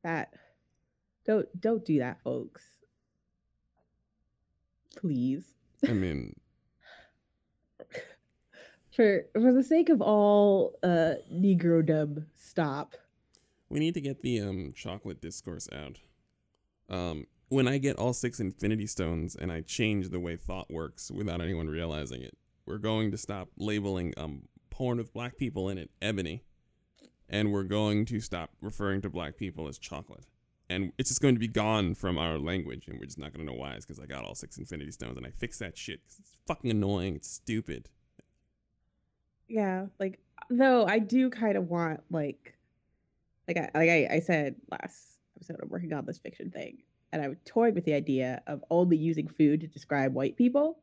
That 0.03 0.33
don't 1.25 1.61
don't 1.61 1.85
do 1.85 1.99
that, 1.99 2.21
folks. 2.23 2.63
Please. 4.95 5.45
I 5.87 5.91
mean, 5.91 6.35
For 8.95 9.25
for 9.33 9.51
the 9.51 9.63
sake 9.63 9.89
of 9.89 10.01
all 10.01 10.77
uh 10.83 11.15
Negrodom, 11.31 12.25
stop. 12.35 12.95
we 13.69 13.79
need 13.79 13.95
to 13.95 14.01
get 14.01 14.21
the 14.21 14.39
um 14.41 14.73
chocolate 14.75 15.19
discourse 15.19 15.67
out. 15.73 15.99
Um, 16.89 17.25
when 17.49 17.67
I 17.67 17.79
get 17.79 17.97
all 17.97 18.13
six 18.13 18.39
Infinity 18.39 18.85
Stones 18.87 19.35
and 19.35 19.51
I 19.51 19.61
change 19.61 20.09
the 20.09 20.19
way 20.19 20.35
thought 20.35 20.69
works 20.69 21.09
without 21.09 21.41
anyone 21.41 21.67
realizing 21.67 22.21
it, 22.21 22.37
we're 22.67 22.77
going 22.77 23.09
to 23.11 23.17
stop 23.17 23.49
labeling 23.57 24.13
um 24.15 24.43
porn 24.69 24.99
with 24.99 25.11
black 25.11 25.37
people 25.37 25.69
in 25.69 25.79
it 25.79 25.89
ebony, 25.99 26.43
and 27.27 27.51
we're 27.51 27.63
going 27.63 28.05
to 28.05 28.19
stop 28.19 28.51
referring 28.61 29.01
to 29.01 29.09
black 29.09 29.37
people 29.37 29.67
as 29.67 29.79
chocolate. 29.79 30.25
And 30.69 30.91
it's 30.97 31.09
just 31.09 31.21
going 31.21 31.35
to 31.35 31.39
be 31.39 31.47
gone 31.47 31.93
from 31.93 32.17
our 32.17 32.39
language, 32.39 32.87
and 32.87 32.97
we're 32.99 33.05
just 33.05 33.19
not 33.19 33.33
going 33.33 33.45
to 33.45 33.51
know 33.51 33.57
why. 33.57 33.73
It's 33.73 33.85
because 33.85 33.99
I 33.99 34.05
got 34.05 34.23
all 34.23 34.33
six 34.33 34.57
Infinity 34.57 34.91
Stones 34.91 35.17
and 35.17 35.25
I 35.25 35.29
fixed 35.31 35.59
that 35.59 35.77
shit. 35.77 36.01
'cause 36.05 36.19
it's 36.19 36.31
fucking 36.47 36.71
annoying. 36.71 37.15
It's 37.15 37.29
stupid. 37.29 37.89
Yeah, 39.47 39.87
like 39.99 40.19
though 40.49 40.85
I 40.85 40.99
do 40.99 41.29
kind 41.29 41.57
of 41.57 41.69
want 41.69 42.01
like 42.09 42.55
like 43.47 43.57
I 43.57 43.69
like 43.77 43.89
I, 43.89 44.07
I 44.15 44.19
said 44.19 44.55
last 44.71 45.19
episode 45.35 45.57
I'm 45.61 45.69
working 45.69 45.93
on 45.93 46.05
this 46.05 46.17
fiction 46.19 46.49
thing 46.49 46.77
and 47.11 47.21
I 47.21 47.27
was 47.27 47.37
toying 47.45 47.73
with 47.75 47.85
the 47.85 47.93
idea 47.93 48.41
of 48.47 48.63
only 48.71 48.97
using 48.97 49.27
food 49.27 49.61
to 49.61 49.67
describe 49.67 50.13
white 50.13 50.37
people. 50.37 50.79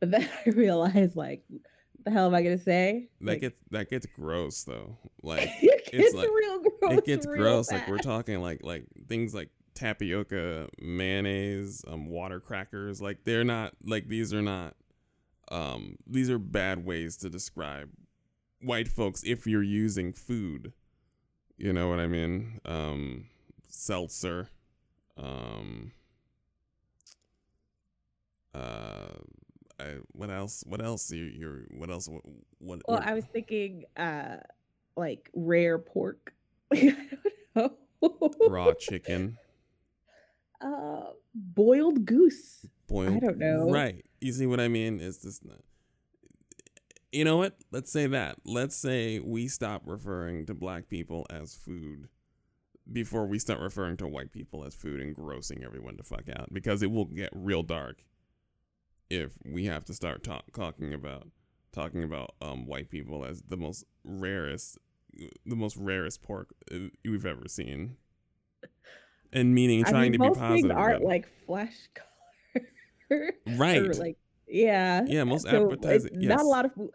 But 0.00 0.10
then 0.10 0.28
I 0.46 0.50
realized 0.50 1.16
like 1.16 1.42
the 2.06 2.12
hell 2.12 2.26
am 2.26 2.34
I 2.34 2.42
gonna 2.42 2.56
say? 2.56 3.08
That 3.20 3.26
Like, 3.26 3.40
gets 3.42 3.56
that 3.72 3.90
gets 3.90 4.06
gross 4.06 4.62
though. 4.64 4.96
Like 5.22 5.50
it 5.60 5.82
it's 5.92 6.14
like- 6.14 6.28
real 6.30 6.60
gross. 6.80 6.98
it 6.98 7.04
gets 7.04 7.26
gross. 7.26 7.70
Like 7.70 7.86
we're 7.88 7.98
talking 7.98 8.40
like 8.40 8.62
like 8.62 8.86
things 9.08 9.34
like 9.34 9.50
tapioca, 9.74 10.68
mayonnaise, 10.80 11.84
um, 11.86 12.06
water 12.08 12.40
crackers. 12.40 13.02
Like 13.02 13.24
they're 13.24 13.44
not 13.44 13.74
like 13.84 14.08
these 14.08 14.32
are 14.32 14.40
not 14.40 14.74
um 15.50 15.96
these 16.06 16.30
are 16.30 16.38
bad 16.38 16.84
ways 16.86 17.16
to 17.18 17.28
describe 17.28 17.90
white 18.62 18.88
folks 18.88 19.22
if 19.24 19.46
you're 19.46 19.62
using 19.62 20.12
food. 20.12 20.72
You 21.58 21.72
know 21.72 21.88
what 21.88 21.98
I 21.98 22.06
mean? 22.06 22.60
Um 22.64 23.26
seltzer. 23.68 24.48
Um 25.18 25.90
uh 28.54 29.08
I, 29.78 29.96
what 30.12 30.30
else? 30.30 30.64
What 30.66 30.82
else? 30.82 31.10
You, 31.10 31.24
you're. 31.24 31.60
What 31.76 31.90
else? 31.90 32.08
What? 32.08 32.22
what 32.58 32.82
Well, 32.86 32.98
what- 32.98 33.06
I 33.06 33.14
was 33.14 33.24
thinking 33.32 33.84
uh 33.96 34.36
like 34.96 35.30
rare 35.34 35.78
pork. 35.78 36.32
I 36.72 36.96
don't 37.54 37.72
know. 38.02 38.30
raw 38.48 38.72
chicken. 38.78 39.36
uh 40.60 41.10
boiled 41.34 42.04
goose. 42.06 42.64
boiled. 42.88 43.16
I 43.16 43.18
don't 43.20 43.38
know. 43.38 43.70
Right. 43.70 44.04
You 44.20 44.32
see 44.32 44.46
what 44.46 44.60
I 44.60 44.68
mean? 44.68 45.00
Is 45.00 45.18
this 45.18 45.44
not? 45.44 45.60
You 47.12 47.24
know 47.24 47.36
what? 47.36 47.56
Let's 47.70 47.92
say 47.92 48.06
that. 48.08 48.36
Let's 48.44 48.76
say 48.76 49.20
we 49.20 49.48
stop 49.48 49.82
referring 49.86 50.46
to 50.46 50.54
black 50.54 50.88
people 50.88 51.26
as 51.30 51.54
food 51.54 52.08
before 52.90 53.26
we 53.26 53.38
start 53.38 53.60
referring 53.60 53.96
to 53.98 54.06
white 54.06 54.32
people 54.32 54.64
as 54.64 54.74
food 54.74 55.00
and 55.00 55.14
grossing 55.16 55.64
everyone 55.64 55.96
to 55.96 56.02
fuck 56.02 56.28
out 56.34 56.52
because 56.52 56.82
it 56.82 56.90
will 56.90 57.04
get 57.04 57.30
real 57.34 57.62
dark 57.62 58.04
if 59.10 59.32
we 59.44 59.66
have 59.66 59.84
to 59.86 59.94
start 59.94 60.22
talk, 60.24 60.44
talking 60.54 60.92
about 60.94 61.28
talking 61.72 62.02
about 62.02 62.34
um 62.40 62.66
white 62.66 62.90
people 62.90 63.24
as 63.24 63.42
the 63.48 63.56
most 63.56 63.84
rarest 64.04 64.78
the 65.44 65.56
most 65.56 65.76
rarest 65.76 66.22
pork 66.22 66.54
uh, 66.72 66.76
we've 67.04 67.26
ever 67.26 67.48
seen 67.48 67.96
and 69.32 69.54
meaning 69.54 69.84
I 69.86 69.90
trying 69.90 70.02
mean, 70.04 70.12
to 70.12 70.18
be 70.18 70.28
most 70.28 70.38
positive 70.38 70.62
things 70.70 70.72
aren't 70.74 71.04
like 71.04 71.26
flesh 71.46 71.74
color. 73.10 73.32
Right. 73.46 73.82
Or 73.82 73.94
like 73.94 74.16
yeah. 74.48 75.04
Yeah, 75.06 75.24
most 75.24 75.42
So, 75.46 75.64
like, 75.64 75.78
advertising- 75.78 76.20
Not 76.28 76.40
a 76.40 76.44
lot 76.44 76.64
of 76.64 76.72
food. 76.72 76.90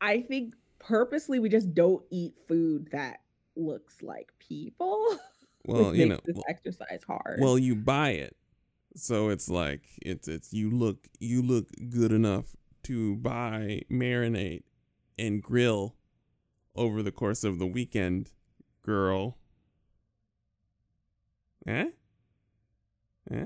I 0.00 0.20
think 0.20 0.54
purposely 0.78 1.38
we 1.40 1.48
just 1.48 1.74
don't 1.74 2.04
eat 2.10 2.34
food 2.46 2.88
that 2.92 3.20
looks 3.56 4.02
like 4.02 4.32
people. 4.38 5.06
well 5.66 5.94
you 5.94 6.06
know 6.06 6.18
this 6.24 6.36
well- 6.36 6.44
exercise 6.48 7.02
hard. 7.06 7.40
Well, 7.40 7.58
you 7.58 7.74
buy 7.74 8.10
it, 8.10 8.36
so 8.96 9.28
it's 9.28 9.48
like 9.48 9.82
it's 10.02 10.28
it's 10.28 10.52
you 10.52 10.70
look 10.70 11.08
you 11.18 11.42
look 11.42 11.68
good 11.90 12.12
enough 12.12 12.56
to 12.84 13.16
buy, 13.16 13.82
marinate, 13.90 14.62
and 15.18 15.42
grill 15.42 15.96
over 16.76 17.02
the 17.02 17.12
course 17.12 17.44
of 17.44 17.58
the 17.58 17.66
weekend, 17.66 18.30
girl. 18.82 19.38
Eh? 21.66 21.86
Eh? 23.30 23.44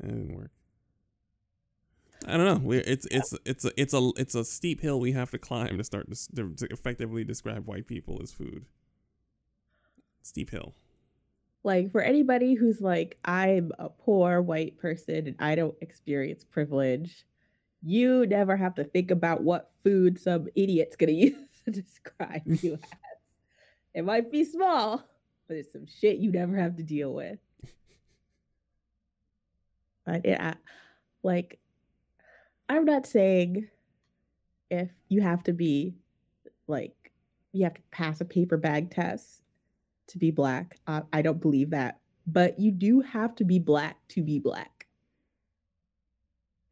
That 0.00 0.06
didn't 0.06 0.34
work. 0.34 0.50
I 2.26 2.36
don't 2.36 2.46
know. 2.46 2.68
We 2.68 2.78
it's 2.78 3.06
it's 3.10 3.34
it's 3.44 3.64
a 3.64 3.72
it's 3.76 3.94
a 3.94 4.10
it's 4.16 4.34
a 4.34 4.44
steep 4.44 4.80
hill 4.80 5.00
we 5.00 5.12
have 5.12 5.30
to 5.32 5.38
climb 5.38 5.78
to 5.78 5.84
start 5.84 6.08
to, 6.10 6.36
to, 6.36 6.54
to 6.54 6.66
effectively 6.72 7.24
describe 7.24 7.66
white 7.66 7.86
people 7.86 8.20
as 8.22 8.32
food. 8.32 8.66
Steep 10.22 10.50
hill. 10.50 10.74
Like 11.64 11.92
for 11.92 12.00
anybody 12.00 12.54
who's 12.54 12.80
like, 12.80 13.18
I'm 13.24 13.72
a 13.78 13.88
poor 13.88 14.42
white 14.42 14.78
person 14.78 15.26
and 15.26 15.36
I 15.38 15.54
don't 15.54 15.76
experience 15.80 16.44
privilege, 16.44 17.24
you 17.82 18.26
never 18.26 18.56
have 18.56 18.74
to 18.76 18.84
think 18.84 19.10
about 19.10 19.42
what 19.42 19.70
food 19.82 20.18
some 20.20 20.48
idiot's 20.54 20.96
gonna 20.96 21.12
use 21.12 21.36
to 21.64 21.70
describe 21.70 22.42
you 22.46 22.74
as. 22.74 22.80
It 23.94 24.04
might 24.04 24.30
be 24.30 24.44
small, 24.44 25.04
but 25.46 25.56
it's 25.56 25.72
some 25.72 25.86
shit 25.86 26.16
you 26.16 26.32
never 26.32 26.56
have 26.56 26.76
to 26.76 26.82
deal 26.82 27.12
with. 27.12 27.38
But 30.06 30.24
it, 30.26 30.40
I, 30.40 30.54
like, 31.22 31.60
I'm 32.68 32.84
not 32.84 33.06
saying 33.06 33.68
if 34.70 34.90
you 35.08 35.20
have 35.20 35.42
to 35.44 35.52
be 35.52 35.94
like 36.66 37.12
you 37.52 37.64
have 37.64 37.74
to 37.74 37.82
pass 37.90 38.22
a 38.22 38.24
paper 38.24 38.56
bag 38.56 38.90
test 38.90 39.41
to 40.12 40.18
be 40.18 40.30
black. 40.30 40.78
Uh, 40.86 41.02
I 41.12 41.22
don't 41.22 41.40
believe 41.40 41.70
that, 41.70 42.00
but 42.26 42.58
you 42.58 42.70
do 42.70 43.00
have 43.00 43.34
to 43.36 43.44
be 43.44 43.58
black 43.58 43.96
to 44.08 44.22
be 44.22 44.38
black. 44.38 44.86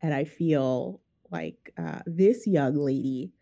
And 0.03 0.15
I 0.15 0.25
feel 0.25 1.01
like 1.31 1.73
uh, 1.79 2.01
this 2.07 2.47
young 2.47 2.77
lady 2.77 3.33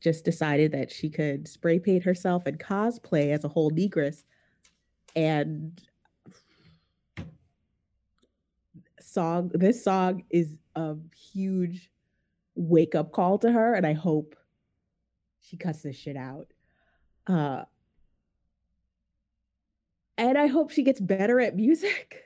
just 0.00 0.24
decided 0.24 0.72
that 0.72 0.92
she 0.92 1.08
could 1.08 1.48
spray 1.48 1.78
paint 1.78 2.04
herself 2.04 2.44
and 2.46 2.58
cosplay 2.58 3.32
as 3.32 3.44
a 3.44 3.48
whole 3.48 3.70
negress 3.70 4.22
and 5.16 5.80
song 9.00 9.50
this 9.54 9.82
song 9.82 10.24
is 10.28 10.56
a 10.76 10.94
huge 11.32 11.90
wake 12.54 12.94
up 12.94 13.12
call 13.12 13.38
to 13.38 13.50
her 13.50 13.74
and 13.74 13.86
i 13.86 13.92
hope 13.92 14.36
she 15.40 15.56
cuts 15.56 15.82
this 15.82 15.96
shit 15.96 16.16
out 16.16 16.48
uh 17.28 17.62
and 20.18 20.38
i 20.38 20.46
hope 20.46 20.70
she 20.70 20.82
gets 20.82 21.00
better 21.00 21.40
at 21.40 21.56
music 21.56 22.24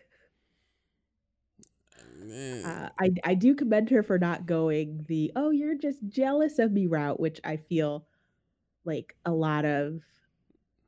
Eh, 2.31 2.62
uh, 2.64 2.88
I 2.98 3.11
I 3.24 3.35
do 3.35 3.55
commend 3.55 3.90
her 3.90 4.03
for 4.03 4.18
not 4.18 4.46
going 4.46 5.05
the 5.09 5.33
oh 5.37 5.51
you're 5.51 5.77
just 5.77 6.01
jealous 6.09 6.59
of 6.59 6.72
me 6.72 6.87
route, 6.87 7.20
which 7.20 7.40
I 7.44 7.57
feel 7.57 8.07
like 8.85 9.16
a 9.24 9.33
lot 9.33 9.64
of 9.64 10.03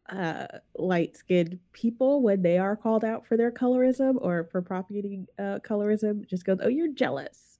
uh 0.08 0.46
light 0.76 1.16
skinned 1.16 1.58
people 1.72 2.22
when 2.22 2.42
they 2.42 2.58
are 2.58 2.76
called 2.76 3.04
out 3.04 3.24
for 3.26 3.36
their 3.36 3.52
colorism 3.52 4.16
or 4.20 4.48
for 4.50 4.60
propagating 4.62 5.26
uh 5.38 5.60
colorism 5.62 6.26
just 6.26 6.44
goes 6.44 6.58
oh 6.62 6.68
you're 6.68 6.92
jealous. 6.92 7.58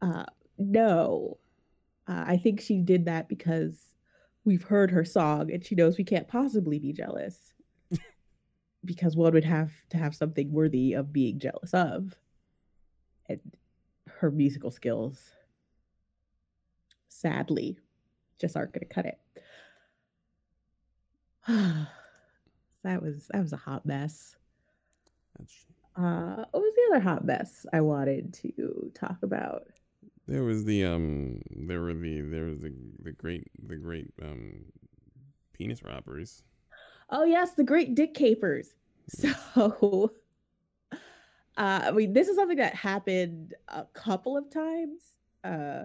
Uh 0.00 0.24
no. 0.58 1.38
Uh, 2.08 2.24
I 2.26 2.36
think 2.38 2.60
she 2.60 2.80
did 2.80 3.04
that 3.04 3.28
because 3.28 3.94
we've 4.44 4.64
heard 4.64 4.90
her 4.90 5.04
song 5.04 5.52
and 5.52 5.64
she 5.64 5.74
knows 5.74 5.98
we 5.98 6.04
can't 6.04 6.28
possibly 6.28 6.78
be 6.78 6.92
jealous 6.92 7.52
because 8.84 9.16
one 9.16 9.32
would 9.32 9.44
have 9.44 9.72
to 9.90 9.96
have 9.96 10.14
something 10.14 10.52
worthy 10.52 10.92
of 10.92 11.12
being 11.12 11.38
jealous 11.38 11.74
of. 11.74 12.14
And 13.28 13.40
her 14.06 14.30
musical 14.30 14.70
skills 14.70 15.30
sadly 17.08 17.78
just 18.38 18.56
aren't 18.56 18.72
going 18.72 18.86
to 18.86 18.94
cut 18.94 19.06
it. 19.06 19.18
That 22.84 23.02
was 23.02 23.26
that 23.32 23.42
was 23.42 23.52
a 23.52 23.56
hot 23.56 23.84
mess. 23.84 24.36
That's- 25.36 25.66
uh 25.96 26.44
what 26.52 26.62
was 26.62 26.72
the 26.76 26.94
other 26.94 27.00
hot 27.02 27.24
mess 27.24 27.66
i 27.72 27.80
wanted 27.80 28.32
to 28.34 28.92
talk 28.94 29.16
about? 29.22 29.64
There 30.28 30.44
was 30.44 30.64
the 30.64 30.84
um, 30.84 31.40
there 31.50 31.80
were 31.80 31.94
the 31.94 32.20
there 32.20 32.44
was 32.44 32.60
the 32.60 32.72
the 33.02 33.12
great 33.12 33.48
the 33.66 33.76
great 33.76 34.12
um, 34.22 34.66
penis 35.54 35.82
robberies. 35.82 36.42
Oh 37.10 37.24
yes 37.24 37.52
the 37.52 37.64
great 37.64 37.94
dick 37.94 38.14
capers. 38.14 38.74
So 39.10 40.12
uh 40.92 41.80
i 41.86 41.90
mean 41.90 42.12
this 42.12 42.28
is 42.28 42.36
something 42.36 42.58
that 42.58 42.74
happened 42.74 43.54
a 43.68 43.84
couple 43.94 44.36
of 44.36 44.50
times. 44.50 45.02
Uh 45.44 45.84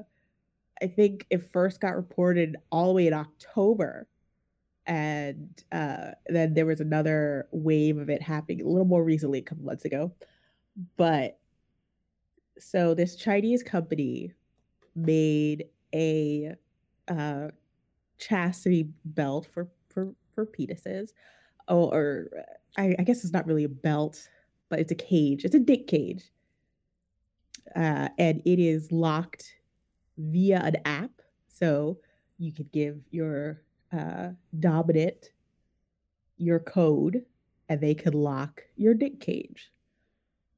i 0.82 0.88
think 0.88 1.26
it 1.30 1.52
first 1.52 1.80
got 1.80 1.96
reported 1.96 2.58
all 2.72 2.88
the 2.88 2.94
way 2.94 3.08
in 3.08 3.14
october. 3.14 4.08
And 4.86 5.50
uh 5.72 6.12
then 6.28 6.54
there 6.54 6.66
was 6.66 6.82
another 6.82 7.48
wave 7.52 7.98
of 7.98 8.10
it 8.10 8.22
happening 8.22 8.62
a 8.62 8.68
little 8.68 8.86
more 8.86 9.04
recently 9.04 9.40
a 9.40 9.44
couple 9.44 9.64
months 9.64 9.86
ago. 9.86 10.14
But 10.98 11.40
so 12.60 12.94
this 12.94 13.16
chinese 13.16 13.64
company 13.64 14.34
made 14.96 15.66
a 15.94 16.54
uh 17.08 17.48
chastity 18.18 18.90
belt 19.06 19.48
for 19.52 19.70
for 19.90 20.14
for 20.34 20.46
penises 20.46 21.10
oh, 21.68 21.90
or 21.92 22.30
uh, 22.38 22.82
I, 22.82 22.96
I 23.00 23.04
guess 23.04 23.24
it's 23.24 23.34
not 23.34 23.48
really 23.48 23.64
a 23.64 23.70
belt 23.70 24.28
but 24.70 24.80
it's 24.80 24.92
a 24.92 24.96
cage 24.96 25.46
it's 25.46 25.56
a 25.56 25.60
dick 25.60 25.88
cage. 25.88 26.24
Uh 27.76 28.10
and 28.18 28.42
it 28.46 28.60
is 28.60 28.92
locked 28.92 29.56
via 30.18 30.60
an 30.60 30.78
app 30.86 31.12
so 31.48 31.98
you 32.38 32.52
could 32.52 32.72
give 32.72 33.00
your 33.12 33.62
uh 33.92 34.30
dominant 34.60 35.32
your 36.38 36.60
code 36.60 37.24
and 37.70 37.80
they 37.80 37.96
could 37.96 38.16
lock 38.16 38.64
your 38.76 38.94
dick 38.94 39.20
cage. 39.20 39.72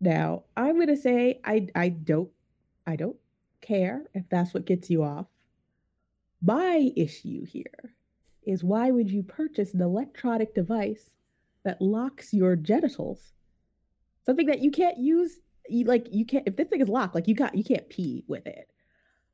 Now 0.02 0.44
i'm 0.58 0.76
going 0.76 0.88
to 0.88 0.98
say 0.98 1.40
i 1.46 1.68
i 1.76 1.90
don't 1.90 2.30
i 2.88 2.96
don't 2.96 3.18
care 3.62 4.04
if 4.14 4.24
that's 4.30 4.54
what 4.54 4.66
gets 4.66 4.90
you 4.90 5.04
off. 5.04 5.28
My 6.42 6.92
issue 6.96 7.46
here 7.46 7.94
is 8.45 8.63
why 8.63 8.91
would 8.91 9.10
you 9.10 9.23
purchase 9.23 9.73
an 9.73 9.81
electronic 9.81 10.53
device 10.53 11.12
that 11.63 11.81
locks 11.81 12.34
your 12.34 12.55
genitals? 12.55 13.34
Something 14.25 14.47
that 14.47 14.62
you 14.62 14.71
can't 14.71 14.97
use 14.97 15.39
you 15.67 15.86
like 15.86 16.08
you 16.12 16.25
can't 16.25 16.47
if 16.47 16.55
this 16.55 16.67
thing 16.67 16.81
is 16.81 16.88
locked 16.88 17.15
like 17.15 17.27
you 17.27 17.36
got 17.36 17.55
you 17.55 17.63
can't 17.63 17.89
pee 17.89 18.23
with 18.27 18.45
it. 18.45 18.69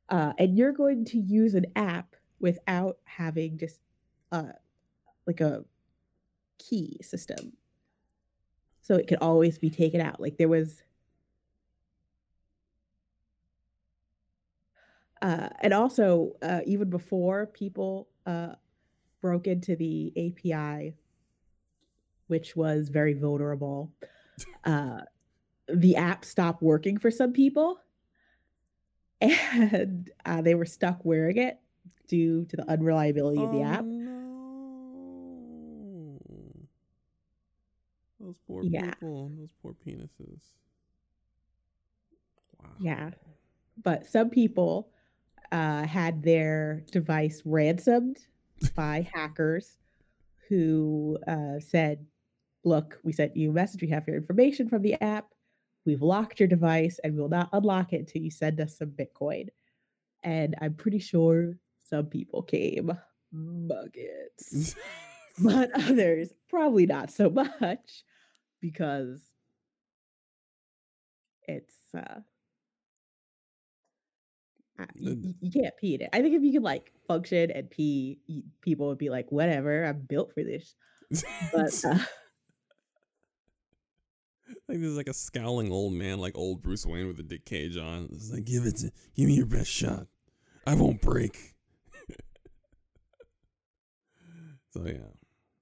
Uh 0.08 0.32
and 0.38 0.56
you're 0.56 0.72
going 0.72 1.04
to 1.06 1.18
use 1.18 1.54
an 1.54 1.66
app 1.76 2.16
without 2.40 2.98
having 3.04 3.58
just 3.58 3.80
uh 4.30 4.52
like 5.26 5.40
a 5.40 5.64
key 6.58 6.98
system. 7.02 7.52
So 8.82 8.94
it 8.96 9.06
could 9.06 9.18
always 9.20 9.58
be 9.58 9.70
taken 9.70 10.00
out. 10.00 10.20
Like 10.20 10.38
there 10.38 10.48
was 10.48 10.82
uh 15.20 15.48
and 15.60 15.72
also 15.72 16.32
uh 16.42 16.60
even 16.66 16.90
before 16.90 17.46
people 17.46 18.08
uh 18.26 18.54
broke 19.22 19.46
into 19.46 19.74
the 19.76 20.12
api 20.16 20.94
which 22.26 22.54
was 22.54 22.90
very 22.90 23.14
vulnerable 23.14 23.90
uh 24.64 25.00
the 25.72 25.96
app 25.96 26.24
stopped 26.24 26.62
working 26.62 26.98
for 26.98 27.10
some 27.10 27.32
people 27.32 27.78
and 29.22 30.10
uh, 30.26 30.42
they 30.42 30.54
were 30.56 30.66
stuck 30.66 30.98
wearing 31.04 31.36
it 31.38 31.60
due 32.08 32.44
to 32.46 32.56
the 32.56 32.68
unreliability 32.68 33.42
of 33.42 33.50
the 33.52 33.62
app 33.62 33.84
no. 33.84 34.18
Those 38.20 38.36
poor 38.46 38.62
Yeah. 38.64 38.90
people, 38.94 39.32
those 39.36 39.48
poor 39.62 39.74
penises. 39.84 40.40
Wow. 42.60 42.70
Yeah. 42.78 43.10
But 43.82 44.06
some 44.06 44.30
people 44.30 44.90
uh, 45.50 45.84
had 45.86 46.22
their 46.22 46.84
device 46.92 47.42
ransomed 47.44 48.18
by 48.70 49.08
hackers 49.12 49.76
who 50.48 51.18
uh, 51.26 51.60
said, 51.60 52.06
Look, 52.64 53.00
we 53.02 53.12
sent 53.12 53.36
you 53.36 53.50
a 53.50 53.52
message. 53.52 53.82
We 53.82 53.88
have 53.88 54.06
your 54.06 54.16
information 54.16 54.68
from 54.68 54.82
the 54.82 54.94
app. 55.02 55.34
We've 55.84 56.02
locked 56.02 56.38
your 56.38 56.48
device 56.48 57.00
and 57.02 57.14
we 57.14 57.20
will 57.20 57.28
not 57.28 57.48
unlock 57.52 57.92
it 57.92 58.00
until 58.00 58.22
you 58.22 58.30
send 58.30 58.60
us 58.60 58.78
some 58.78 58.90
Bitcoin. 58.90 59.48
And 60.22 60.54
I'm 60.60 60.74
pretty 60.74 61.00
sure 61.00 61.54
some 61.82 62.06
people 62.06 62.42
came 62.42 62.96
buckets, 63.32 64.76
but 65.38 65.70
others 65.74 66.32
probably 66.48 66.86
not 66.86 67.10
so 67.10 67.30
much 67.30 68.04
because 68.60 69.20
it's 71.48 71.74
uh 71.94 71.98
uh, 71.98 72.20
you, 74.94 75.10
you- 75.22 75.34
you 75.40 75.50
can't 75.50 75.74
pee 75.80 75.94
in 75.94 76.02
it. 76.02 76.10
I 76.12 76.20
think 76.22 76.34
if 76.34 76.42
you 76.42 76.52
could 76.52 76.62
like 76.62 76.92
function 77.08 77.50
and 77.50 77.70
pee, 77.70 78.18
people 78.60 78.88
would 78.88 78.98
be 78.98 79.10
like, 79.10 79.30
whatever, 79.32 79.84
I'm 79.84 80.00
built 80.08 80.32
for 80.32 80.42
this. 80.44 80.74
But 81.52 81.84
uh, 81.84 81.98
like 84.68 84.78
this 84.78 84.88
is 84.88 84.96
like 84.96 85.08
a 85.08 85.14
scowling 85.14 85.70
old 85.72 85.92
man, 85.92 86.18
like 86.18 86.36
old 86.36 86.62
Bruce 86.62 86.86
Wayne 86.86 87.06
with 87.06 87.18
a 87.20 87.22
dick 87.22 87.44
cage 87.44 87.76
on. 87.76 88.08
It's 88.12 88.30
like, 88.32 88.44
give 88.44 88.64
it, 88.66 88.76
to, 88.78 88.90
give 89.14 89.26
me 89.26 89.34
your 89.34 89.46
best 89.46 89.70
shot. 89.70 90.06
I 90.66 90.74
won't 90.74 91.00
break. 91.02 91.54
so 94.70 94.84
yeah, 94.86 95.08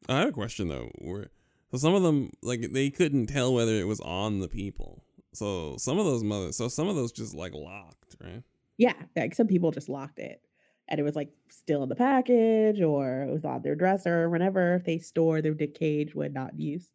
I 0.09 0.21
have 0.21 0.29
a 0.29 0.33
question 0.33 0.69
though. 0.69 0.91
Where 0.99 1.31
so 1.73 1.79
some 1.79 1.95
of 1.95 2.03
them 2.03 2.31
like 2.43 2.73
they 2.73 2.91
couldn't 2.91 3.27
tell 3.27 3.53
whether 3.55 3.73
it 3.75 3.87
was 3.87 4.01
on 4.01 4.41
the 4.41 4.49
people. 4.49 5.05
So 5.33 5.77
some 5.79 5.99
of 5.99 6.05
those 6.05 6.23
mothers, 6.25 6.57
so 6.57 6.69
some 6.69 6.89
of 6.89 6.97
those 6.97 7.13
just 7.13 7.35
like 7.35 7.55
locked, 7.55 8.17
right? 8.23 8.43
Yeah, 8.81 8.95
like 9.15 9.35
some 9.35 9.47
people 9.47 9.71
just 9.71 9.91
locked 9.91 10.19
it 10.19 10.41
and 10.89 10.99
it 10.99 11.03
was 11.03 11.15
like 11.15 11.29
still 11.51 11.83
in 11.83 11.91
the 11.91 11.95
package 11.95 12.81
or 12.81 13.25
it 13.25 13.31
was 13.31 13.45
on 13.45 13.61
their 13.61 13.75
dresser 13.75 14.23
or 14.23 14.31
whenever 14.31 14.81
they 14.87 14.97
store 14.97 15.43
their 15.43 15.53
dick 15.53 15.75
cage 15.75 16.15
when 16.15 16.33
not 16.33 16.55
in 16.55 16.61
use. 16.61 16.91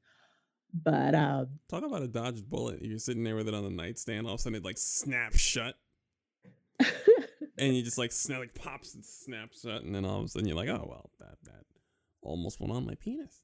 But 0.73 1.13
um 1.13 1.59
Talk 1.69 1.85
about 1.85 2.01
a 2.01 2.07
dodged 2.07 2.49
bullet. 2.49 2.83
You're 2.83 2.97
sitting 2.97 3.23
there 3.23 3.35
with 3.35 3.47
it 3.47 3.53
on 3.53 3.63
the 3.63 3.69
nightstand, 3.69 4.25
all 4.25 4.33
of 4.33 4.39
a 4.39 4.41
sudden 4.41 4.57
it 4.57 4.65
like 4.65 4.79
snaps 4.79 5.39
shut. 5.39 5.75
and 7.59 7.75
you 7.75 7.83
just 7.83 7.99
like 7.99 8.11
snap 8.11 8.39
like 8.39 8.55
pops 8.55 8.95
and 8.95 9.05
snaps 9.05 9.61
shut, 9.61 9.83
and 9.83 9.93
then 9.93 10.05
all 10.05 10.21
of 10.21 10.25
a 10.25 10.27
sudden 10.27 10.47
you're 10.47 10.57
like, 10.57 10.69
oh 10.69 10.87
well, 10.89 11.11
that 11.19 11.37
that 11.43 11.65
almost 12.23 12.59
went 12.59 12.73
on 12.73 12.87
my 12.87 12.95
penis. 12.95 13.41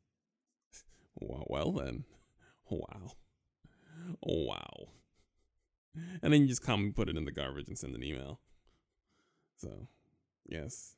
well, 1.16 1.46
well 1.48 1.72
then, 1.72 2.06
wow, 2.72 3.12
wow. 4.24 4.88
And 6.24 6.32
then 6.32 6.42
you 6.42 6.48
just 6.48 6.64
come 6.64 6.94
put 6.96 7.10
it 7.10 7.18
in 7.18 7.26
the 7.26 7.32
garbage 7.32 7.68
and 7.68 7.78
send 7.78 7.96
an 7.96 8.04
email. 8.04 8.40
So, 9.58 9.88
yes, 10.48 10.96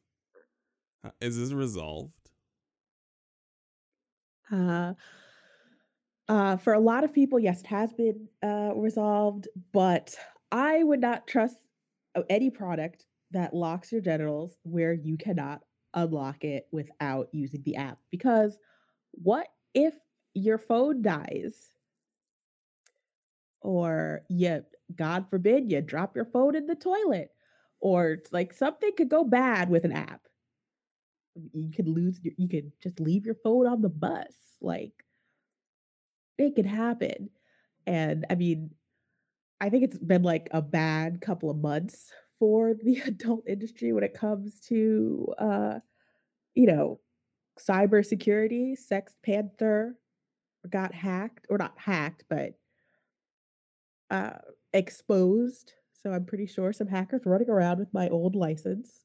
is 1.20 1.38
this 1.38 1.52
resolved? 1.52 2.14
Uh, 4.52 4.94
uh, 6.30 6.58
for 6.58 6.74
a 6.74 6.80
lot 6.80 7.04
of 7.04 7.14
people, 7.14 7.40
yes, 7.40 7.62
it 7.62 7.68
has 7.68 7.92
been 7.94 8.28
uh, 8.42 8.72
resolved, 8.76 9.48
but 9.72 10.16
I 10.52 10.84
would 10.84 11.02
not 11.02 11.28
trust 11.28 11.58
uh, 12.16 12.24
any 12.30 12.50
product 12.50 13.06
that 13.32 13.54
locks 13.54 13.92
your 13.92 14.02
genitals 14.02 14.58
where 14.64 14.94
you 14.94 15.18
cannot 15.18 15.64
unlock 15.94 16.44
it 16.44 16.68
without 16.72 17.28
using 17.34 17.62
the 17.64 17.76
app. 17.76 18.00
Because 18.10 18.58
what 19.12 19.48
if 19.74 19.96
your 20.34 20.58
phone 20.58 21.02
dies? 21.02 21.73
Or 23.64 24.24
you, 24.30 24.64
God 24.96 25.26
forbid, 25.30 25.72
you 25.72 25.82
drop 25.82 26.16
your 26.16 26.26
phone 26.26 26.56
in 26.56 26.68
the 26.68 26.76
toilet, 26.76 27.30
or 27.80 28.18
like 28.32 28.54
something 28.54 28.92
could 28.96 29.10
go 29.10 29.24
bad 29.24 29.70
with 29.70 29.86
an 29.86 29.92
app. 29.92 30.22
You 31.54 31.72
could 31.72 31.88
lose, 31.88 32.20
your, 32.22 32.34
you 32.38 32.48
could 32.48 32.72
just 32.82 33.00
leave 33.00 33.26
your 33.26 33.38
phone 33.44 33.66
on 33.66 33.82
the 33.82 33.90
bus. 33.90 34.34
Like 34.62 34.94
it 36.38 36.56
could 36.56 36.66
happen. 36.66 37.30
And 37.88 38.26
I 38.30 38.36
mean, 38.36 38.72
I 39.60 39.70
think 39.70 39.86
it's 39.86 39.98
been 39.98 40.24
like 40.24 40.50
a 40.52 40.62
bad 40.62 41.22
couple 41.22 41.50
of 41.50 41.58
months 41.58 42.12
for 42.38 42.74
the 42.84 43.00
adult 43.06 43.46
industry 43.48 43.94
when 43.94 44.04
it 44.04 44.14
comes 44.14 44.60
to 44.68 45.34
uh, 45.38 45.80
you 46.56 46.68
know, 46.68 47.00
cybersecurity. 47.60 48.78
Sex 48.78 49.16
Panther 49.24 49.96
got 50.70 50.94
hacked, 50.94 51.48
or 51.50 51.58
not 51.58 51.74
hacked, 51.78 52.24
but 52.30 52.54
uh 54.10 54.38
exposed. 54.74 55.74
So 56.02 56.12
I'm 56.12 56.26
pretty 56.26 56.48
sure 56.48 56.74
some 56.74 56.88
hackers 56.88 57.22
running 57.26 57.50
around 57.50 57.80
with 57.80 57.94
my 57.94 58.10
old 58.10 58.36
license 58.36 59.04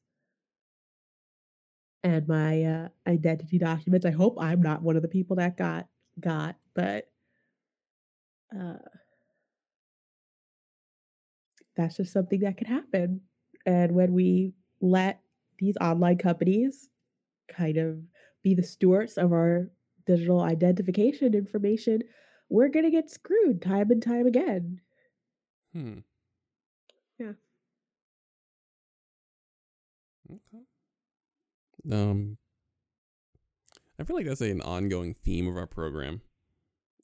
and 2.03 2.27
my 2.27 2.63
uh, 2.63 2.87
identity 3.07 3.57
documents. 3.57 4.05
I 4.05 4.11
hope 4.11 4.37
I'm 4.39 4.61
not 4.61 4.81
one 4.81 4.95
of 4.95 5.01
the 5.01 5.07
people 5.07 5.35
that 5.37 5.57
got 5.57 5.87
got, 6.19 6.55
but 6.73 7.09
uh, 8.57 8.77
that's 11.75 11.97
just 11.97 12.13
something 12.13 12.41
that 12.41 12.57
could 12.57 12.67
happen. 12.67 13.21
And 13.65 13.93
when 13.93 14.13
we 14.13 14.53
let 14.81 15.21
these 15.59 15.77
online 15.81 16.17
companies 16.17 16.89
kind 17.47 17.77
of 17.77 17.99
be 18.43 18.55
the 18.55 18.63
stewards 18.63 19.17
of 19.17 19.31
our 19.31 19.69
digital 20.05 20.41
identification 20.41 21.33
information, 21.33 22.01
we're 22.49 22.69
going 22.69 22.85
to 22.85 22.91
get 22.91 23.09
screwed 23.09 23.61
time 23.61 23.91
and 23.91 24.01
time 24.01 24.25
again. 24.25 24.81
Hmm. 25.73 25.99
Yeah. 27.17 27.33
Okay. 30.31 30.63
Um, 31.91 32.37
I 33.99 34.03
feel 34.03 34.15
like 34.15 34.25
that's 34.25 34.41
an 34.41 34.61
ongoing 34.61 35.13
theme 35.13 35.47
of 35.47 35.57
our 35.57 35.67
program. 35.67 36.21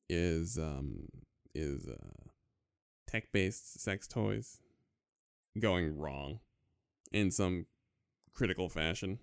Is 0.08 0.58
um 0.58 1.08
is 1.54 1.88
uh 1.88 2.30
tech 3.08 3.32
based 3.32 3.80
sex 3.82 4.08
toys 4.08 4.60
going 5.60 5.98
wrong 5.98 6.40
in 7.12 7.32
some 7.32 7.66
critical 8.34 8.70
fashion? 8.70 9.20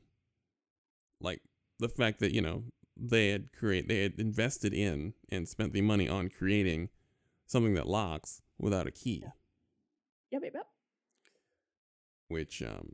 Like 1.21 1.41
the 1.79 1.89
fact 1.89 2.21
that 2.21 2.33
you 2.33 2.43
know 2.43 2.65
they 2.97 3.29
had 3.29 3.53
create 3.53 3.89
they 3.89 4.03
had 4.03 4.15
invested 4.19 4.75
in 4.75 5.15
and 5.31 5.49
spent 5.49 5.73
the 5.73 5.81
money 5.81 6.09
on 6.09 6.29
creating 6.29 6.89
something 7.47 7.75
that 7.75 7.87
locks 7.87 8.43
without 8.63 8.87
a 8.87 8.91
key, 8.91 9.23
Yep, 10.31 10.43
yep, 10.45 10.53
yep. 10.55 10.67
which 12.29 12.63
um 12.63 12.89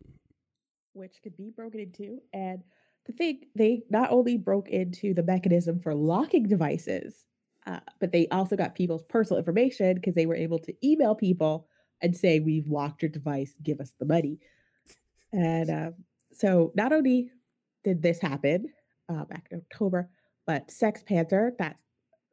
Which 0.95 1.21
could 1.23 1.37
be 1.37 1.51
broken 1.55 1.79
into. 1.79 2.19
And 2.33 2.65
the 3.07 3.13
thing, 3.13 3.45
they 3.55 3.83
not 3.89 4.11
only 4.11 4.37
broke 4.37 4.69
into 4.69 5.15
the 5.15 5.23
mechanism 5.23 5.79
for 5.79 5.95
locking 5.95 6.49
devices, 6.49 7.25
uh, 7.67 7.81
but 8.01 8.11
they 8.11 8.27
also 8.29 8.57
got 8.57 8.75
people's 8.75 9.05
personal 9.05 9.39
information 9.39 9.95
because 9.95 10.15
they 10.15 10.27
were 10.27 10.35
able 10.35 10.59
to 10.59 10.75
email 10.85 11.15
people 11.15 11.69
and 12.01 12.17
say, 12.17 12.41
We've 12.41 12.67
locked 12.67 13.03
your 13.03 13.11
device, 13.11 13.53
give 13.63 13.81
us 13.81 13.93
the 14.01 14.07
money. 14.07 14.41
And 15.33 15.71
uh, 15.71 15.91
so 16.33 16.73
not 16.75 16.93
only 16.93 17.31
did 17.85 18.03
this 18.03 18.21
happen 18.21 18.67
uh, 19.09 19.25
back 19.25 19.49
in 19.51 19.59
October, 19.59 20.11
but 20.47 20.71
Sex 20.71 21.03
Panther, 21.03 21.55
that 21.59 21.77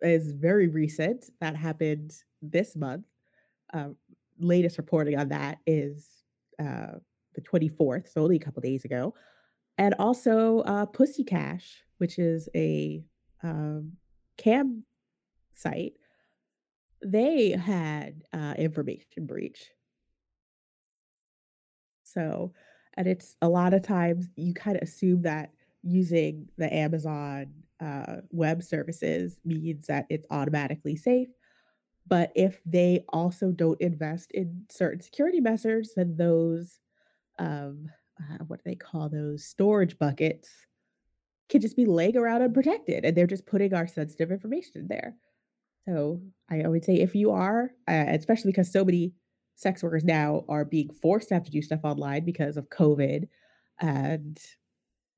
is 0.02 0.32
very 0.32 0.68
recent, 0.68 1.26
that 1.42 1.56
happened 1.56 2.14
this 2.42 2.76
month. 2.76 3.06
Um, 3.76 3.98
latest 4.40 4.78
reporting 4.78 5.18
on 5.18 5.30
that 5.30 5.60
is 5.68 6.08
uh, 6.60 6.94
the 7.34 7.42
24th, 7.42 8.12
so 8.12 8.24
only 8.24 8.38
a 8.38 8.40
couple 8.40 8.62
days 8.62 8.86
ago. 8.86 9.14
And 9.78 9.94
also 10.00 10.60
uh, 10.60 10.86
Pussy 10.86 11.26
Cash, 11.26 11.84
which 11.98 12.18
is 12.18 12.48
a 12.56 13.04
um, 13.44 13.94
cam 14.38 14.84
site, 15.54 15.94
they 17.04 17.52
had 17.52 18.24
uh, 18.34 18.54
information 18.58 19.26
breach. 19.26 19.72
So, 22.04 22.54
and 22.96 23.08
it's 23.08 23.36
a 23.42 23.50
lot 23.50 23.74
of 23.74 23.82
times 23.84 24.30
you 24.38 24.54
kind 24.54 24.78
of 24.78 24.84
assume 24.84 25.24
that 25.24 25.52
using 25.84 26.48
the 26.58 26.74
Amazon 26.74 27.48
uh, 27.82 28.18
web 28.32 28.64
services 28.64 29.40
means 29.44 29.88
that 29.88 30.06
it's 30.10 30.26
automatically 30.32 30.96
safe. 30.96 31.28
But 32.08 32.32
if 32.36 32.62
they 32.66 33.04
also 33.10 33.52
don't 33.52 33.82
invest 33.82 34.32
in 34.32 34.66
certain 34.70 35.02
security 35.02 35.40
measures, 35.40 35.94
then 35.96 36.16
those, 36.16 36.80
um, 37.40 37.90
uh, 38.20 38.44
what 38.46 38.64
do 38.64 38.70
they 38.70 38.76
call 38.76 39.10
those 39.10 39.44
storage 39.46 39.98
buckets, 39.98 40.50
can 41.50 41.62
just 41.62 41.76
be 41.76 41.86
laying 41.86 42.18
around 42.18 42.42
unprotected, 42.42 43.06
and 43.06 43.16
they're 43.16 43.28
just 43.28 43.46
putting 43.46 43.74
our 43.74 43.88
sensitive 43.88 44.32
information 44.32 44.88
there. 44.88 45.16
So 45.88 46.22
I 46.50 46.68
would 46.68 46.84
say 46.84 46.96
if 46.96 47.14
you 47.14 47.32
are, 47.32 47.72
uh, 47.88 48.06
especially 48.08 48.52
because 48.52 48.72
so 48.72 48.84
many 48.84 49.14
sex 49.56 49.84
workers 49.84 50.04
now 50.04 50.44
are 50.50 50.66
being 50.66 50.92
forced 50.94 51.30
to 51.30 51.36
have 51.36 51.44
to 51.44 51.52
do 51.52 51.62
stuff 51.62 51.82
online 51.84 52.26
because 52.26 52.58
of 52.58 52.70
COVID, 52.70 53.28
and 53.80 54.40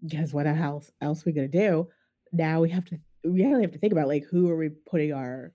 because 0.06 0.34
what 0.34 0.48
else 0.48 0.92
else 1.02 1.26
we 1.26 1.32
gonna 1.32 1.48
do? 1.48 1.88
Now 2.34 2.62
we 2.62 2.70
have 2.70 2.86
to 2.86 3.00
we 3.24 3.46
really 3.46 3.62
have 3.62 3.72
to 3.72 3.80
think 3.80 3.94
about 3.94 4.08
like 4.08 4.26
who 4.30 4.50
are 4.50 4.58
we 4.58 4.70
putting 4.70 5.14
our 5.14 5.54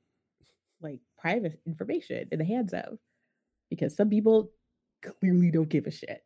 like 0.80 1.00
private 1.22 1.60
information 1.66 2.28
in 2.32 2.38
the 2.38 2.44
hands 2.44 2.72
of? 2.72 2.98
Because 3.70 3.96
some 3.96 4.10
people 4.10 4.50
clearly 5.02 5.50
don't 5.50 5.68
give 5.68 5.86
a 5.86 5.90
shit. 5.90 6.22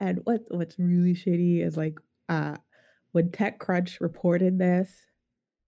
And 0.00 0.20
what 0.24 0.40
what's 0.48 0.78
really 0.78 1.14
shitty 1.14 1.64
is 1.64 1.76
like 1.76 1.98
uh 2.28 2.56
when 3.12 3.30
TechCrunch 3.30 4.00
reported 4.00 4.58
this, 4.58 4.90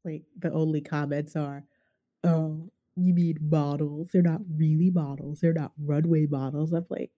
like 0.04 0.24
the 0.38 0.52
only 0.52 0.80
comments 0.80 1.36
are, 1.36 1.64
"Oh, 2.24 2.70
you 2.96 3.14
mean 3.14 3.38
models? 3.40 4.08
They're 4.12 4.22
not 4.22 4.40
really 4.56 4.90
models. 4.90 5.40
They're 5.40 5.52
not 5.52 5.72
runway 5.78 6.26
models." 6.26 6.72
I'm 6.72 6.86
like, 6.90 7.12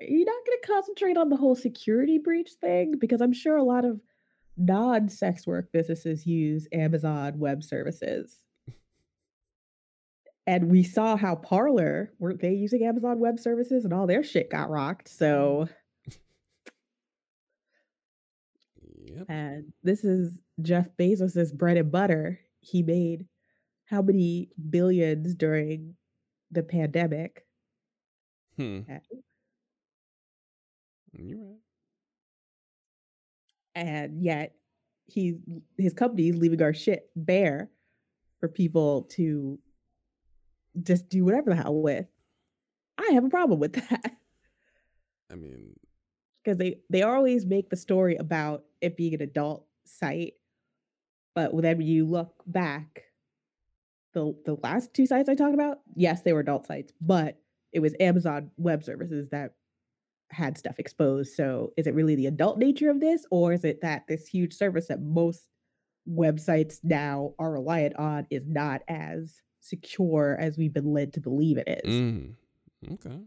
are 0.00 0.04
you 0.04 0.24
not 0.24 0.46
going 0.46 0.58
to 0.62 0.68
concentrate 0.72 1.16
on 1.16 1.30
the 1.30 1.36
whole 1.36 1.56
security 1.56 2.18
breach 2.18 2.50
thing? 2.60 2.94
Because 2.98 3.20
I'm 3.20 3.32
sure 3.32 3.56
a 3.56 3.64
lot 3.64 3.84
of 3.84 4.00
non-sex 4.56 5.46
work 5.46 5.72
businesses 5.72 6.26
use 6.26 6.68
Amazon 6.72 7.38
Web 7.38 7.62
Services. 7.64 8.38
And 10.46 10.70
we 10.70 10.82
saw 10.82 11.16
how 11.16 11.36
Parler 11.36 12.12
weren't 12.18 12.40
they 12.40 12.52
using 12.52 12.84
Amazon 12.84 13.18
Web 13.18 13.38
Services 13.38 13.84
and 13.84 13.94
all 13.94 14.06
their 14.06 14.22
shit 14.22 14.50
got 14.50 14.68
rocked. 14.68 15.08
So 15.08 15.68
yep. 19.04 19.26
And 19.28 19.72
this 19.82 20.04
is 20.04 20.38
Jeff 20.60 20.88
Bezos's 20.98 21.52
bread 21.52 21.76
and 21.76 21.90
butter. 21.90 22.40
He 22.60 22.82
made 22.82 23.26
how 23.86 24.02
many 24.02 24.50
billions 24.70 25.34
during 25.34 25.94
the 26.50 26.62
pandemic? 26.62 27.46
Hmm. 28.56 28.80
Uh, 28.90 28.98
You're 31.12 31.38
right. 31.38 31.58
And 33.74 34.22
yet 34.22 34.54
he 35.06 35.36
his 35.76 35.92
company 35.92 36.28
is 36.28 36.36
leaving 36.36 36.62
our 36.62 36.72
shit 36.72 37.10
bare 37.16 37.70
for 38.38 38.48
people 38.48 39.02
to 39.12 39.58
just 40.82 41.08
do 41.08 41.24
whatever 41.24 41.50
the 41.50 41.56
hell 41.56 41.80
with. 41.80 42.06
I 42.98 43.12
have 43.12 43.24
a 43.24 43.30
problem 43.30 43.60
with 43.60 43.72
that. 43.90 44.16
I 45.30 45.34
mean, 45.34 45.76
because 46.42 46.58
they 46.58 46.78
they 46.90 47.02
always 47.02 47.46
make 47.46 47.70
the 47.70 47.76
story 47.76 48.16
about 48.16 48.64
it 48.80 48.96
being 48.96 49.14
an 49.14 49.22
adult 49.22 49.66
site, 49.84 50.34
but 51.34 51.50
then 51.60 51.78
when 51.78 51.86
you 51.86 52.06
look 52.06 52.42
back, 52.46 53.04
the 54.12 54.36
the 54.44 54.54
last 54.62 54.94
two 54.94 55.06
sites 55.06 55.28
I 55.28 55.34
talked 55.34 55.54
about, 55.54 55.80
yes, 55.94 56.22
they 56.22 56.32
were 56.32 56.40
adult 56.40 56.66
sites, 56.66 56.92
but 57.00 57.38
it 57.72 57.80
was 57.80 57.94
Amazon 57.98 58.50
Web 58.56 58.84
Services 58.84 59.30
that 59.30 59.54
had 60.30 60.58
stuff 60.58 60.78
exposed. 60.78 61.34
So 61.34 61.72
is 61.76 61.86
it 61.86 61.94
really 61.94 62.14
the 62.14 62.26
adult 62.26 62.58
nature 62.58 62.90
of 62.90 63.00
this, 63.00 63.26
or 63.30 63.52
is 63.52 63.64
it 63.64 63.80
that 63.82 64.06
this 64.06 64.26
huge 64.26 64.54
service 64.54 64.86
that 64.88 65.02
most 65.02 65.48
websites 66.08 66.80
now 66.82 67.34
are 67.38 67.52
reliant 67.52 67.96
on 67.96 68.26
is 68.30 68.46
not 68.46 68.82
as 68.88 69.40
secure 69.64 70.36
as 70.38 70.56
we've 70.58 70.72
been 70.74 70.92
led 70.92 71.12
to 71.14 71.20
believe 71.20 71.56
it 71.58 71.68
is? 71.84 71.90
mm, 71.92 72.34
okay, 72.92 73.18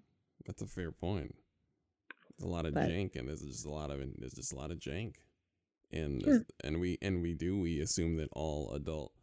that's 0.45 0.61
a 0.61 0.67
fair 0.67 0.91
point. 0.91 1.35
There's 2.37 2.47
a 2.49 2.51
lot 2.53 2.65
of 2.65 2.73
But- 2.73 2.89
jank, 2.89 3.15
and 3.15 3.27
there's 3.27 3.41
just 3.41 3.65
a 3.65 3.69
lot 3.71 3.89
of 3.91 3.99
there's 4.17 4.33
just 4.33 4.53
a 4.53 4.55
lot 4.55 4.71
of 4.71 4.79
jank. 4.79 5.15
and 5.91 6.45
and 6.63 6.79
we 6.79 6.97
and 7.01 7.21
we 7.21 7.33
do 7.33 7.59
we 7.59 7.79
assume 7.79 8.17
that 8.17 8.29
all 8.33 8.71
adult 8.73 9.13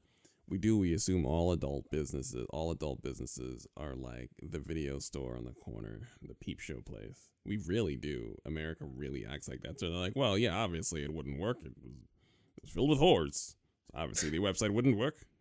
we 0.48 0.56
do 0.58 0.76
we 0.78 0.92
assume 0.94 1.24
all 1.26 1.52
adult 1.52 1.90
businesses 1.90 2.46
all 2.50 2.70
adult 2.70 3.02
businesses 3.02 3.66
are 3.76 3.94
like 3.94 4.30
the 4.42 4.58
video 4.58 4.98
store 4.98 5.36
on 5.36 5.44
the 5.44 5.52
corner 5.52 6.00
the 6.22 6.34
peep 6.34 6.60
show 6.60 6.80
place. 6.80 7.28
We 7.46 7.58
really 7.58 7.96
do. 7.96 8.36
America 8.46 8.84
really 8.86 9.24
acts 9.26 9.46
like 9.48 9.60
that. 9.62 9.78
So 9.78 9.90
they're 9.90 9.98
like 10.00 10.16
well 10.16 10.36
yeah 10.38 10.56
obviously 10.56 11.02
it 11.04 11.12
wouldn't 11.14 11.38
work. 11.38 11.58
It 11.64 11.72
was, 11.82 11.92
it 12.56 12.62
was 12.62 12.70
filled 12.72 12.90
with 12.90 12.98
whores. 12.98 13.54
Obviously 13.94 14.30
the 14.30 14.38
website 14.38 14.70
wouldn't 14.70 14.96
work. 14.96 15.16
it's 15.20 15.33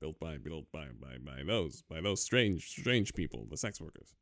built 0.00 0.18
by 0.20 0.38
built 0.38 0.66
by 0.72 0.86
by 1.00 1.16
by 1.18 1.42
those 1.44 1.82
by 1.88 2.00
those 2.00 2.22
strange 2.22 2.68
strange 2.68 3.12
people 3.14 3.46
the 3.50 3.56
sex 3.56 3.80
workers 3.80 4.14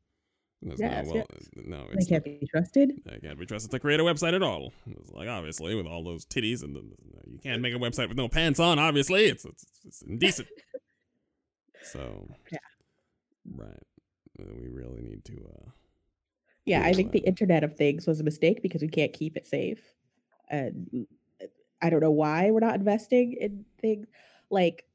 Yes, 0.61 0.79
no, 0.79 1.13
well, 1.13 1.15
yes. 1.15 1.49
no 1.67 1.87
They 1.93 2.05
can't 2.05 2.23
be 2.23 2.47
trusted. 2.49 2.91
They 3.05 3.19
can't 3.19 3.37
be 3.37 3.45
trusted 3.45 3.69
to 3.71 3.79
create 3.79 3.99
a 3.99 4.03
website 4.03 4.33
at 4.33 4.41
all. 4.41 4.73
It's 4.87 5.11
like 5.11 5.27
obviously 5.27 5.75
with 5.75 5.85
all 5.85 6.03
those 6.03 6.25
titties 6.25 6.63
and 6.63 6.75
the, 6.75 6.81
you 7.27 7.37
can't 7.43 7.61
make 7.61 7.75
a 7.75 7.77
website 7.77 8.07
with 8.07 8.17
no 8.17 8.27
pants 8.27 8.59
on. 8.59 8.79
Obviously, 8.79 9.25
it's 9.25 9.45
it's, 9.45 9.65
it's 9.85 10.01
indecent. 10.01 10.47
so, 11.83 12.27
Yeah. 12.51 12.57
right, 13.55 13.83
Uh, 14.39 14.45
we 14.59 14.69
really 14.69 15.01
need 15.03 15.23
to. 15.25 15.33
uh 15.33 15.69
Yeah, 16.65 16.81
I 16.83 16.91
think 16.91 17.11
the 17.11 17.19
Internet 17.19 17.63
of 17.63 17.75
Things 17.75 18.07
was 18.07 18.19
a 18.19 18.23
mistake 18.23 18.63
because 18.63 18.81
we 18.81 18.87
can't 18.87 19.13
keep 19.13 19.37
it 19.37 19.45
safe. 19.45 19.93
And 20.49 20.89
mm, 20.91 21.47
I 21.83 21.91
don't 21.91 22.01
know 22.01 22.09
why 22.09 22.49
we're 22.49 22.61
not 22.61 22.75
investing 22.75 23.33
in 23.33 23.63
things 23.79 24.07
like 24.49 24.86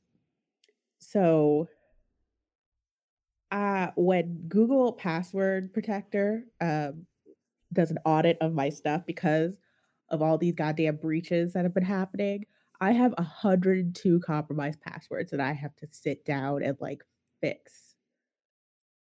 so 1.03 1.69
uh 3.51 3.89
when 3.97 4.45
Google 4.49 4.93
password 4.93 5.73
protector 5.73 6.45
um 6.61 7.07
does 7.73 7.91
an 7.91 7.99
audit 8.05 8.39
of 8.41 8.53
my 8.53 8.69
stuff 8.69 9.03
because 9.07 9.59
of 10.11 10.23
all 10.23 10.39
these 10.39 10.55
goddamn 10.55 10.97
breaches 10.97 11.55
that 11.55 11.65
have 11.65 11.75
been 11.75 11.85
happening, 11.85 12.45
I 12.81 12.93
have 12.93 13.15
102 13.17 14.21
compromised 14.21 14.81
passwords 14.81 15.31
that 15.31 15.41
I 15.41 15.53
have 15.53 15.75
to 15.77 15.87
sit 15.91 16.25
down 16.25 16.63
and 16.63 16.77
like 16.81 17.03
fix 17.41 17.95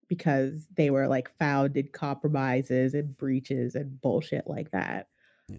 because 0.10 0.68
they 0.76 0.90
were 0.90 1.08
like 1.08 1.30
found 1.38 1.78
in 1.78 1.90
compromises 1.94 2.94
and 2.94 3.16
breaches 3.18 3.76
and 3.76 4.02
bullshit 4.02 4.48
like 4.48 4.72
that. 4.72 5.08
Yeah. 5.48 5.58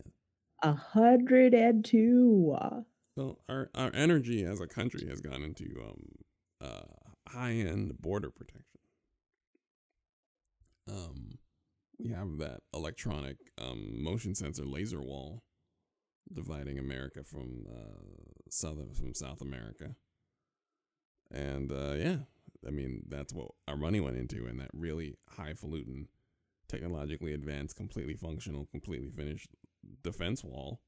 A 0.62 0.72
hundred 0.72 1.54
and 1.54 1.84
two. 1.84 2.56
Well, 3.16 3.38
our 3.48 3.70
our 3.74 3.90
energy 3.94 4.44
as 4.44 4.60
a 4.60 4.66
country 4.66 5.06
has 5.08 5.20
gone 5.20 5.42
into 5.42 5.64
um 5.82 6.02
uh 6.60 6.82
high 7.28 7.52
end 7.52 8.00
border 8.00 8.30
protection. 8.30 8.80
Um, 10.88 11.38
we 11.98 12.10
have 12.10 12.38
that 12.38 12.60
electronic 12.74 13.36
um 13.60 14.02
motion 14.02 14.34
sensor 14.34 14.64
laser 14.64 15.00
wall 15.00 15.42
dividing 16.32 16.78
America 16.78 17.24
from 17.24 17.66
uh 17.70 18.40
southern 18.50 18.94
from 18.94 19.14
South 19.14 19.40
America. 19.40 19.94
And 21.30 21.70
uh 21.72 21.92
yeah, 21.92 22.16
I 22.66 22.70
mean 22.70 23.02
that's 23.08 23.32
what 23.32 23.50
our 23.66 23.76
money 23.76 24.00
went 24.00 24.16
into, 24.16 24.46
and 24.46 24.60
that 24.60 24.70
really 24.72 25.16
highfalutin, 25.30 26.08
technologically 26.68 27.34
advanced, 27.34 27.76
completely 27.76 28.14
functional, 28.14 28.66
completely 28.66 29.10
finished 29.10 29.50
defense 30.02 30.42
wall 30.44 30.80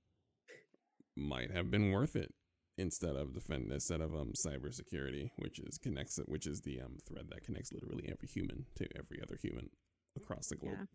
might 1.16 1.50
have 1.50 1.70
been 1.70 1.90
worth 1.90 2.16
it 2.16 2.32
instead 2.80 3.16
of 3.16 3.34
defend 3.34 3.70
instead 3.72 4.00
of 4.00 4.14
um 4.14 4.32
cybersecurity, 4.32 5.30
which 5.36 5.58
is 5.60 5.78
connects 5.78 6.18
which 6.26 6.46
is 6.46 6.62
the 6.62 6.80
um 6.80 6.96
thread 7.06 7.26
that 7.30 7.44
connects 7.44 7.72
literally 7.72 8.08
every 8.10 8.28
human 8.28 8.66
to 8.76 8.88
every 8.96 9.20
other 9.22 9.36
human 9.40 9.70
across 10.16 10.48
the 10.48 10.56
globe. 10.56 10.88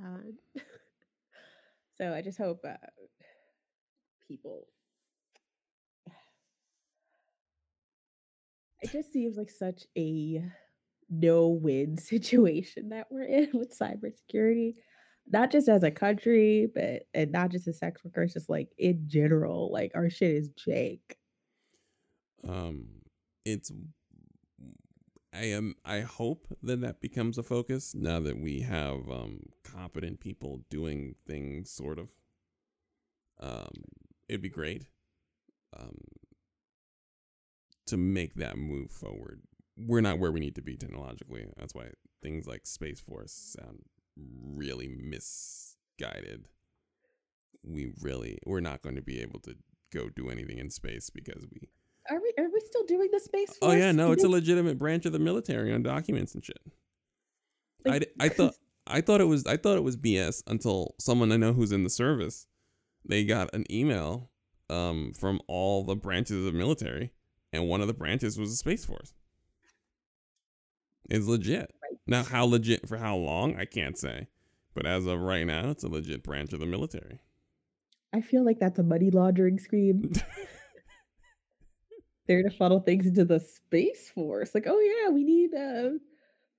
Yeah. 0.00 0.06
Uh, 0.06 0.60
so 1.96 2.14
I 2.14 2.22
just 2.22 2.38
hope 2.38 2.60
uh, 2.66 2.74
people. 4.26 4.66
It 8.80 8.92
just 8.92 9.12
seems 9.12 9.36
like 9.36 9.50
such 9.50 9.86
a 9.96 10.40
no-win 11.10 11.96
situation 12.12 12.90
that 12.90 13.08
we're 13.10 13.24
in 13.24 13.50
with 13.54 13.76
cybersecurity, 13.76 14.74
not 15.30 15.50
just 15.50 15.68
as 15.68 15.82
a 15.82 15.90
country, 15.90 16.68
but 16.74 17.04
and 17.14 17.32
not 17.32 17.50
just 17.50 17.68
as 17.68 17.78
sex 17.78 18.02
workers, 18.04 18.34
just 18.34 18.48
like 18.48 18.68
in 18.78 19.04
general. 19.06 19.70
Like 19.72 19.92
our 19.94 20.10
shit 20.10 20.30
is 20.30 20.48
jake. 20.50 21.16
Um, 22.46 22.86
it's 23.44 23.72
I 25.32 25.44
am 25.44 25.74
I 25.84 26.00
hope 26.00 26.46
that 26.62 26.80
that 26.80 27.00
becomes 27.00 27.38
a 27.38 27.42
focus 27.42 27.94
now 27.94 28.20
that 28.20 28.40
we 28.40 28.60
have 28.60 29.10
um 29.10 29.40
competent 29.64 30.20
people 30.20 30.62
doing 30.70 31.14
things 31.26 31.70
sort 31.70 31.98
of. 31.98 32.10
Um, 33.40 33.84
it'd 34.28 34.42
be 34.42 34.48
great. 34.48 34.86
Um, 35.78 35.98
to 37.86 37.96
make 37.96 38.34
that 38.34 38.56
move 38.56 38.90
forward. 38.90 39.40
We're 39.76 40.00
not 40.00 40.18
where 40.18 40.32
we 40.32 40.40
need 40.40 40.56
to 40.56 40.62
be 40.62 40.76
technologically. 40.76 41.46
That's 41.56 41.74
why 41.74 41.90
things 42.22 42.46
like 42.46 42.66
Space 42.66 43.00
Force 43.00 43.32
sound 43.32 43.84
really 44.54 44.88
misguided. 44.88 46.46
We 47.62 47.92
really 48.00 48.38
we're 48.46 48.60
not 48.60 48.82
going 48.82 48.96
to 48.96 49.02
be 49.02 49.20
able 49.20 49.40
to 49.40 49.54
go 49.92 50.08
do 50.08 50.30
anything 50.30 50.58
in 50.58 50.70
space 50.70 51.10
because 51.10 51.44
we 51.50 51.68
Are 52.10 52.20
we? 52.20 52.32
Are 52.38 52.48
we 52.48 52.60
still 52.60 52.84
doing 52.84 53.08
the 53.12 53.20
space? 53.20 53.56
Force? 53.56 53.72
Oh 53.72 53.76
yeah, 53.76 53.92
no, 53.92 54.12
it's 54.12 54.24
a 54.24 54.28
legitimate 54.28 54.78
branch 54.78 55.06
of 55.06 55.12
the 55.12 55.18
military 55.18 55.72
on 55.72 55.82
documents 55.82 56.34
and 56.34 56.44
shit. 56.44 56.60
I, 57.86 58.00
I 58.20 58.28
thought 58.28 58.54
I 58.86 59.00
thought 59.00 59.20
it 59.20 59.26
was 59.26 59.46
I 59.46 59.56
thought 59.56 59.76
it 59.76 59.84
was 59.84 59.96
BS 59.96 60.42
until 60.46 60.94
someone 60.98 61.32
I 61.32 61.36
know 61.36 61.52
who's 61.52 61.72
in 61.72 61.84
the 61.84 61.90
service, 61.90 62.46
they 63.04 63.24
got 63.24 63.52
an 63.54 63.64
email 63.70 64.30
um 64.70 65.12
from 65.18 65.40
all 65.46 65.84
the 65.84 65.96
branches 65.96 66.38
of 66.38 66.44
the 66.44 66.58
military, 66.58 67.12
and 67.52 67.68
one 67.68 67.80
of 67.80 67.86
the 67.86 67.94
branches 67.94 68.38
was 68.38 68.50
the 68.50 68.56
Space 68.56 68.84
Force. 68.84 69.14
It's 71.10 71.26
legit. 71.26 71.74
Now, 72.08 72.24
how 72.24 72.46
legit 72.46 72.88
for 72.88 72.96
how 72.96 73.16
long 73.16 73.56
I 73.56 73.66
can't 73.66 73.98
say, 73.98 74.28
but 74.74 74.86
as 74.86 75.06
of 75.06 75.20
right 75.20 75.46
now, 75.46 75.70
it's 75.70 75.84
a 75.84 75.88
legit 75.88 76.22
branch 76.22 76.54
of 76.54 76.60
the 76.60 76.66
military. 76.66 77.20
I 78.14 78.22
feel 78.22 78.44
like 78.44 78.58
that's 78.58 78.78
a 78.78 78.82
money 78.82 79.10
laundering 79.10 79.58
scheme. 79.58 80.10
They're 82.26 82.42
to 82.42 82.50
funnel 82.50 82.80
things 82.80 83.06
into 83.06 83.26
the 83.26 83.40
space 83.40 84.10
force. 84.10 84.54
Like, 84.54 84.64
oh 84.66 84.80
yeah, 84.80 85.10
we 85.10 85.22
need 85.22 85.54
uh 85.54 85.98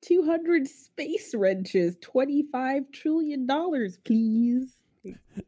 200 0.02 0.68
space 0.68 1.34
wrenches, 1.36 1.98
25 2.02 2.92
trillion 2.92 3.48
dollars, 3.48 3.98
please. 4.06 4.76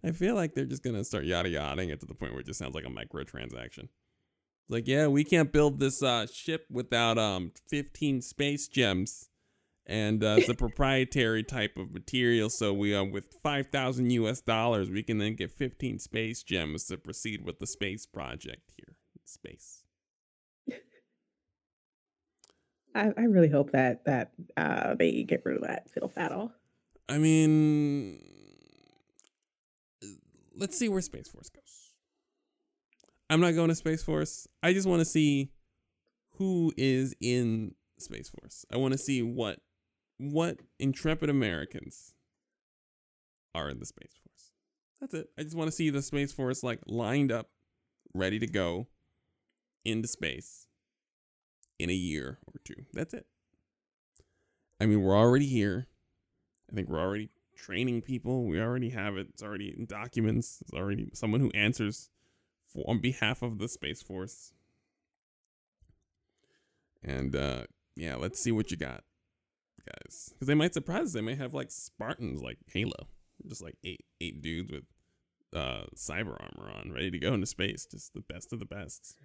I 0.04 0.12
feel 0.12 0.34
like 0.34 0.56
they're 0.56 0.66
just 0.66 0.84
gonna 0.84 1.04
start 1.04 1.26
yada 1.26 1.50
yadaing 1.50 1.92
it 1.92 2.00
to 2.00 2.08
the 2.08 2.16
point 2.16 2.32
where 2.32 2.42
it 2.42 2.48
just 2.48 2.60
sounds 2.60 2.74
like 2.74 2.86
a 2.86 2.90
microtransaction. 2.90 3.84
It's 3.84 4.70
like, 4.70 4.88
yeah, 4.88 5.08
we 5.08 5.24
can't 5.24 5.52
build 5.52 5.80
this 5.80 6.02
uh, 6.02 6.26
ship 6.26 6.66
without 6.72 7.20
um 7.20 7.52
15 7.68 8.22
space 8.22 8.68
gems, 8.68 9.30
and 9.86 10.24
uh, 10.24 10.36
it's 10.40 10.50
a 10.50 10.54
proprietary 10.54 11.44
type 11.44 11.78
of 11.78 11.92
material. 11.92 12.50
So 12.50 12.74
we 12.74 12.96
uh, 12.96 13.04
with 13.04 13.34
5,000 13.44 14.12
U.S. 14.12 14.42
dollars, 14.42 14.90
we 14.90 15.04
can 15.04 15.18
then 15.18 15.36
get 15.36 15.52
15 15.52 16.00
space 16.00 16.44
gems 16.44 16.86
to 16.86 16.98
proceed 16.98 17.44
with 17.46 17.60
the 17.60 17.68
space 17.68 18.06
project 18.06 18.72
here 18.78 18.96
in 19.16 19.22
space. 19.26 19.84
I, 22.94 23.12
I 23.18 23.22
really 23.22 23.48
hope 23.48 23.72
that 23.72 24.04
that 24.04 24.32
uh 24.58 24.96
they 24.96 25.24
get 25.24 25.44
rid 25.46 25.56
of 25.56 25.64
that 25.64 25.90
fiddle 25.90 26.10
faddle. 26.10 26.52
I 27.08 27.18
mean, 27.18 28.20
let's 30.56 30.78
see 30.78 30.90
where 30.90 31.02
Space 31.02 31.30
Force 31.30 31.50
goes. 31.50 31.90
I'm 33.30 33.40
not 33.40 33.56
going 33.56 33.70
to 33.70 33.76
Space 33.76 34.04
Force. 34.04 34.48
I 34.62 34.74
just 34.74 34.88
want 34.88 35.00
to 35.00 35.06
see 35.06 35.52
who 36.38 36.74
is 36.78 37.16
in 37.22 37.76
Space 37.98 38.30
Force. 38.30 38.66
I 38.72 38.78
want 38.78 38.94
to 38.94 38.98
see 38.98 39.22
what 39.22 39.60
what 40.22 40.60
intrepid 40.80 41.30
Americans 41.30 42.14
are 43.56 43.70
in 43.70 43.80
the 43.80 43.86
Space 43.86 44.14
Force. 44.24 44.52
That's 45.00 45.14
it. 45.16 45.30
I 45.38 45.44
just 45.44 45.56
want 45.56 45.68
to 45.68 45.76
see 45.76 45.90
the 45.90 46.02
Space 46.02 46.32
Force 46.32 46.64
like 46.64 46.80
lined 46.86 47.32
up, 47.32 47.50
ready 48.14 48.38
to 48.40 48.48
go 48.48 48.88
into 49.84 50.08
space 50.08 50.68
in 51.80 51.90
a 51.90 51.94
year 51.94 52.38
or 52.46 52.62
two. 52.64 52.86
That's 52.94 53.14
it. 53.14 53.26
I 54.80 54.86
mean, 54.86 55.02
we're 55.02 55.18
already 55.18 55.48
here. 55.48 55.88
I 56.72 56.76
think 56.76 56.88
we're 56.88 57.02
already 57.02 57.30
training 57.56 58.04
people. 58.04 58.46
We 58.46 58.60
already 58.60 58.90
have 58.90 59.18
it. 59.18 59.28
It's 59.30 59.44
already 59.44 59.76
in 59.76 59.86
documents. 59.86 60.60
It's 60.62 60.74
already 60.74 61.10
someone 61.14 61.42
who 61.42 61.52
answers 61.52 62.10
for 62.68 62.88
on 62.88 63.00
behalf 63.00 63.42
of 63.42 63.58
the 63.58 63.68
Space 63.68 64.02
Force. 64.02 64.54
And 67.04 67.36
uh 67.36 67.64
yeah, 67.96 68.16
let's 68.16 68.40
see 68.40 68.52
what 68.52 68.72
you 68.72 68.78
got, 68.78 69.04
guys. 69.86 70.30
Because 70.34 70.48
they 70.48 70.56
might 70.56 70.74
surprise 70.74 71.08
us. 71.08 71.14
They 71.14 71.22
might 71.22 71.38
have 71.38 71.54
like 71.54 71.72
Spartans, 71.72 72.42
like 72.42 72.58
Halo, 72.68 73.08
just 73.48 73.62
like 73.62 73.78
eight 73.84 74.06
eight 74.20 74.42
dudes 74.42 74.72
with 74.72 74.84
uh 75.54 75.86
cyber 75.96 76.38
armor 76.40 76.72
on, 76.72 76.92
ready 76.92 77.12
to 77.12 77.20
go 77.20 77.34
into 77.34 77.46
space. 77.46 77.86
Just 77.86 78.14
the 78.14 78.22
best 78.22 78.54
of 78.54 78.60
the 78.60 78.66
best, 78.66 79.18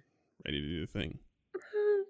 ready 0.45 0.61
to 0.61 0.67
do 0.67 0.81
the 0.81 0.87
thing. 0.87 1.19
Uh, 1.55 2.03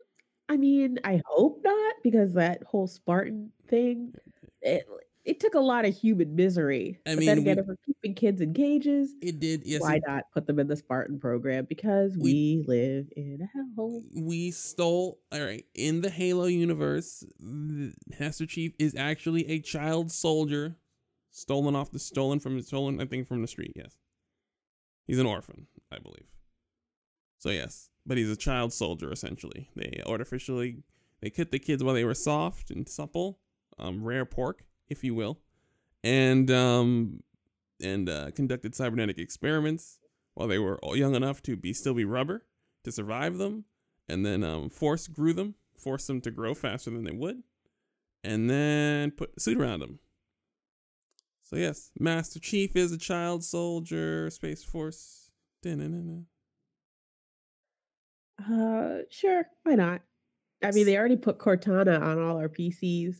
I 0.50 0.58
mean, 0.58 1.00
I 1.04 1.22
hope 1.26 1.62
not 1.64 1.96
because 2.04 2.34
that 2.34 2.64
whole 2.64 2.88
Spartan 2.88 3.52
thing, 3.70 4.14
it, 4.62 4.86
it 5.26 5.40
took 5.40 5.56
a 5.56 5.60
lot 5.60 5.84
of 5.86 5.96
human 5.96 6.36
misery. 6.36 7.00
I 7.06 7.16
mean, 7.16 7.28
again, 7.30 7.44
we- 7.44 7.62
if 7.62 7.66
we're 7.68 7.76
keeping 7.86 8.14
kids 8.16 8.40
in 8.42 8.54
cages, 8.54 9.14
It 9.22 9.40
did. 9.40 9.64
Yes, 9.66 9.82
why 9.82 9.96
it- 9.96 10.04
not 10.08 10.24
put 10.34 10.48
them 10.48 10.58
in 10.60 10.68
the 10.68 10.76
Spartan 10.78 11.20
program? 11.20 11.66
Because 11.66 12.16
We- 12.18 12.24
we, 12.62 12.64
live 12.68 13.10
in 13.16 13.40
a 13.42 13.58
hellhole. 13.58 14.04
we 14.14 14.52
stole 14.52 15.20
all 15.32 15.42
right 15.44 15.66
in 15.74 16.02
the 16.02 16.10
halo 16.10 16.46
universe 16.46 17.24
master 17.40 18.46
chief 18.46 18.74
is 18.80 18.96
actually 18.96 19.46
a 19.48 19.60
child 19.60 20.12
soldier 20.12 20.78
stolen 21.32 21.76
off 21.76 21.92
the 21.92 22.00
stolen 22.00 22.40
from 22.40 22.60
stolen 22.62 23.00
i 23.02 23.06
think 23.06 23.28
from 23.28 23.42
the 23.42 23.48
street 23.48 23.74
yes 23.76 23.98
he's 25.06 25.20
an 25.20 25.26
orphan 25.26 25.68
i 25.92 26.00
believe 26.00 26.26
so 27.38 27.50
yes 27.50 27.90
but 28.06 28.18
he's 28.18 28.30
a 28.30 28.36
child 28.36 28.72
soldier 28.74 29.12
essentially 29.12 29.70
they 29.76 30.02
artificially 30.06 30.84
they 31.22 31.30
cut 31.30 31.52
the 31.52 31.60
kids 31.60 31.84
while 31.84 31.94
they 31.94 32.06
were 32.06 32.14
soft 32.16 32.72
and 32.72 32.88
supple 32.90 33.40
um 33.78 34.04
rare 34.04 34.26
pork 34.26 34.64
if 34.90 35.04
you 35.04 35.14
will 35.14 35.40
and 36.04 36.50
um 36.52 37.22
and 37.82 38.10
uh, 38.10 38.32
conducted 38.32 38.74
cybernetic 38.74 39.18
experiments 39.18 40.00
while 40.34 40.48
they 40.48 40.60
were 40.60 40.80
young 40.94 41.16
enough 41.16 41.42
to 41.44 41.56
be 41.56 41.74
still 41.74 41.94
be 41.94 42.06
rubber 42.06 42.46
to 42.84 42.92
survive 42.92 43.38
them, 43.38 43.66
and 44.08 44.26
then 44.26 44.44
um, 44.44 44.70
force 44.70 45.08
grew 45.08 45.34
them, 45.34 45.56
forced 45.78 46.08
them 46.08 46.22
to 46.22 46.32
grow 46.32 46.54
faster 46.54 46.90
than 46.90 47.04
they 47.04 47.12
would, 47.12 47.44
and 48.24 48.50
then 48.50 49.12
put 49.12 49.32
a 49.36 49.40
suit 49.40 49.60
around 49.60 49.80
them. 49.80 50.00
So 51.44 51.56
yes, 51.56 51.92
Master 52.00 52.40
Chief 52.40 52.76
is 52.76 52.92
a 52.92 52.98
child 52.98 53.44
soldier, 53.44 54.30
Space 54.30 54.64
Force. 54.64 55.32
Da-na-na-na. 55.64 56.22
Uh, 58.40 59.02
sure, 59.10 59.46
why 59.64 59.76
not? 59.76 60.02
I 60.64 60.72
mean, 60.72 60.86
they 60.86 60.98
already 60.98 61.18
put 61.18 61.40
Cortana 61.40 62.00
on 62.02 62.22
all 62.22 62.38
our 62.38 62.50
PCs 62.50 63.16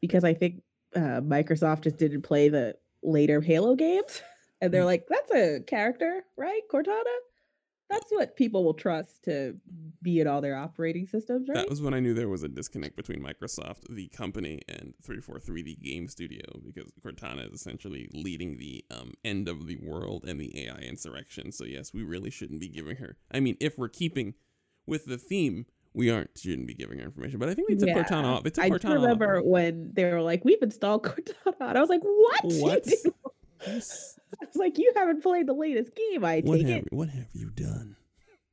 because 0.00 0.22
I 0.22 0.34
think 0.34 0.62
uh, 0.96 1.20
Microsoft 1.20 1.82
just 1.82 1.98
didn't 1.98 2.22
play 2.22 2.48
the 2.48 2.76
later 3.02 3.40
Halo 3.40 3.74
games, 3.76 4.22
and 4.60 4.72
they're 4.72 4.82
Mm. 4.82 4.86
like, 4.86 5.06
"That's 5.08 5.30
a 5.32 5.60
character, 5.60 6.24
right? 6.36 6.62
Cortana." 6.72 7.02
That's 7.88 8.10
what 8.10 8.34
people 8.34 8.64
will 8.64 8.74
trust 8.74 9.22
to 9.26 9.60
be 10.02 10.18
in 10.18 10.26
all 10.26 10.40
their 10.40 10.56
operating 10.56 11.06
systems, 11.06 11.48
right? 11.48 11.54
That 11.54 11.68
was 11.70 11.80
when 11.80 11.94
I 11.94 12.00
knew 12.00 12.14
there 12.14 12.28
was 12.28 12.42
a 12.42 12.48
disconnect 12.48 12.96
between 12.96 13.20
Microsoft, 13.22 13.82
the 13.88 14.08
company, 14.08 14.60
and 14.68 14.94
343, 15.04 15.62
the 15.62 15.76
game 15.76 16.08
studio, 16.08 16.42
because 16.66 16.90
Cortana 17.00 17.46
is 17.46 17.52
essentially 17.60 18.08
leading 18.12 18.58
the 18.58 18.84
um, 18.90 19.12
end 19.24 19.46
of 19.48 19.68
the 19.68 19.76
world 19.76 20.24
and 20.26 20.40
the 20.40 20.66
AI 20.66 20.78
insurrection. 20.78 21.52
So 21.52 21.64
yes, 21.64 21.94
we 21.94 22.02
really 22.02 22.30
shouldn't 22.30 22.58
be 22.60 22.66
giving 22.68 22.96
her. 22.96 23.18
I 23.30 23.38
mean, 23.38 23.56
if 23.60 23.78
we're 23.78 23.88
keeping 23.88 24.34
with 24.84 25.04
the 25.06 25.16
theme, 25.18 25.66
we 25.96 26.10
aren't 26.10 26.30
shouldn't 26.36 26.68
be 26.68 26.74
giving 26.74 26.98
her 26.98 27.04
information. 27.06 27.38
But 27.38 27.48
I 27.48 27.54
think 27.54 27.68
they 27.68 27.74
took 27.74 27.88
Cortana 27.88 28.24
off. 28.24 28.42
They 28.44 28.50
took 28.50 28.64
I 28.64 28.70
Cortana 28.70 28.94
remember 28.96 29.42
when 29.42 29.90
they 29.94 30.04
were 30.04 30.20
like, 30.20 30.44
"We've 30.44 30.62
installed 30.62 31.04
Cortana," 31.04 31.54
and 31.58 31.78
I 31.78 31.80
was 31.80 31.88
like, 31.88 32.02
"What? 32.02 32.42
What? 32.60 32.84
do?" 32.84 33.12
I 33.66 33.72
was 33.72 34.16
like, 34.54 34.76
"You 34.78 34.92
haven't 34.94 35.22
played 35.22 35.46
the 35.46 35.54
latest 35.54 35.96
game, 35.96 36.22
I 36.22 36.42
What 36.44 36.58
take 36.58 36.68
have 36.68 36.82
it." 36.84 36.92
what 36.92 37.08
have 37.08 37.28
you 37.32 37.48
done? 37.50 37.96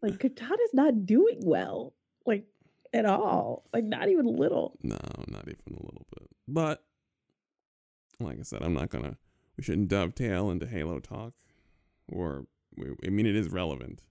Like 0.02 0.14
Cortana's 0.14 0.74
not 0.74 1.06
doing 1.06 1.42
well, 1.44 1.94
like 2.26 2.46
at 2.94 3.06
all. 3.06 3.66
Like 3.74 3.84
not 3.84 4.08
even 4.08 4.26
a 4.26 4.32
little. 4.32 4.80
No, 4.82 4.98
not 5.28 5.44
even 5.44 5.78
a 5.78 5.84
little 5.84 6.06
bit. 6.18 6.30
But 6.48 6.82
like 8.22 8.40
I 8.40 8.44
said, 8.44 8.64
I'm 8.64 8.74
not 8.74 8.90
gonna. 8.90 9.18
We 9.58 9.64
shouldn't 9.64 9.90
dovetail 9.90 10.50
into 10.50 10.66
Halo 10.66 11.00
talk, 11.00 11.34
or 12.08 12.46
I 13.06 13.10
mean, 13.10 13.26
it 13.26 13.36
is 13.36 13.50
relevant. 13.50 14.02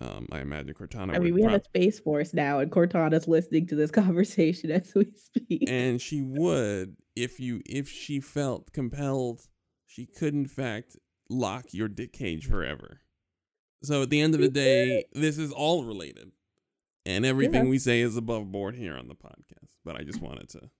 Um, 0.00 0.26
I 0.32 0.40
imagine 0.40 0.74
Cortana. 0.74 1.14
I 1.14 1.18
mean, 1.20 1.34
we 1.34 1.42
have 1.42 1.52
a 1.60 1.64
space 1.64 2.00
force 2.00 2.34
now, 2.34 2.58
and 2.58 2.70
Cortana's 2.70 3.28
listening 3.28 3.66
to 3.68 3.76
this 3.76 3.90
conversation 4.02 4.70
as 4.70 4.92
we 4.94 5.12
speak. 5.14 5.64
and 5.68 6.00
she 6.00 6.20
would 6.26 6.96
if 7.14 7.38
you 7.38 7.60
if 7.64 7.88
she 7.88 8.20
felt 8.20 8.72
compelled, 8.72 9.42
she 9.86 10.06
could 10.06 10.34
in 10.34 10.46
fact 10.46 10.96
lock 11.30 11.66
your 11.72 11.88
dick 11.88 12.12
cage 12.12 12.46
forever. 12.48 13.00
So 13.82 14.02
at 14.02 14.10
the 14.10 14.20
end 14.20 14.34
of 14.34 14.40
the 14.40 14.48
day, 14.48 15.04
this 15.12 15.38
is 15.38 15.52
all 15.52 15.84
related, 15.84 16.32
and 17.06 17.24
everything 17.24 17.64
Yeah. 17.64 17.70
we 17.70 17.78
say 17.78 18.00
is 18.00 18.16
above 18.16 18.50
board 18.50 18.74
here 18.74 18.96
on 18.96 19.08
the 19.08 19.14
podcast. 19.14 19.68
But 19.84 19.96
I 19.96 20.02
just 20.04 20.20
wanted 20.22 20.48
to, 20.50 20.70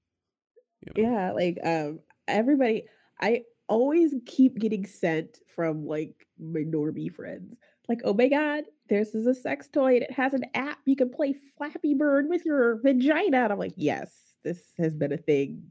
you 0.81 1.05
know, 1.05 1.11
yeah, 1.11 1.33
like 1.33 1.59
um, 1.65 2.01
everybody. 2.27 2.85
I 3.21 3.43
always 3.69 4.13
keep 4.27 4.59
getting 4.59 4.87
sent 4.87 5.39
from 5.55 5.87
like 5.87 6.27
my 6.39 6.61
normie 6.61 7.13
friends, 7.15 7.55
like, 7.89 8.01
"Oh 8.05 8.15
my 8.15 8.29
god, 8.29 8.65
this 8.89 9.15
is 9.15 9.27
a 9.27 9.35
sex 9.35 9.69
toy, 9.69 9.95
and 9.95 10.03
it 10.03 10.13
has 10.13 10.33
an 10.35 10.45
app. 10.55 10.79
You 10.87 10.97
can 10.97 11.11
play 11.11 11.35
Flappy 11.57 11.95
Bird 11.95 12.29
with 12.29 12.45
your 12.45 12.81
vagina." 12.83 13.45
And 13.45 13.53
I'm 13.53 13.59
like, 13.59 13.75
"Yes, 13.77 14.11
this 14.43 14.61
has 14.79 14.95
been 14.95 15.13
a 15.13 15.19
thing 15.19 15.71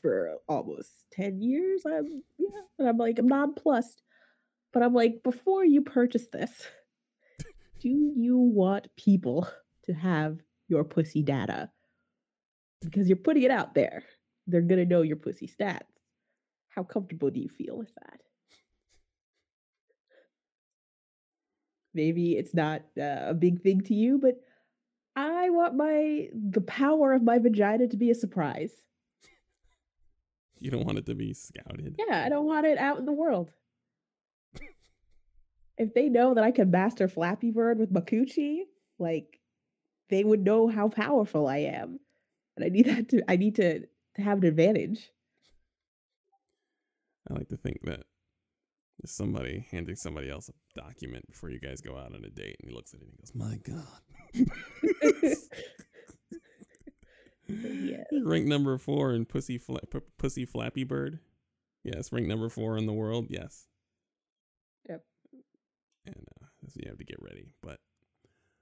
for 0.00 0.36
almost 0.48 0.90
ten 1.12 1.40
years." 1.40 1.82
I'm 1.86 2.22
yeah, 2.38 2.60
and 2.78 2.88
I'm 2.88 2.98
like, 2.98 3.18
I'm 3.18 3.28
nonplussed. 3.28 4.02
But 4.72 4.82
I'm 4.82 4.94
like, 4.94 5.22
before 5.24 5.64
you 5.64 5.82
purchase 5.82 6.28
this, 6.28 6.68
do 7.80 7.88
you 7.88 8.38
want 8.38 8.88
people 8.96 9.48
to 9.86 9.92
have 9.92 10.38
your 10.68 10.84
pussy 10.84 11.22
data? 11.22 11.70
Because 12.80 13.08
you're 13.08 13.16
putting 13.16 13.42
it 13.42 13.50
out 13.50 13.74
there. 13.74 14.04
They're 14.46 14.60
gonna 14.62 14.84
know 14.84 15.02
your 15.02 15.16
pussy 15.16 15.48
stats. 15.48 15.82
How 16.68 16.84
comfortable 16.84 17.30
do 17.30 17.40
you 17.40 17.48
feel 17.48 17.76
with 17.76 17.92
that? 17.96 18.20
Maybe 21.94 22.36
it's 22.36 22.54
not 22.54 22.82
uh, 22.98 23.26
a 23.28 23.34
big 23.34 23.62
thing 23.62 23.80
to 23.82 23.94
you, 23.94 24.18
but 24.18 24.40
I 25.16 25.50
want 25.50 25.74
my 25.74 26.28
the 26.32 26.60
power 26.60 27.12
of 27.12 27.22
my 27.22 27.38
vagina 27.38 27.88
to 27.88 27.96
be 27.96 28.10
a 28.10 28.14
surprise. 28.14 28.72
you 30.58 30.70
don't 30.70 30.86
want 30.86 30.98
it 30.98 31.06
to 31.06 31.14
be 31.14 31.32
scouted. 31.34 31.96
Yeah, 31.98 32.24
I 32.24 32.28
don't 32.28 32.46
want 32.46 32.66
it 32.66 32.78
out 32.78 32.98
in 32.98 33.06
the 33.06 33.12
world. 33.12 33.50
if 35.78 35.94
they 35.94 36.08
know 36.08 36.34
that 36.34 36.44
I 36.44 36.50
can 36.50 36.70
master 36.70 37.08
Flappy 37.08 37.50
Bird 37.50 37.78
with 37.78 37.92
coochie, 37.92 38.60
like 38.98 39.40
they 40.10 40.22
would 40.22 40.44
know 40.44 40.68
how 40.68 40.88
powerful 40.88 41.48
I 41.48 41.58
am. 41.58 41.98
And 42.56 42.64
I 42.64 42.68
need 42.68 42.86
that 42.86 43.08
to 43.08 43.22
I 43.28 43.36
need 43.36 43.56
to, 43.56 43.80
to 43.80 44.22
have 44.22 44.38
an 44.38 44.44
advantage. 44.44 45.10
I 47.28 47.34
like 47.34 47.48
to 47.48 47.56
think 47.56 47.78
that 47.84 48.04
somebody 49.06 49.66
handing 49.70 49.96
somebody 49.96 50.30
else 50.30 50.48
a 50.48 50.80
document 50.80 51.26
before 51.28 51.50
you 51.50 51.60
guys 51.60 51.80
go 51.80 51.96
out 51.96 52.14
on 52.14 52.24
a 52.24 52.30
date, 52.30 52.56
and 52.60 52.70
he 52.70 52.74
looks 52.74 52.94
at 52.94 53.00
it 53.00 53.04
and 53.04 53.12
he 53.12 53.16
goes, 53.18 53.34
"My 53.34 53.56
God." 53.62 54.00
yeah. 57.48 58.04
Rank 58.24 58.46
number 58.46 58.76
four 58.78 59.12
in 59.12 59.24
pussy 59.24 59.58
fla- 59.58 59.80
p- 59.90 60.00
pussy 60.18 60.44
Flappy 60.44 60.84
Bird. 60.84 61.20
Yes, 61.82 62.12
rank 62.12 62.26
number 62.26 62.48
four 62.50 62.76
in 62.76 62.86
the 62.86 62.92
world. 62.92 63.26
Yes. 63.30 63.66
Yep. 64.88 65.02
And 66.06 66.24
uh, 66.42 66.46
so 66.68 66.74
you 66.76 66.88
have 66.90 66.98
to 66.98 67.04
get 67.04 67.22
ready, 67.22 67.54
but 67.62 67.78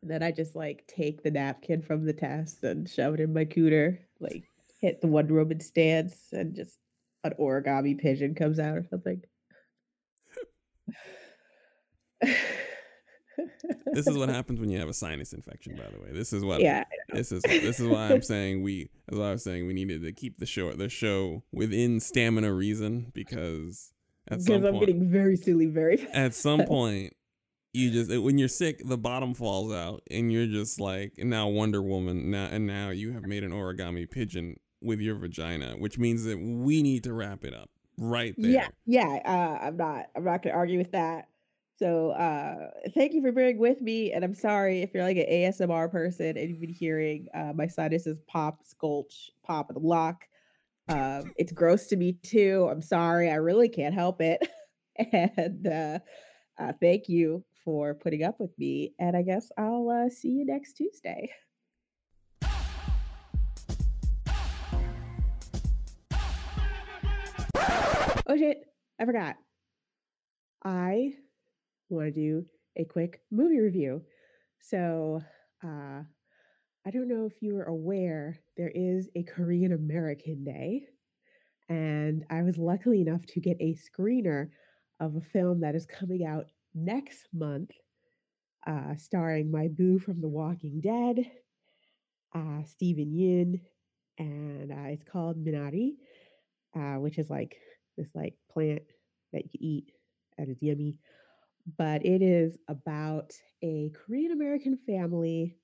And 0.03 0.11
then 0.11 0.22
I 0.22 0.30
just 0.30 0.55
like 0.55 0.86
take 0.86 1.22
the 1.22 1.30
napkin 1.30 1.82
from 1.82 2.05
the 2.05 2.12
test 2.12 2.62
and 2.62 2.89
shove 2.89 3.14
it 3.14 3.20
in 3.20 3.32
my 3.34 3.45
cooter, 3.45 3.99
like 4.20 4.45
hit 4.80 5.01
the 5.01 5.09
Wonder 5.09 5.34
Woman 5.34 5.61
stance, 5.61 6.28
and 6.32 6.55
just 6.55 6.78
an 7.24 7.32
origami 7.41 7.99
pigeon 7.99 8.34
comes 8.34 8.61
out 8.61 8.76
or 8.76 8.86
something. 8.89 9.20
This 13.93 14.07
is 14.07 14.16
what 14.16 14.28
happens 14.28 14.61
when 14.61 14.70
you 14.70 14.78
have 14.78 14.89
a 14.89 14.95
sinus 14.95 15.32
infection. 15.32 15.76
By 15.76 15.89
the 15.91 16.01
way, 16.01 16.12
this 16.12 16.32
is 16.32 16.45
what. 16.45 16.61
yeah, 16.61 16.84
This 17.12 17.32
is 17.32 17.43
this 17.43 17.80
is 17.80 17.86
why 17.86 18.09
I'm 18.09 18.22
saying 18.34 18.62
we. 18.62 18.91
as 19.11 19.18
I 19.18 19.32
was 19.32 19.45
saying 19.45 19.66
we 19.66 19.74
needed 19.74 20.03
to 20.03 20.12
keep 20.12 20.39
the 20.39 20.47
show 20.47 20.72
the 20.72 20.89
show 20.89 21.43
within 21.53 22.01
stamina 22.01 22.53
reason 22.53 23.12
because 23.14 23.93
at 24.30 24.43
some 24.43 24.57
because 24.57 24.64
I'm 24.68 24.72
point 24.74 24.86
getting 24.86 25.11
very 25.11 25.36
silly 25.36 25.66
very 25.66 25.97
fast. 25.97 26.11
at 26.14 26.34
some 26.34 26.64
point 26.64 27.14
you 27.72 27.91
just 27.91 28.11
when 28.22 28.39
you're 28.39 28.49
sick 28.49 28.82
the 28.84 28.99
bottom 28.99 29.34
falls 29.34 29.72
out 29.72 30.03
and 30.11 30.32
you're 30.32 30.47
just 30.47 30.80
like 30.80 31.12
and 31.18 31.30
now 31.30 31.49
wonder 31.49 31.82
woman 31.82 32.30
now 32.30 32.47
and 32.47 32.66
now 32.66 32.91
you 32.91 33.12
have 33.12 33.24
made 33.24 33.45
an 33.45 33.53
origami 33.53 34.11
pigeon 34.11 34.57
with 34.80 35.01
your 35.01 35.14
vagina 35.16 35.74
which 35.78 35.99
means 35.99 36.24
that 36.24 36.39
we 36.39 36.82
need 36.82 37.05
to 37.05 37.12
wrap 37.12 37.45
it 37.45 37.55
up 37.55 37.68
right 37.99 38.34
there 38.38 38.51
Yeah, 38.51 38.68
yeah. 38.86 39.20
Uh, 39.24 39.66
I'm 39.66 39.76
not. 39.76 40.07
I'm 40.16 40.24
not 40.24 40.42
going 40.42 40.53
to 40.53 40.59
argue 40.59 40.78
with 40.78 40.92
that. 40.92 41.28
So, 41.78 42.11
uh, 42.11 42.70
thank 42.94 43.12
you 43.12 43.22
for 43.22 43.30
bearing 43.30 43.59
with 43.59 43.80
me, 43.80 44.12
and 44.12 44.24
I'm 44.24 44.34
sorry 44.34 44.82
if 44.82 44.92
you're 44.92 45.05
like 45.05 45.16
an 45.16 45.26
ASMR 45.30 45.90
person 45.90 46.36
and 46.36 46.51
you've 46.51 46.61
been 46.61 46.72
hearing 46.72 47.28
uh, 47.34 47.53
my 47.55 47.68
sinuses 47.68 48.18
pop, 48.26 48.64
sculch, 48.64 49.30
pop, 49.44 49.70
and 49.70 49.82
lock. 49.82 50.24
Um, 50.88 51.32
it's 51.36 51.53
gross 51.53 51.86
to 51.88 51.96
me 51.96 52.14
too. 52.22 52.68
I'm 52.70 52.82
sorry. 52.82 53.30
I 53.30 53.36
really 53.36 53.68
can't 53.68 53.94
help 53.94 54.20
it. 54.20 54.49
and 55.12 55.66
uh, 55.66 55.99
uh, 56.59 56.72
thank 56.80 57.09
you 57.09 57.44
for 57.64 57.94
putting 57.94 58.24
up 58.24 58.40
with 58.40 58.59
me. 58.59 58.94
And 58.99 59.16
I 59.16 59.22
guess 59.22 59.51
I'll 59.59 59.88
uh, 59.90 60.09
see 60.09 60.28
you 60.30 60.46
next 60.46 60.74
Tuesday. 60.74 61.30
Oh 68.29 68.37
shit, 68.37 68.59
I 69.01 69.05
forgot. 69.05 69.37
I 70.64 71.14
want 71.91 72.07
to 72.07 72.12
do 72.12 72.47
a 72.76 72.85
quick 72.85 73.22
movie 73.31 73.61
review. 73.61 74.03
So, 74.61 75.22
uh, 75.64 76.03
I 76.87 76.91
don't 76.93 77.09
know 77.09 77.26
if 77.26 77.43
you 77.43 77.57
are 77.59 77.64
aware, 77.64 78.41
there 78.57 78.72
is 78.74 79.09
a 79.16 79.24
Korean 79.24 79.72
American 79.72 80.45
Day. 80.45 80.87
and 81.68 82.24
I 82.31 82.43
was 82.43 82.59
lucky 82.59 83.01
enough 83.03 83.26
to 83.29 83.41
get 83.41 83.57
a 83.61 83.74
screener 83.76 84.51
of 85.01 85.16
a 85.16 85.20
film 85.22 85.61
that 85.62 85.74
is 85.76 85.87
coming 85.87 86.24
out 86.24 86.47
next 86.74 87.29
month, 87.35 87.70
uh, 88.66 88.95
starring 88.97 89.51
my 89.51 89.68
boo 89.68 89.99
from 89.99 90.20
The 90.20 90.29
Walking 90.29 90.81
Dead, 90.81 91.31
uh, 92.35 92.62
Steven 92.64 93.12
Yeun, 93.12 93.61
and 94.18 94.72
uh, 94.72 94.89
it's 94.89 95.05
called 95.05 95.43
Minari, 95.43 95.93
uh, 96.76 97.01
which 97.01 97.18
is 97.18 97.31
like 97.31 97.57
this 97.99 98.14
like 98.14 98.34
plant 98.51 98.82
that 99.32 99.44
you 99.53 99.59
eat 99.61 99.92
and 100.38 100.49
it's 100.49 100.62
yummy. 100.62 100.96
But 101.76 102.07
it 102.07 102.22
is 102.22 102.57
about 102.68 103.32
a 103.62 103.90
Korean 103.94 104.32
American 104.32 104.78
family 104.86 105.57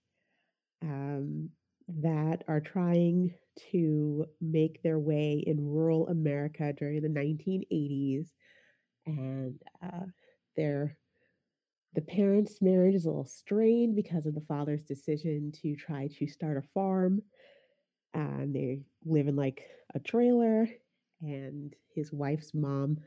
um, 0.82 1.48
that 1.88 2.44
are 2.46 2.60
trying 2.60 3.34
to 3.70 4.26
make 4.40 4.82
their 4.82 4.98
way 4.98 5.42
in 5.46 5.64
rural 5.64 6.08
America 6.08 6.72
during 6.72 7.00
the 7.00 7.08
1980s, 7.08 8.28
and 9.06 9.60
uh, 9.82 10.06
their 10.56 10.98
the 11.94 12.00
parents' 12.02 12.60
marriage 12.60 12.96
is 12.96 13.04
a 13.04 13.08
little 13.08 13.24
strained 13.24 13.94
because 13.94 14.26
of 14.26 14.34
the 14.34 14.44
father's 14.48 14.82
decision 14.82 15.52
to 15.62 15.76
try 15.76 16.08
to 16.18 16.26
start 16.26 16.56
a 16.56 16.62
farm. 16.74 17.22
And 18.14 18.54
they 18.54 18.80
live 19.04 19.28
in 19.28 19.36
like 19.36 19.62
a 19.94 20.00
trailer, 20.00 20.68
and 21.24 21.74
his 21.94 22.12
wife's 22.12 22.52
mom 22.54 22.98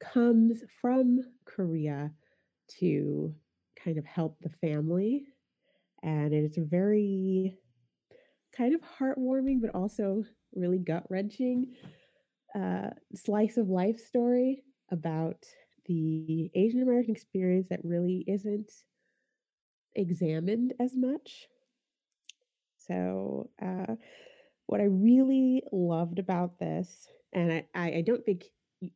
comes 0.00 0.62
from 0.80 1.20
Korea 1.44 2.12
to 2.80 3.34
kind 3.82 3.98
of 3.98 4.04
help 4.04 4.38
the 4.40 4.50
family. 4.66 5.26
And 6.02 6.32
it's 6.32 6.58
a 6.58 6.64
very 6.64 7.58
kind 8.56 8.74
of 8.74 8.80
heartwarming, 8.82 9.60
but 9.60 9.74
also 9.74 10.24
really 10.54 10.78
gut 10.78 11.04
wrenching 11.10 11.74
uh, 12.54 12.90
slice 13.14 13.56
of 13.56 13.68
life 13.68 13.98
story 13.98 14.62
about 14.90 15.44
the 15.86 16.50
Asian 16.54 16.82
American 16.82 17.12
experience 17.14 17.68
that 17.68 17.84
really 17.84 18.24
isn't 18.26 18.70
examined 19.94 20.72
as 20.80 20.94
much. 20.94 21.48
So, 22.76 23.50
uh, 23.60 23.94
what 24.66 24.80
I 24.80 24.84
really 24.84 25.62
loved 25.72 26.18
about 26.18 26.58
this, 26.58 27.08
and 27.34 27.64
I, 27.74 27.92
I 27.98 28.04
don't 28.06 28.24
think 28.24 28.44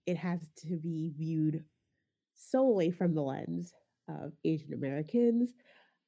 it 0.07 0.17
has 0.17 0.41
to 0.59 0.77
be 0.77 1.13
viewed 1.17 1.65
solely 2.35 2.91
from 2.91 3.15
the 3.15 3.23
lens 3.23 3.73
of 4.09 4.33
Asian 4.45 4.75
Americans. 4.75 5.51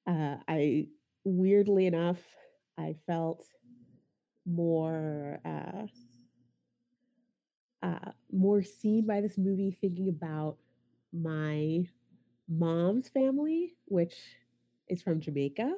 Uh, 0.07 0.37
I 0.49 0.89
weirdly 1.25 1.87
enough, 1.87 2.21
I 2.79 2.97
felt 3.07 3.45
more 4.47 5.41
uh, 5.45 5.87
uh, 7.83 8.11
more 8.33 8.63
seen 8.63 9.07
by 9.07 9.21
this 9.21 9.39
movie 9.39 9.77
thinking 9.81 10.09
about 10.09 10.59
my 11.13 11.85
mom's 12.49 13.09
family, 13.09 13.75
which 13.87 14.15
is 14.89 15.03
from 15.03 15.21
Jamaica, 15.21 15.73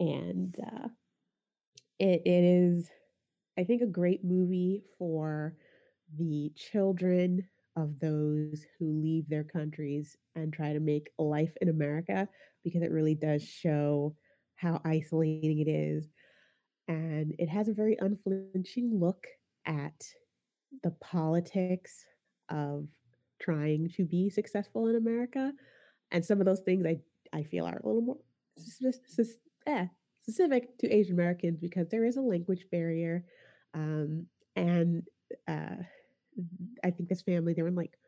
and 0.00 0.56
uh, 0.60 0.88
it 1.98 2.22
it 2.24 2.44
is, 2.44 2.90
I 3.58 3.64
think, 3.64 3.82
a 3.82 3.86
great 3.86 4.24
movie 4.24 4.82
for 4.98 5.56
the 6.16 6.52
children 6.56 7.48
of 7.76 7.98
those 7.98 8.64
who 8.78 9.00
leave 9.00 9.28
their 9.28 9.44
countries 9.44 10.16
and 10.34 10.52
try 10.52 10.72
to 10.72 10.80
make 10.80 11.10
a 11.18 11.22
life 11.22 11.52
in 11.60 11.68
America 11.68 12.28
because 12.62 12.82
it 12.82 12.92
really 12.92 13.14
does 13.14 13.42
show 13.42 14.16
how 14.56 14.80
isolating 14.84 15.58
it 15.60 15.68
is. 15.68 16.08
And 16.88 17.34
it 17.38 17.48
has 17.48 17.68
a 17.68 17.74
very 17.74 17.96
unflinching 18.00 18.98
look 18.98 19.26
at 19.66 20.04
the 20.82 20.92
politics 20.92 22.04
of 22.48 22.88
trying 23.40 23.90
to 23.96 24.04
be 24.04 24.30
successful 24.30 24.88
in 24.88 24.96
America. 24.96 25.52
And 26.10 26.24
some 26.24 26.40
of 26.40 26.46
those 26.46 26.60
things 26.60 26.86
I, 26.86 27.00
I 27.32 27.44
feel 27.44 27.66
are 27.66 27.80
a 27.82 27.86
little 27.86 28.02
more 28.02 28.18
eh, 29.66 29.86
specific 30.22 30.78
to 30.78 30.90
Asian 30.90 31.14
Americans 31.14 31.58
because 31.60 31.88
there 31.88 32.04
is 32.04 32.16
a 32.16 32.22
language 32.22 32.66
barrier. 32.70 33.24
Um, 33.74 34.26
and 34.56 35.02
uh, 35.48 35.76
I 36.82 36.90
think 36.90 37.08
this 37.08 37.22
family, 37.22 37.54
they 37.54 37.62
were 37.62 37.68
in 37.68 37.74
like 37.74 37.98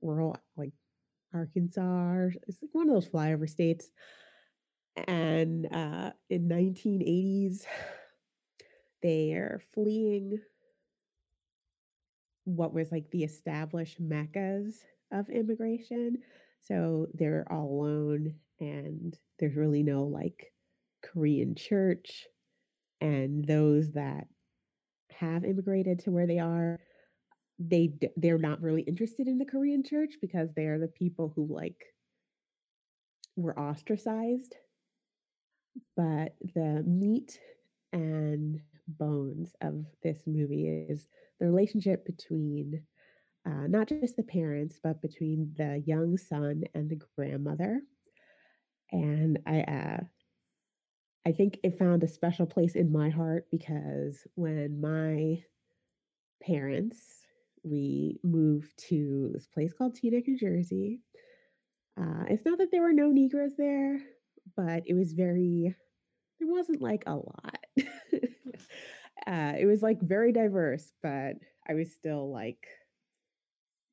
rural, 0.00 0.36
like 0.56 0.72
Arkansas, 1.34 2.28
it's 2.46 2.62
like 2.62 2.70
one 2.72 2.88
of 2.88 2.94
those 2.94 3.08
flyover 3.08 3.48
states. 3.48 3.90
And 5.06 5.66
uh, 5.72 6.12
in 6.30 6.48
1980s, 6.48 7.64
they 9.02 9.32
are 9.32 9.60
fleeing 9.74 10.38
what 12.44 12.72
was 12.72 12.92
like 12.92 13.10
the 13.10 13.24
established 13.24 14.00
meccas 14.00 14.80
of 15.12 15.28
immigration. 15.28 16.18
So 16.62 17.08
they're 17.14 17.46
all 17.50 17.68
alone, 17.68 18.34
and 18.60 19.16
there's 19.38 19.56
really 19.56 19.82
no 19.82 20.04
like 20.04 20.52
Korean 21.02 21.54
church. 21.54 22.26
And 23.00 23.44
those 23.44 23.92
that 23.92 24.26
have 25.18 25.44
immigrated 25.44 25.98
to 26.00 26.10
where 26.10 26.26
they 26.26 26.38
are, 26.38 26.78
they 27.58 27.92
they're 28.16 28.38
not 28.38 28.62
really 28.62 28.82
interested 28.82 29.28
in 29.28 29.38
the 29.38 29.44
Korean 29.44 29.82
church 29.82 30.14
because 30.20 30.50
they're 30.54 30.78
the 30.78 30.88
people 30.88 31.32
who 31.34 31.46
like 31.52 31.84
were 33.36 33.58
ostracized. 33.58 34.56
But 35.96 36.34
the 36.54 36.82
meat 36.86 37.38
and 37.92 38.60
bones 38.88 39.54
of 39.60 39.84
this 40.02 40.22
movie 40.26 40.68
is 40.68 41.06
the 41.40 41.46
relationship 41.46 42.04
between 42.06 42.82
uh, 43.46 43.66
not 43.68 43.88
just 43.88 44.16
the 44.16 44.22
parents, 44.22 44.80
but 44.82 45.00
between 45.00 45.52
the 45.56 45.82
young 45.86 46.16
son 46.18 46.64
and 46.74 46.90
the 46.90 47.00
grandmother. 47.16 47.80
And 48.90 49.38
I, 49.46 49.60
uh, 49.60 50.04
I 51.26 51.32
think 51.32 51.58
it 51.64 51.78
found 51.78 52.04
a 52.04 52.08
special 52.08 52.46
place 52.46 52.76
in 52.76 52.92
my 52.92 53.10
heart 53.10 53.46
because 53.50 54.26
when 54.36 54.80
my 54.80 55.42
parents 56.40 57.26
we 57.66 58.20
moved 58.22 58.72
to 58.88 59.30
this 59.32 59.46
place 59.46 59.72
called 59.72 59.96
Teaneck, 59.96 60.28
New 60.28 60.38
Jersey. 60.38 61.00
Uh, 62.00 62.24
it's 62.28 62.44
not 62.44 62.58
that 62.58 62.70
there 62.70 62.82
were 62.82 62.92
no 62.92 63.10
Negroes 63.10 63.52
there, 63.58 63.98
but 64.56 64.84
it 64.86 64.94
was 64.94 65.12
very, 65.12 65.74
there 66.38 66.48
wasn't 66.48 66.80
like 66.80 67.02
a 67.06 67.14
lot. 67.16 67.58
uh, 69.26 69.52
it 69.58 69.66
was 69.66 69.82
like 69.82 70.00
very 70.00 70.32
diverse, 70.32 70.92
but 71.02 71.34
I 71.68 71.74
was 71.74 71.92
still 71.92 72.30
like, 72.30 72.66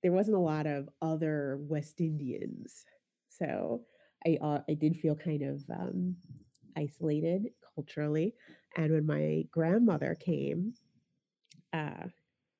there 0.03 0.11
wasn't 0.11 0.37
a 0.37 0.41
lot 0.41 0.67
of 0.67 0.89
other 1.01 1.57
West 1.61 1.99
Indians. 1.99 2.85
So 3.29 3.85
I, 4.25 4.37
uh, 4.41 4.59
I 4.69 4.73
did 4.73 4.97
feel 4.97 5.15
kind 5.15 5.41
of 5.41 5.63
um, 5.71 6.15
isolated 6.77 7.49
culturally. 7.75 8.33
And 8.75 8.91
when 8.91 9.05
my 9.05 9.45
grandmother 9.51 10.15
came, 10.19 10.73
uh, 11.73 12.07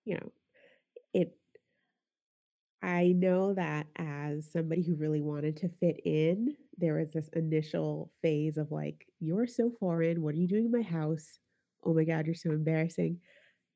you 0.05 0.15
know, 0.15 0.31
it 1.13 1.37
I 2.81 3.13
know 3.13 3.53
that 3.53 3.87
as 3.95 4.51
somebody 4.51 4.83
who 4.83 4.95
really 4.95 5.21
wanted 5.21 5.55
to 5.57 5.69
fit 5.79 6.01
in, 6.03 6.55
there 6.77 6.95
was 6.95 7.11
this 7.11 7.29
initial 7.29 8.11
phase 8.21 8.57
of 8.57 8.71
like, 8.71 9.07
you're 9.21 9.47
so 9.47 9.71
foreign. 9.79 10.21
What 10.21 10.35
are 10.35 10.39
you 10.39 10.49
doing 10.49 10.65
in 10.65 10.71
my 10.71 10.81
house? 10.81 11.39
Oh 11.85 11.93
my 11.93 12.03
God, 12.03 12.25
you're 12.25 12.35
so 12.35 12.51
embarrassing. 12.51 13.19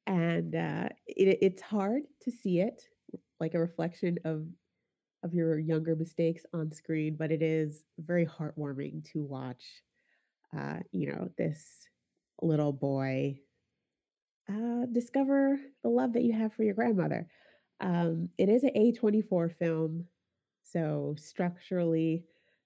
And 0.08 0.56
uh, 0.56 0.90
it, 1.06 1.40
it's 1.42 1.62
hard 1.62 2.04
to 2.24 2.32
see 2.32 2.60
it 2.60 2.84
like 3.40 3.54
a 3.54 3.60
reflection 3.60 4.18
of 4.26 4.46
of 5.24 5.34
your 5.34 5.58
younger 5.58 5.96
mistakes 5.96 6.46
on 6.54 6.72
screen, 6.72 7.16
but 7.18 7.32
it 7.32 7.42
is 7.42 7.84
very 7.98 8.26
heartwarming 8.26 9.04
to 9.12 9.24
watch. 9.24 9.64
Uh, 10.56 10.80
you 10.92 11.12
know, 11.12 11.30
this 11.38 11.88
little 12.42 12.72
boy 12.72 13.40
uh, 14.50 14.86
discover 14.92 15.60
the 15.84 15.90
love 15.90 16.14
that 16.14 16.24
you 16.24 16.34
have 16.34 16.54
for 16.54 16.64
your 16.64 16.74
grandmother. 16.74 17.28
Um, 17.82 18.30
it 18.38 18.50
is 18.50 18.64
an 18.64 18.72
A24 18.76 19.52
film, 19.58 20.06
so 20.64 21.16
structurally, 21.18 22.24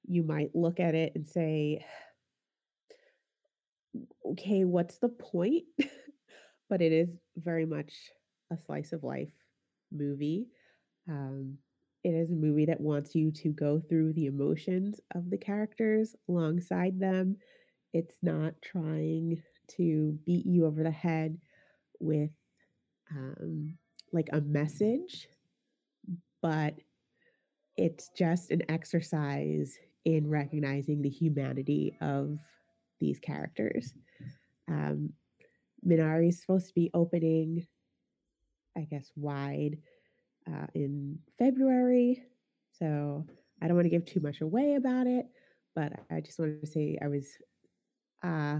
you 0.07 0.23
might 0.23 0.55
look 0.55 0.79
at 0.79 0.95
it 0.95 1.13
and 1.15 1.27
say, 1.27 1.85
okay, 4.25 4.63
what's 4.63 4.97
the 4.97 5.09
point? 5.09 5.63
but 6.69 6.81
it 6.81 6.91
is 6.91 7.09
very 7.35 7.65
much 7.65 7.93
a 8.51 8.57
slice 8.57 8.93
of 8.93 9.03
life 9.03 9.33
movie. 9.91 10.47
Um, 11.09 11.57
it 12.03 12.13
is 12.13 12.31
a 12.31 12.35
movie 12.35 12.65
that 12.65 12.81
wants 12.81 13.13
you 13.13 13.31
to 13.31 13.49
go 13.49 13.79
through 13.79 14.13
the 14.13 14.25
emotions 14.25 14.99
of 15.13 15.29
the 15.29 15.37
characters 15.37 16.15
alongside 16.27 16.99
them. 16.99 17.37
It's 17.93 18.15
not 18.21 18.53
trying 18.61 19.41
to 19.77 20.17
beat 20.25 20.45
you 20.45 20.65
over 20.65 20.83
the 20.83 20.91
head 20.91 21.37
with 21.99 22.31
um, 23.11 23.77
like 24.11 24.29
a 24.31 24.41
message, 24.41 25.27
but 26.41 26.75
it's 27.77 28.09
just 28.17 28.51
an 28.51 28.63
exercise 28.69 29.77
in 30.05 30.29
recognizing 30.29 31.01
the 31.01 31.09
humanity 31.09 31.97
of 32.01 32.37
these 32.99 33.19
characters. 33.19 33.93
Um, 34.67 35.13
Minari 35.85 36.29
is 36.29 36.41
supposed 36.41 36.67
to 36.67 36.73
be 36.73 36.91
opening 36.93 37.65
I 38.77 38.81
guess, 38.81 39.11
wide 39.15 39.77
uh, 40.47 40.67
in 40.73 41.19
February. 41.37 42.23
So 42.77 43.25
I 43.61 43.67
don't 43.67 43.75
want 43.75 43.85
to 43.85 43.89
give 43.89 44.05
too 44.05 44.19
much 44.19 44.41
away 44.41 44.75
about 44.75 45.07
it, 45.07 45.27
but 45.75 45.93
I 46.09 46.21
just 46.21 46.39
wanted 46.39 46.61
to 46.61 46.67
say 46.67 46.97
I 47.01 47.07
was, 47.07 47.27
uh, 48.23 48.59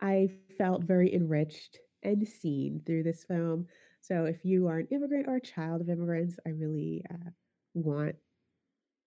I 0.00 0.28
felt 0.56 0.84
very 0.84 1.12
enriched 1.14 1.78
and 2.02 2.26
seen 2.26 2.82
through 2.86 3.02
this 3.02 3.24
film. 3.24 3.66
So 4.00 4.24
if 4.24 4.44
you 4.44 4.68
are 4.68 4.78
an 4.78 4.88
immigrant 4.90 5.26
or 5.28 5.36
a 5.36 5.40
child 5.40 5.80
of 5.80 5.88
immigrants, 5.88 6.38
I 6.46 6.50
really 6.50 7.04
uh, 7.10 7.30
want 7.74 8.16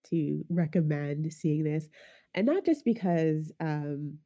to 0.09 0.43
recommend 0.49 1.31
seeing 1.31 1.63
this, 1.63 1.87
and 2.33 2.45
not 2.45 2.65
just 2.65 2.83
because 2.83 3.51
um, 3.59 4.17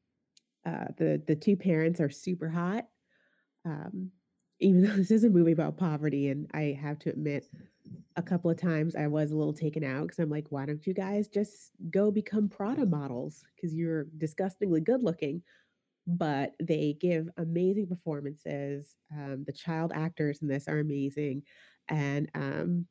uh, 0.65 0.85
the 0.97 1.21
the 1.27 1.35
two 1.35 1.55
parents 1.55 1.99
are 1.99 2.09
super 2.09 2.49
hot. 2.49 2.85
Um, 3.65 4.11
even 4.59 4.81
though 4.83 4.89
this 4.95 5.11
is 5.11 5.23
a 5.23 5.29
movie 5.29 5.51
about 5.51 5.77
poverty, 5.77 6.29
and 6.29 6.49
I 6.53 6.77
have 6.81 6.99
to 6.99 7.09
admit, 7.09 7.47
a 8.15 8.21
couple 8.21 8.49
of 8.49 8.57
times 8.57 8.95
I 8.95 9.07
was 9.07 9.31
a 9.31 9.35
little 9.35 9.53
taken 9.53 9.83
out 9.83 10.03
because 10.03 10.19
I'm 10.19 10.29
like, 10.29 10.47
why 10.49 10.65
don't 10.65 10.85
you 10.87 10.93
guys 10.93 11.27
just 11.27 11.71
go 11.91 12.11
become 12.11 12.49
Prada 12.49 12.85
models? 12.85 13.43
Because 13.55 13.75
you're 13.75 14.05
disgustingly 14.17 14.81
good 14.81 15.03
looking. 15.03 15.43
But 16.07 16.53
they 16.59 16.97
give 16.99 17.29
amazing 17.37 17.87
performances. 17.87 18.95
Um, 19.11 19.43
the 19.45 19.53
child 19.53 19.91
actors 19.93 20.39
in 20.41 20.47
this 20.47 20.67
are 20.67 20.79
amazing, 20.79 21.43
and 21.89 22.29
um, 22.35 22.85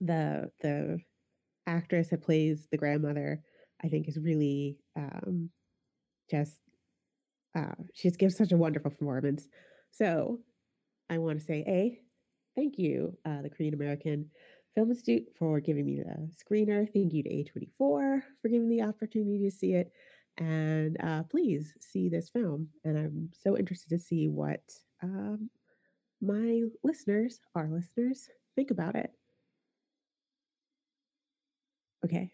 the 0.00 0.50
the 0.60 0.98
actress 1.66 2.08
that 2.08 2.22
plays 2.22 2.68
the 2.70 2.78
grandmother, 2.78 3.40
I 3.84 3.88
think, 3.88 4.08
is 4.08 4.18
really 4.18 4.78
um, 4.96 5.50
just 6.30 6.56
uh, 7.54 7.74
she 7.94 8.08
just 8.08 8.18
gives 8.18 8.36
such 8.36 8.52
a 8.52 8.56
wonderful 8.56 8.90
performance. 8.90 9.48
So 9.92 10.40
I 11.10 11.18
want 11.18 11.38
to 11.38 11.44
say, 11.44 11.64
a 11.66 11.98
thank 12.54 12.78
you, 12.78 13.16
uh, 13.24 13.42
the 13.42 13.50
Korean 13.50 13.74
American 13.74 14.30
Film 14.74 14.90
Institute, 14.90 15.24
for 15.38 15.60
giving 15.60 15.86
me 15.86 16.02
the 16.02 16.30
screener. 16.32 16.86
Thank 16.92 17.12
you 17.12 17.22
to 17.22 17.28
A24 17.28 17.68
for 17.78 18.22
giving 18.48 18.68
me 18.68 18.80
the 18.80 18.86
opportunity 18.86 19.44
to 19.44 19.50
see 19.50 19.74
it. 19.74 19.92
And 20.38 20.96
uh, 21.02 21.22
please 21.24 21.74
see 21.80 22.08
this 22.08 22.28
film. 22.28 22.68
And 22.84 22.98
I'm 22.98 23.30
so 23.32 23.56
interested 23.56 23.90
to 23.90 23.98
see 23.98 24.28
what 24.28 24.62
um, 25.02 25.50
my 26.20 26.62
listeners, 26.82 27.40
our 27.54 27.68
listeners, 27.68 28.28
think 28.56 28.70
about 28.70 28.96
it. 28.96 29.10
Okay, 32.04 32.32